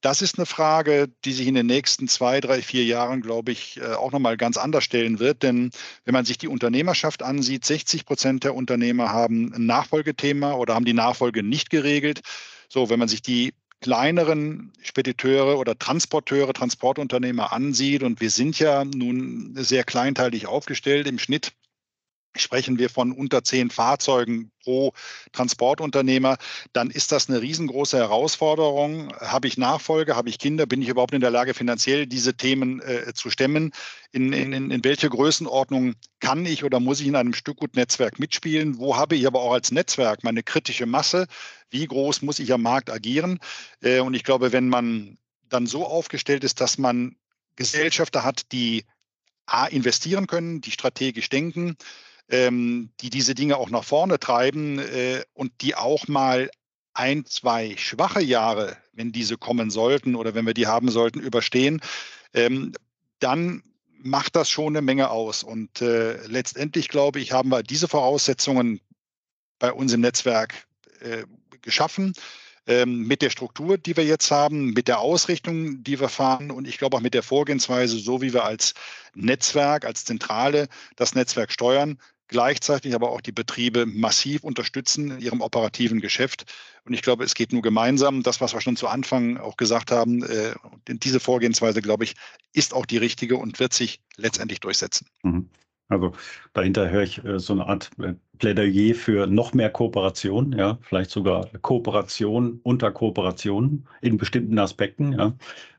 das 0.00 0.22
ist 0.22 0.38
eine 0.38 0.46
Frage, 0.46 1.08
die 1.24 1.32
sich 1.32 1.48
in 1.48 1.54
den 1.54 1.66
nächsten 1.66 2.06
zwei, 2.06 2.40
drei, 2.40 2.62
vier 2.62 2.84
Jahren, 2.84 3.20
glaube 3.20 3.50
ich, 3.50 3.78
äh, 3.78 3.94
auch 3.94 4.12
nochmal 4.12 4.36
ganz 4.36 4.56
anders 4.56 4.84
stellen 4.84 5.18
wird. 5.18 5.42
Denn 5.42 5.70
wenn 6.04 6.12
man 6.12 6.24
sich 6.24 6.38
die 6.38 6.46
Unternehmerschaft 6.46 7.22
ansieht, 7.22 7.64
60 7.64 8.04
Prozent 8.04 8.44
der 8.44 8.54
Unternehmer 8.54 9.10
haben 9.10 9.52
ein 9.52 9.66
Nachfolgethema 9.66 10.52
oder 10.52 10.74
haben 10.74 10.84
die 10.84 10.92
Nachfolge 10.92 11.42
nicht 11.42 11.68
geregelt. 11.70 12.20
So, 12.68 12.90
wenn 12.90 13.00
man 13.00 13.08
sich 13.08 13.22
die 13.22 13.54
kleineren 13.80 14.72
Spediteure 14.82 15.58
oder 15.58 15.78
Transporteure, 15.78 16.52
Transportunternehmer 16.52 17.52
ansieht. 17.52 18.02
Und 18.02 18.20
wir 18.20 18.30
sind 18.30 18.58
ja 18.58 18.84
nun 18.84 19.54
sehr 19.56 19.84
kleinteilig 19.84 20.46
aufgestellt. 20.46 21.06
Im 21.06 21.18
Schnitt 21.18 21.52
sprechen 22.36 22.78
wir 22.78 22.90
von 22.90 23.12
unter 23.12 23.42
zehn 23.42 23.70
Fahrzeugen 23.70 24.50
pro 24.62 24.92
Transportunternehmer, 25.32 26.36
dann 26.72 26.90
ist 26.90 27.12
das 27.12 27.28
eine 27.28 27.40
riesengroße 27.40 27.96
Herausforderung. 27.96 29.12
Habe 29.20 29.48
ich 29.48 29.56
Nachfolge, 29.56 30.16
habe 30.16 30.28
ich 30.28 30.38
Kinder, 30.38 30.66
bin 30.66 30.82
ich 30.82 30.88
überhaupt 30.88 31.14
in 31.14 31.20
der 31.20 31.30
Lage, 31.30 31.54
finanziell 31.54 32.06
diese 32.06 32.34
Themen 32.34 32.80
äh, 32.80 33.12
zu 33.14 33.30
stemmen? 33.30 33.72
In, 34.12 34.32
in, 34.32 34.70
in 34.70 34.84
welche 34.84 35.08
Größenordnung 35.08 35.94
kann 36.20 36.44
ich 36.46 36.64
oder 36.64 36.80
muss 36.80 37.00
ich 37.00 37.06
in 37.06 37.16
einem 37.16 37.34
Stückgutnetzwerk 37.34 38.18
mitspielen? 38.18 38.78
Wo 38.78 38.96
habe 38.96 39.16
ich 39.16 39.26
aber 39.26 39.40
auch 39.40 39.52
als 39.52 39.70
Netzwerk 39.70 40.22
meine 40.24 40.42
kritische 40.42 40.86
Masse? 40.86 41.26
Wie 41.70 41.86
groß 41.86 42.22
muss 42.22 42.38
ich 42.38 42.52
am 42.52 42.62
Markt 42.62 42.90
agieren? 42.90 43.38
Äh, 43.80 44.00
und 44.00 44.14
ich 44.14 44.24
glaube, 44.24 44.52
wenn 44.52 44.68
man 44.68 45.18
dann 45.48 45.66
so 45.66 45.86
aufgestellt 45.86 46.44
ist, 46.44 46.60
dass 46.60 46.78
man 46.78 47.16
Gesellschafter 47.56 48.22
hat, 48.22 48.52
die 48.52 48.84
A, 49.46 49.66
investieren 49.66 50.26
können, 50.26 50.60
die 50.60 50.70
strategisch 50.70 51.30
denken, 51.30 51.76
ähm, 52.28 52.90
die 53.00 53.10
diese 53.10 53.34
Dinge 53.34 53.56
auch 53.56 53.70
nach 53.70 53.84
vorne 53.84 54.18
treiben 54.18 54.78
äh, 54.78 55.22
und 55.34 55.52
die 55.60 55.74
auch 55.74 56.08
mal 56.08 56.50
ein, 56.94 57.24
zwei 57.24 57.76
schwache 57.76 58.20
Jahre, 58.20 58.76
wenn 58.92 59.12
diese 59.12 59.38
kommen 59.38 59.70
sollten 59.70 60.14
oder 60.14 60.34
wenn 60.34 60.46
wir 60.46 60.54
die 60.54 60.66
haben 60.66 60.90
sollten, 60.90 61.20
überstehen, 61.20 61.80
ähm, 62.34 62.72
dann 63.20 63.62
macht 64.00 64.36
das 64.36 64.50
schon 64.50 64.76
eine 64.76 64.82
Menge 64.82 65.10
aus. 65.10 65.42
Und 65.42 65.80
äh, 65.80 66.26
letztendlich, 66.26 66.88
glaube 66.88 67.20
ich, 67.20 67.32
haben 67.32 67.50
wir 67.50 67.62
diese 67.62 67.88
Voraussetzungen 67.88 68.80
bei 69.58 69.72
uns 69.72 69.92
im 69.92 70.00
Netzwerk 70.00 70.66
äh, 71.00 71.24
geschaffen 71.62 72.14
ähm, 72.66 73.06
mit 73.06 73.22
der 73.22 73.30
Struktur, 73.30 73.78
die 73.78 73.96
wir 73.96 74.04
jetzt 74.04 74.30
haben, 74.30 74.72
mit 74.72 74.88
der 74.88 75.00
Ausrichtung, 75.00 75.82
die 75.82 75.98
wir 75.98 76.08
fahren 76.08 76.50
und 76.50 76.68
ich 76.68 76.78
glaube 76.78 76.96
auch 76.96 77.00
mit 77.00 77.14
der 77.14 77.22
Vorgehensweise, 77.22 77.98
so 77.98 78.20
wie 78.20 78.32
wir 78.32 78.44
als 78.44 78.74
Netzwerk, 79.14 79.84
als 79.84 80.04
Zentrale 80.04 80.68
das 80.96 81.14
Netzwerk 81.14 81.50
steuern, 81.50 81.98
gleichzeitig 82.28 82.94
aber 82.94 83.10
auch 83.10 83.20
die 83.20 83.32
Betriebe 83.32 83.86
massiv 83.86 84.44
unterstützen 84.44 85.10
in 85.10 85.20
ihrem 85.20 85.40
operativen 85.40 86.00
Geschäft. 86.00 86.44
Und 86.84 86.94
ich 86.94 87.02
glaube, 87.02 87.24
es 87.24 87.34
geht 87.34 87.52
nur 87.52 87.62
gemeinsam. 87.62 88.22
Das, 88.22 88.40
was 88.40 88.54
wir 88.54 88.60
schon 88.60 88.76
zu 88.76 88.86
Anfang 88.88 89.38
auch 89.38 89.56
gesagt 89.56 89.90
haben, 89.90 90.22
äh, 90.22 90.54
diese 90.86 91.20
Vorgehensweise, 91.20 91.82
glaube 91.82 92.04
ich, 92.04 92.14
ist 92.52 92.74
auch 92.74 92.86
die 92.86 92.98
richtige 92.98 93.36
und 93.36 93.58
wird 93.58 93.72
sich 93.72 94.00
letztendlich 94.16 94.60
durchsetzen. 94.60 95.08
Mhm. 95.22 95.48
Also 95.88 96.12
dahinter 96.52 96.90
höre 96.90 97.02
ich 97.02 97.24
äh, 97.24 97.38
so 97.38 97.54
eine 97.54 97.66
Art 97.66 97.90
äh, 97.98 98.14
Plädoyer 98.38 98.94
für 98.94 99.26
noch 99.26 99.54
mehr 99.54 99.70
Kooperation, 99.70 100.52
ja, 100.52 100.78
vielleicht 100.82 101.10
sogar 101.10 101.46
Kooperation 101.62 102.60
unter 102.62 102.92
Kooperation 102.92 103.86
in 104.02 104.16
bestimmten 104.18 104.58
Aspekten, 104.58 105.12
ja. 105.12 105.34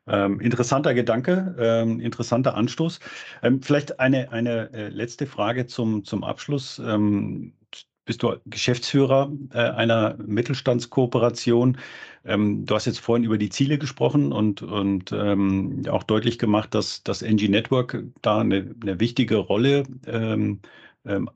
Ähm, 0.08 0.40
interessanter 0.40 0.96
Gedanke, 0.96 1.56
ähm, 1.60 2.00
interessanter 2.00 2.56
Anstoß. 2.56 3.00
Ähm, 3.44 3.62
vielleicht 3.62 4.00
eine, 4.00 4.32
eine 4.32 4.74
äh, 4.74 4.90
letzte 4.90 5.28
Frage 5.28 5.68
zum, 5.68 6.04
zum 6.04 6.24
Abschluss. 6.24 6.80
Ähm, 6.80 7.54
bist 8.10 8.24
du 8.24 8.38
Geschäftsführer 8.48 9.32
äh, 9.54 9.60
einer 9.60 10.18
Mittelstandskooperation. 10.18 11.78
Ähm, 12.26 12.66
du 12.66 12.74
hast 12.74 12.88
jetzt 12.88 13.02
vorhin 13.02 13.24
über 13.24 13.38
die 13.38 13.50
Ziele 13.50 13.78
gesprochen 13.78 14.32
und, 14.32 14.64
und 14.64 15.12
ähm, 15.12 15.84
auch 15.88 16.02
deutlich 16.02 16.40
gemacht, 16.40 16.74
dass 16.74 17.04
das 17.04 17.22
NG 17.22 17.50
Network 17.50 18.04
da 18.24 18.40
eine, 18.40 18.74
eine 18.82 19.00
wichtige 19.00 19.36
Rolle 19.36 19.84
ähm, 20.08 20.60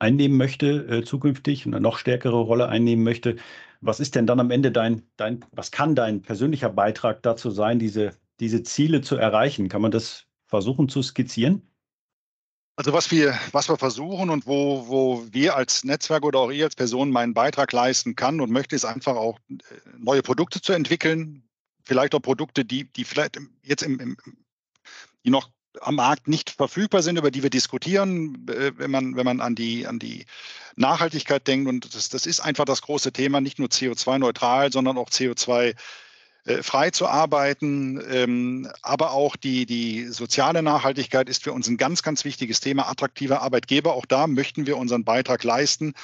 einnehmen 0.00 0.36
möchte 0.36 0.84
äh, 0.88 1.04
zukünftig, 1.04 1.64
eine 1.64 1.80
noch 1.80 1.96
stärkere 1.96 2.40
Rolle 2.40 2.68
einnehmen 2.68 3.04
möchte. 3.04 3.36
Was 3.80 4.00
ist 4.00 4.16
denn 4.16 4.26
dann 4.26 4.40
am 4.40 4.50
Ende 4.50 4.72
dein, 4.72 5.02
dein, 5.16 5.44
was 5.52 5.70
kann 5.70 5.94
dein 5.94 6.22
persönlicher 6.22 6.70
Beitrag 6.70 7.22
dazu 7.22 7.50
sein, 7.50 7.78
diese, 7.78 8.14
diese 8.40 8.64
Ziele 8.64 9.00
zu 9.00 9.14
erreichen? 9.14 9.68
Kann 9.68 9.80
man 9.80 9.92
das 9.92 10.26
versuchen 10.48 10.88
zu 10.88 11.02
skizzieren? 11.02 11.62
Also 12.76 12.92
was 12.92 13.10
wir, 13.12 13.38
was 13.52 13.68
wir 13.68 13.76
versuchen 13.76 14.30
und 14.30 14.46
wo, 14.46 14.88
wo 14.88 15.26
wir 15.30 15.54
als 15.54 15.84
Netzwerk 15.84 16.24
oder 16.24 16.40
auch 16.40 16.50
ich 16.50 16.62
als 16.62 16.74
Person 16.74 17.10
meinen 17.10 17.32
Beitrag 17.32 17.72
leisten 17.72 18.16
kann 18.16 18.40
und 18.40 18.50
möchte, 18.50 18.74
ist 18.74 18.84
einfach 18.84 19.14
auch 19.14 19.38
äh, 19.48 19.56
neue 19.96 20.22
Produkte 20.22 20.60
zu 20.60 20.72
entwickeln. 20.72 21.44
Vielleicht 21.84 22.14
auch 22.14 22.20
Produkte, 22.20 22.64
die, 22.64 22.84
die 22.92 23.04
vielleicht 23.04 23.38
jetzt 23.62 23.82
im, 23.82 24.00
im 24.00 24.16
die 25.24 25.30
noch 25.30 25.50
am 25.80 25.96
Markt 25.96 26.28
nicht 26.28 26.50
verfügbar 26.50 27.02
sind, 27.02 27.18
über 27.18 27.30
die 27.30 27.42
wir 27.42 27.50
diskutieren, 27.50 28.46
äh, 28.48 28.72
wenn 28.76 28.90
man, 28.90 29.16
wenn 29.16 29.24
man 29.24 29.40
an 29.40 29.54
die, 29.54 29.86
an 29.86 29.98
die 29.98 30.26
Nachhaltigkeit 30.76 31.46
denkt. 31.46 31.68
Und 31.68 31.94
das, 31.94 32.08
das 32.08 32.26
ist 32.26 32.40
einfach 32.40 32.64
das 32.64 32.82
große 32.82 33.12
Thema, 33.12 33.40
nicht 33.40 33.58
nur 33.58 33.68
CO2-neutral, 33.68 34.72
sondern 34.72 34.98
auch 34.98 35.10
CO2 35.10 35.62
äh, 35.62 35.74
frei 36.62 36.90
zu 36.90 37.06
arbeiten. 37.06 38.02
Ähm, 38.10 38.68
aber 38.82 39.12
auch 39.12 39.36
die, 39.36 39.66
die 39.66 40.06
soziale 40.08 40.62
Nachhaltigkeit 40.62 41.28
ist 41.28 41.42
für 41.42 41.52
uns 41.52 41.68
ein 41.68 41.76
ganz, 41.76 42.02
ganz 42.02 42.24
wichtiges 42.24 42.60
Thema. 42.60 42.88
Attraktiver 42.88 43.42
Arbeitgeber, 43.42 43.94
auch 43.94 44.06
da 44.06 44.26
möchten 44.26 44.66
wir 44.66 44.76
unseren 44.76 45.04
Beitrag 45.04 45.42
leisten, 45.44 45.94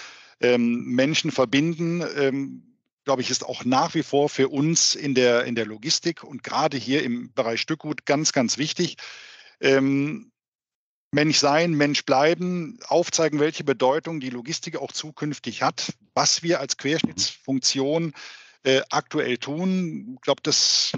ähm, 0.40 0.84
Menschen 0.84 1.30
verbinden. 1.30 2.02
Ähm, 2.16 2.76
glaube 3.04 3.22
ich, 3.22 3.30
ist 3.30 3.44
auch 3.44 3.64
nach 3.64 3.94
wie 3.94 4.02
vor 4.02 4.28
für 4.28 4.48
uns 4.48 4.94
in 4.94 5.14
der, 5.14 5.44
in 5.44 5.54
der 5.54 5.66
Logistik 5.66 6.22
und 6.22 6.42
gerade 6.42 6.76
hier 6.76 7.02
im 7.02 7.32
Bereich 7.32 7.60
Stückgut 7.60 8.04
ganz, 8.06 8.32
ganz 8.32 8.58
wichtig. 8.58 8.96
Mensch 11.12 11.38
sein, 11.38 11.72
Mensch 11.72 12.04
bleiben, 12.04 12.78
aufzeigen, 12.86 13.40
welche 13.40 13.64
Bedeutung 13.64 14.20
die 14.20 14.30
Logistik 14.30 14.76
auch 14.76 14.92
zukünftig 14.92 15.62
hat, 15.62 15.92
was 16.14 16.44
wir 16.44 16.60
als 16.60 16.76
Querschnittsfunktion 16.76 18.12
äh, 18.64 18.82
aktuell 18.90 19.38
tun. 19.38 20.14
Ich 20.16 20.20
glaube, 20.22 20.42
das 20.42 20.92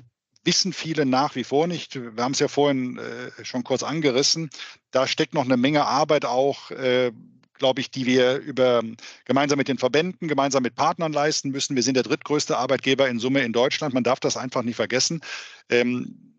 wissen 0.45 0.73
viele 0.73 1.07
nach 1.07 1.35
wie 1.37 1.45
vor 1.45 1.67
nicht. 1.67 1.95
Wir 1.95 2.23
haben 2.23 2.33
es 2.33 2.41
ja 2.41 2.49
vorhin 2.49 2.99
äh, 2.99 3.45
schon 3.45 3.65
kurz 3.65 3.83
angerissen. 3.83 4.51
Da 4.91 5.07
steckt 5.07 5.35
noch 5.35 5.45
eine 5.45 5.57
Menge 5.57 5.85
Arbeit 5.85 6.25
auch, 6.25 6.71
äh, 6.73 7.13
glaube 7.55 7.81
ich, 7.81 7.91
die 7.91 8.07
wir 8.07 8.39
über 8.39 8.83
gemeinsam 9.25 9.59
mit 9.59 9.69
den 9.69 9.79
Verbänden, 9.79 10.27
gemeinsam 10.27 10.65
mit 10.65 10.75
Partnern 10.75 11.13
leisten 11.13 11.51
müssen. 11.51 11.77
Wir 11.77 11.83
sind 11.85 11.95
der 11.95 12.03
drittgrößte 12.03 12.57
Arbeitgeber 12.57 13.09
in 13.09 13.21
Summe 13.21 13.43
in 13.43 13.53
Deutschland. 13.53 13.95
Man 13.95 14.03
darf 14.03 14.19
das 14.19 14.37
einfach 14.37 14.63
nicht 14.63 14.77
vergessen. 14.77 15.21
Ähm, 15.69 16.33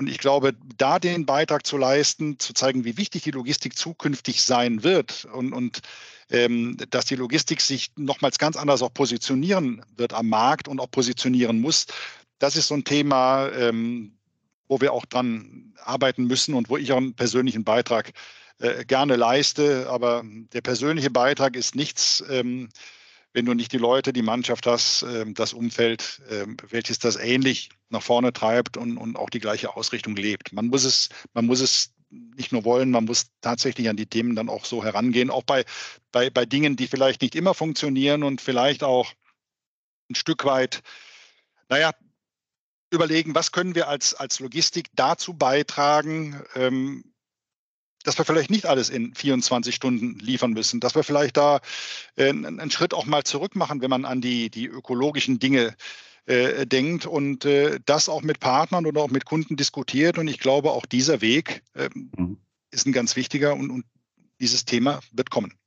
und 0.00 0.08
ich 0.08 0.16
glaube, 0.16 0.54
da 0.78 0.98
den 0.98 1.26
Beitrag 1.26 1.66
zu 1.66 1.76
leisten, 1.76 2.38
zu 2.38 2.54
zeigen, 2.54 2.86
wie 2.86 2.96
wichtig 2.96 3.22
die 3.22 3.32
Logistik 3.32 3.76
zukünftig 3.76 4.42
sein 4.42 4.82
wird 4.82 5.26
und, 5.26 5.52
und 5.52 5.80
ähm, 6.30 6.78
dass 6.88 7.04
die 7.04 7.16
Logistik 7.16 7.60
sich 7.60 7.92
nochmals 7.96 8.38
ganz 8.38 8.56
anders 8.56 8.80
auch 8.80 8.94
positionieren 8.94 9.84
wird 9.96 10.14
am 10.14 10.30
Markt 10.30 10.68
und 10.68 10.80
auch 10.80 10.90
positionieren 10.90 11.60
muss, 11.60 11.84
das 12.38 12.56
ist 12.56 12.68
so 12.68 12.74
ein 12.74 12.84
Thema, 12.84 13.50
ähm, 13.50 14.16
wo 14.68 14.80
wir 14.80 14.94
auch 14.94 15.04
dran 15.04 15.74
arbeiten 15.84 16.24
müssen 16.24 16.54
und 16.54 16.70
wo 16.70 16.78
ich 16.78 16.92
auch 16.92 16.96
einen 16.96 17.12
persönlichen 17.12 17.64
Beitrag 17.64 18.12
äh, 18.58 18.86
gerne 18.86 19.16
leiste. 19.16 19.86
Aber 19.90 20.24
der 20.54 20.62
persönliche 20.62 21.10
Beitrag 21.10 21.56
ist 21.56 21.74
nichts, 21.74 22.24
ähm, 22.30 22.70
wenn 23.32 23.46
du 23.46 23.54
nicht 23.54 23.72
die 23.72 23.78
Leute, 23.78 24.12
die 24.12 24.22
Mannschaft 24.22 24.66
hast, 24.66 25.02
ähm, 25.02 25.34
das 25.34 25.52
Umfeld, 25.52 26.22
ähm, 26.30 26.56
welches 26.68 26.98
das 26.98 27.16
ähnlich 27.16 27.70
nach 27.88 28.02
vorne 28.02 28.32
treibt 28.32 28.76
und, 28.76 28.96
und 28.96 29.16
auch 29.16 29.30
die 29.30 29.40
gleiche 29.40 29.76
Ausrichtung 29.76 30.16
lebt. 30.16 30.52
Man 30.52 30.66
muss 30.66 30.84
es, 30.84 31.08
man 31.32 31.46
muss 31.46 31.60
es 31.60 31.92
nicht 32.10 32.50
nur 32.50 32.64
wollen, 32.64 32.90
man 32.90 33.04
muss 33.04 33.30
tatsächlich 33.40 33.88
an 33.88 33.96
die 33.96 34.06
Themen 34.06 34.34
dann 34.34 34.48
auch 34.48 34.64
so 34.64 34.82
herangehen, 34.82 35.30
auch 35.30 35.44
bei, 35.44 35.64
bei, 36.10 36.28
bei 36.28 36.44
Dingen, 36.44 36.76
die 36.76 36.88
vielleicht 36.88 37.22
nicht 37.22 37.36
immer 37.36 37.54
funktionieren 37.54 38.24
und 38.24 38.40
vielleicht 38.40 38.82
auch 38.82 39.12
ein 40.10 40.16
Stück 40.16 40.44
weit, 40.44 40.82
naja, 41.68 41.92
überlegen, 42.90 43.36
was 43.36 43.52
können 43.52 43.76
wir 43.76 43.86
als, 43.86 44.14
als 44.14 44.40
Logistik 44.40 44.88
dazu 44.94 45.34
beitragen, 45.34 46.42
ähm, 46.56 47.04
dass 48.04 48.18
wir 48.18 48.24
vielleicht 48.24 48.50
nicht 48.50 48.66
alles 48.66 48.90
in 48.90 49.14
24 49.14 49.74
Stunden 49.74 50.18
liefern 50.18 50.52
müssen, 50.52 50.80
dass 50.80 50.94
wir 50.94 51.04
vielleicht 51.04 51.36
da 51.36 51.60
äh, 52.16 52.30
einen 52.30 52.70
Schritt 52.70 52.94
auch 52.94 53.06
mal 53.06 53.24
zurück 53.24 53.56
machen, 53.56 53.82
wenn 53.82 53.90
man 53.90 54.04
an 54.04 54.20
die, 54.20 54.50
die 54.50 54.66
ökologischen 54.66 55.38
Dinge 55.38 55.74
äh, 56.26 56.66
denkt 56.66 57.06
und 57.06 57.44
äh, 57.44 57.78
das 57.84 58.08
auch 58.08 58.22
mit 58.22 58.40
Partnern 58.40 58.86
oder 58.86 59.02
auch 59.02 59.10
mit 59.10 59.24
Kunden 59.24 59.56
diskutiert. 59.56 60.18
Und 60.18 60.28
ich 60.28 60.38
glaube, 60.38 60.70
auch 60.70 60.86
dieser 60.86 61.20
Weg 61.20 61.62
ähm, 61.74 62.10
mhm. 62.16 62.36
ist 62.70 62.86
ein 62.86 62.92
ganz 62.92 63.16
wichtiger 63.16 63.54
und, 63.54 63.70
und 63.70 63.84
dieses 64.40 64.64
Thema 64.64 65.00
wird 65.12 65.30
kommen. 65.30 65.59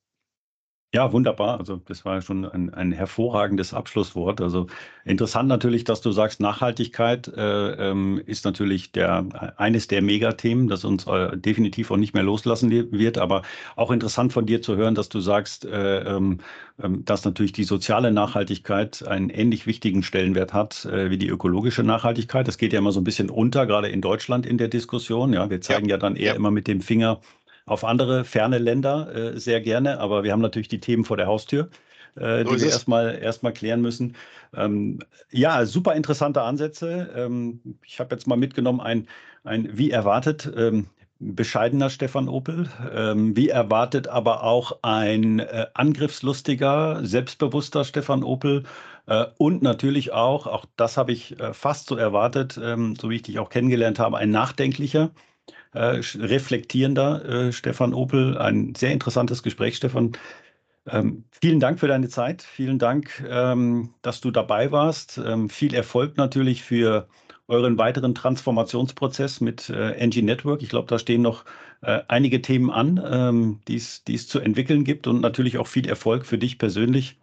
Ja, 0.95 1.11
wunderbar. 1.11 1.57
Also 1.57 1.77
das 1.77 2.05
war 2.05 2.21
schon 2.21 2.45
ein, 2.45 2.71
ein 2.71 2.91
hervorragendes 2.91 3.73
Abschlusswort. 3.73 4.39
Also 4.41 4.67
interessant 5.05 5.49
natürlich, 5.49 5.85
dass 5.85 6.01
du 6.01 6.11
sagst, 6.11 6.39
Nachhaltigkeit 6.39 7.27
äh, 7.29 7.89
ähm, 7.89 8.21
ist 8.27 8.45
natürlich 8.45 8.91
der, 8.91 9.25
eines 9.57 9.87
der 9.87 10.03
Megathemen, 10.03 10.67
das 10.67 10.85
uns 10.85 11.07
äh, 11.07 11.35
definitiv 11.35 11.89
auch 11.89 11.97
nicht 11.97 12.13
mehr 12.13 12.21
loslassen 12.21 12.69
wird. 12.69 13.17
Aber 13.17 13.41
auch 13.75 13.89
interessant 13.89 14.33
von 14.33 14.45
dir 14.45 14.61
zu 14.61 14.75
hören, 14.75 14.93
dass 14.93 15.09
du 15.09 15.19
sagst, 15.19 15.65
äh, 15.65 16.01
ähm, 16.01 16.41
ähm, 16.79 17.03
dass 17.05 17.25
natürlich 17.25 17.53
die 17.53 17.63
soziale 17.63 18.11
Nachhaltigkeit 18.11 19.03
einen 19.07 19.31
ähnlich 19.31 19.65
wichtigen 19.65 20.03
Stellenwert 20.03 20.53
hat 20.53 20.85
äh, 20.85 21.09
wie 21.09 21.17
die 21.17 21.27
ökologische 21.27 21.81
Nachhaltigkeit. 21.81 22.47
Das 22.47 22.59
geht 22.59 22.71
ja 22.71 22.77
immer 22.77 22.91
so 22.91 23.01
ein 23.01 23.03
bisschen 23.03 23.31
unter, 23.31 23.65
gerade 23.65 23.87
in 23.87 24.01
Deutschland 24.01 24.45
in 24.45 24.59
der 24.59 24.67
Diskussion. 24.67 25.33
Ja, 25.33 25.49
wir 25.49 25.59
zeigen 25.59 25.89
ja, 25.89 25.95
ja 25.95 25.97
dann 25.97 26.15
eher 26.15 26.33
ja. 26.33 26.35
immer 26.35 26.51
mit 26.51 26.67
dem 26.67 26.81
Finger 26.81 27.19
auf 27.66 27.84
andere 27.84 28.26
ferne 28.26 28.57
Länder 28.57 29.16
äh, 29.16 29.39
sehr 29.39 29.61
gerne, 29.61 29.99
aber 29.99 30.24
wir 30.24 30.32
haben 30.32 30.41
natürlich 30.41 30.68
die 30.68 30.80
Themen 30.80 31.05
vor 31.05 31.18
der 31.18 31.28
Haustür, 31.28 31.70
äh, 32.16 32.43
die 32.43 32.51
wir 32.51 32.68
erstmal 32.68 33.16
erstmal 33.16 33.53
klären 33.53 33.82
müssen. 33.82 34.16
Ähm, 34.53 34.99
ja, 35.32 35.66
super 35.66 35.95
interessante 35.95 36.41
Ansätze. 36.41 37.09
Ähm, 37.16 37.78
ich 37.86 37.99
habe 37.99 38.16
jetzt 38.16 38.28
mal 38.28 38.38
mitgenommen 38.38 38.82
ein, 38.82 39.07
ein 39.43 39.70
wie 39.78 39.91
erwartet 39.91 40.51
ähm, 40.55 40.88
bescheidener 41.20 41.89
Stefan 41.89 42.28
Opel, 42.28 42.70
ähm, 42.93 43.36
wie 43.36 43.49
erwartet 43.49 44.07
aber 44.07 44.43
auch 44.43 44.80
ein 44.82 45.39
äh, 45.39 45.68
angriffslustiger, 45.74 46.99
selbstbewusster 47.03 47.86
Stefan 47.86 48.24
Opel 48.24 48.64
äh, 49.05 49.26
und 49.38 49.61
natürlich 49.61 50.11
auch, 50.11 50.47
auch 50.47 50.66
das 50.76 50.97
habe 50.97 51.11
ich 51.11 51.39
äh, 51.39 51.53
fast 51.53 51.88
so 51.88 51.95
erwartet, 51.95 52.59
ähm, 52.61 52.95
so 52.95 53.09
wie 53.09 53.16
ich 53.16 53.24
dich 53.24 53.39
auch 53.39 53.49
kennengelernt 53.49 53.99
habe, 53.99 54.18
ein 54.18 54.32
nachdenklicher, 54.32 55.11
äh, 55.74 56.01
reflektierender 56.15 57.26
äh, 57.26 57.51
Stefan 57.53 57.93
Opel. 57.93 58.38
Ein 58.38 58.76
sehr 58.76 58.91
interessantes 58.91 59.43
Gespräch, 59.43 59.78
Stefan. 59.78 60.13
Ähm, 60.86 61.24
vielen 61.32 61.59
Dank 61.59 61.80
für 61.80 61.88
deine 61.88 62.09
Zeit. 62.09 62.41
Vielen 62.41 62.80
Dank, 62.80 63.24
ähm, 63.28 63.93
dass 64.01 64.21
du 64.21 64.32
dabei 64.32 64.71
warst. 64.71 65.17
Ähm, 65.17 65.49
viel 65.49 65.74
Erfolg 65.74 66.17
natürlich 66.17 66.63
für 66.63 67.07
euren 67.47 67.78
weiteren 67.78 68.15
Transformationsprozess 68.15 69.41
mit 69.41 69.69
äh, 69.69 69.91
NG 69.93 70.21
Network. 70.21 70.61
Ich 70.61 70.69
glaube, 70.69 70.88
da 70.88 70.99
stehen 70.99 71.21
noch 71.21 71.45
äh, 71.82 72.01
einige 72.07 72.41
Themen 72.41 72.69
an, 72.69 73.01
ähm, 73.05 73.59
die 73.67 73.76
es 73.76 74.28
zu 74.28 74.39
entwickeln 74.39 74.84
gibt 74.84 75.07
und 75.07 75.21
natürlich 75.21 75.57
auch 75.57 75.67
viel 75.67 75.88
Erfolg 75.88 76.26
für 76.26 76.38
dich 76.38 76.57
persönlich. 76.57 77.17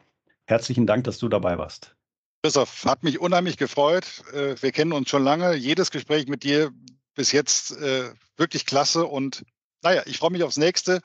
Herzlichen 0.46 0.86
Dank, 0.86 1.05
dass 1.05 1.18
du 1.18 1.28
dabei 1.28 1.59
warst. 1.59 1.94
Christoph, 2.42 2.84
hat 2.84 3.03
mich 3.03 3.20
unheimlich 3.20 3.57
gefreut. 3.57 4.22
Äh, 4.32 4.57
wir 4.61 4.72
kennen 4.72 4.92
uns 4.92 5.11
schon 5.11 5.22
lange. 5.22 5.55
Jedes 5.55 5.90
Gespräch 5.90 6.26
mit 6.26 6.42
dir 6.42 6.70
bis 7.14 7.32
jetzt 7.32 7.72
äh, 7.72 8.11
wirklich 8.36 8.66
klasse 8.66 9.06
und 9.06 9.44
naja, 9.82 10.02
ich 10.06 10.18
freue 10.18 10.30
mich 10.30 10.42
aufs 10.42 10.56
nächste. 10.56 11.00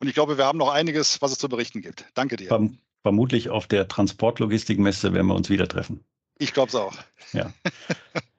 Und 0.00 0.08
ich 0.08 0.14
glaube, 0.14 0.38
wir 0.38 0.46
haben 0.46 0.58
noch 0.58 0.70
einiges, 0.70 1.20
was 1.20 1.32
es 1.32 1.38
zu 1.38 1.48
berichten 1.48 1.82
gibt. 1.82 2.04
Danke 2.14 2.36
dir. 2.36 2.48
Verm 2.48 2.78
vermutlich 3.02 3.48
auf 3.48 3.66
der 3.66 3.88
Transportlogistikmesse 3.88 5.12
werden 5.14 5.28
wir 5.28 5.34
uns 5.34 5.48
wieder 5.48 5.68
treffen. 5.68 6.04
Ich 6.38 6.52
glaube 6.52 6.68
es 6.68 6.74
auch. 6.74 6.94
Ja. 7.32 7.52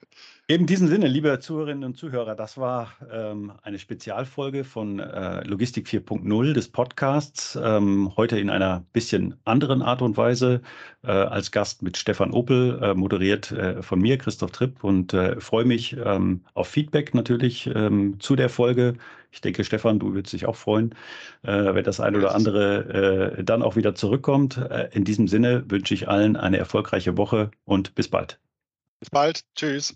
In 0.51 0.65
diesem 0.65 0.87
Sinne, 0.87 1.07
liebe 1.07 1.39
Zuhörerinnen 1.39 1.83
und 1.83 1.95
Zuhörer, 1.95 2.33
das 2.33 2.57
war 2.57 2.95
ähm, 3.13 3.53
eine 3.61 3.77
Spezialfolge 3.77 4.63
von 4.63 4.97
äh, 4.97 5.43
Logistik 5.43 5.85
4.0 5.85 6.53
des 6.53 6.69
Podcasts. 6.69 7.55
Ähm, 7.61 8.11
heute 8.17 8.39
in 8.39 8.49
einer 8.49 8.83
bisschen 8.91 9.35
anderen 9.45 9.83
Art 9.83 10.01
und 10.01 10.17
Weise 10.17 10.63
äh, 11.03 11.11
als 11.11 11.51
Gast 11.51 11.83
mit 11.83 11.97
Stefan 11.97 12.31
Opel, 12.31 12.79
äh, 12.81 12.95
moderiert 12.95 13.51
äh, 13.51 13.83
von 13.83 14.01
mir, 14.01 14.17
Christoph 14.17 14.49
Tripp, 14.49 14.83
und 14.83 15.13
äh, 15.13 15.39
freue 15.39 15.65
mich 15.65 15.95
ähm, 16.03 16.43
auf 16.55 16.67
Feedback 16.67 17.13
natürlich 17.13 17.67
ähm, 17.67 18.19
zu 18.19 18.35
der 18.35 18.49
Folge. 18.49 18.95
Ich 19.29 19.41
denke, 19.41 19.63
Stefan, 19.63 19.99
du 19.99 20.15
würdest 20.15 20.33
dich 20.33 20.47
auch 20.47 20.55
freuen, 20.55 20.95
äh, 21.43 21.75
wenn 21.75 21.83
das 21.83 21.99
eine 21.99 22.17
oder 22.17 22.33
andere 22.33 23.43
dann 23.43 23.61
auch 23.61 23.75
wieder 23.75 23.93
zurückkommt. 23.93 24.59
in 24.93 25.03
diesem 25.03 25.27
Sinne 25.27 25.63
wünsche 25.69 25.93
ich 25.93 26.09
allen 26.09 26.35
eine 26.35 26.57
erfolgreiche 26.57 27.17
Woche 27.17 27.51
und 27.65 27.93
bis 27.93 28.07
bald. 28.07 28.39
Bis 28.99 29.11
bald. 29.11 29.41
Tschüss. 29.55 29.93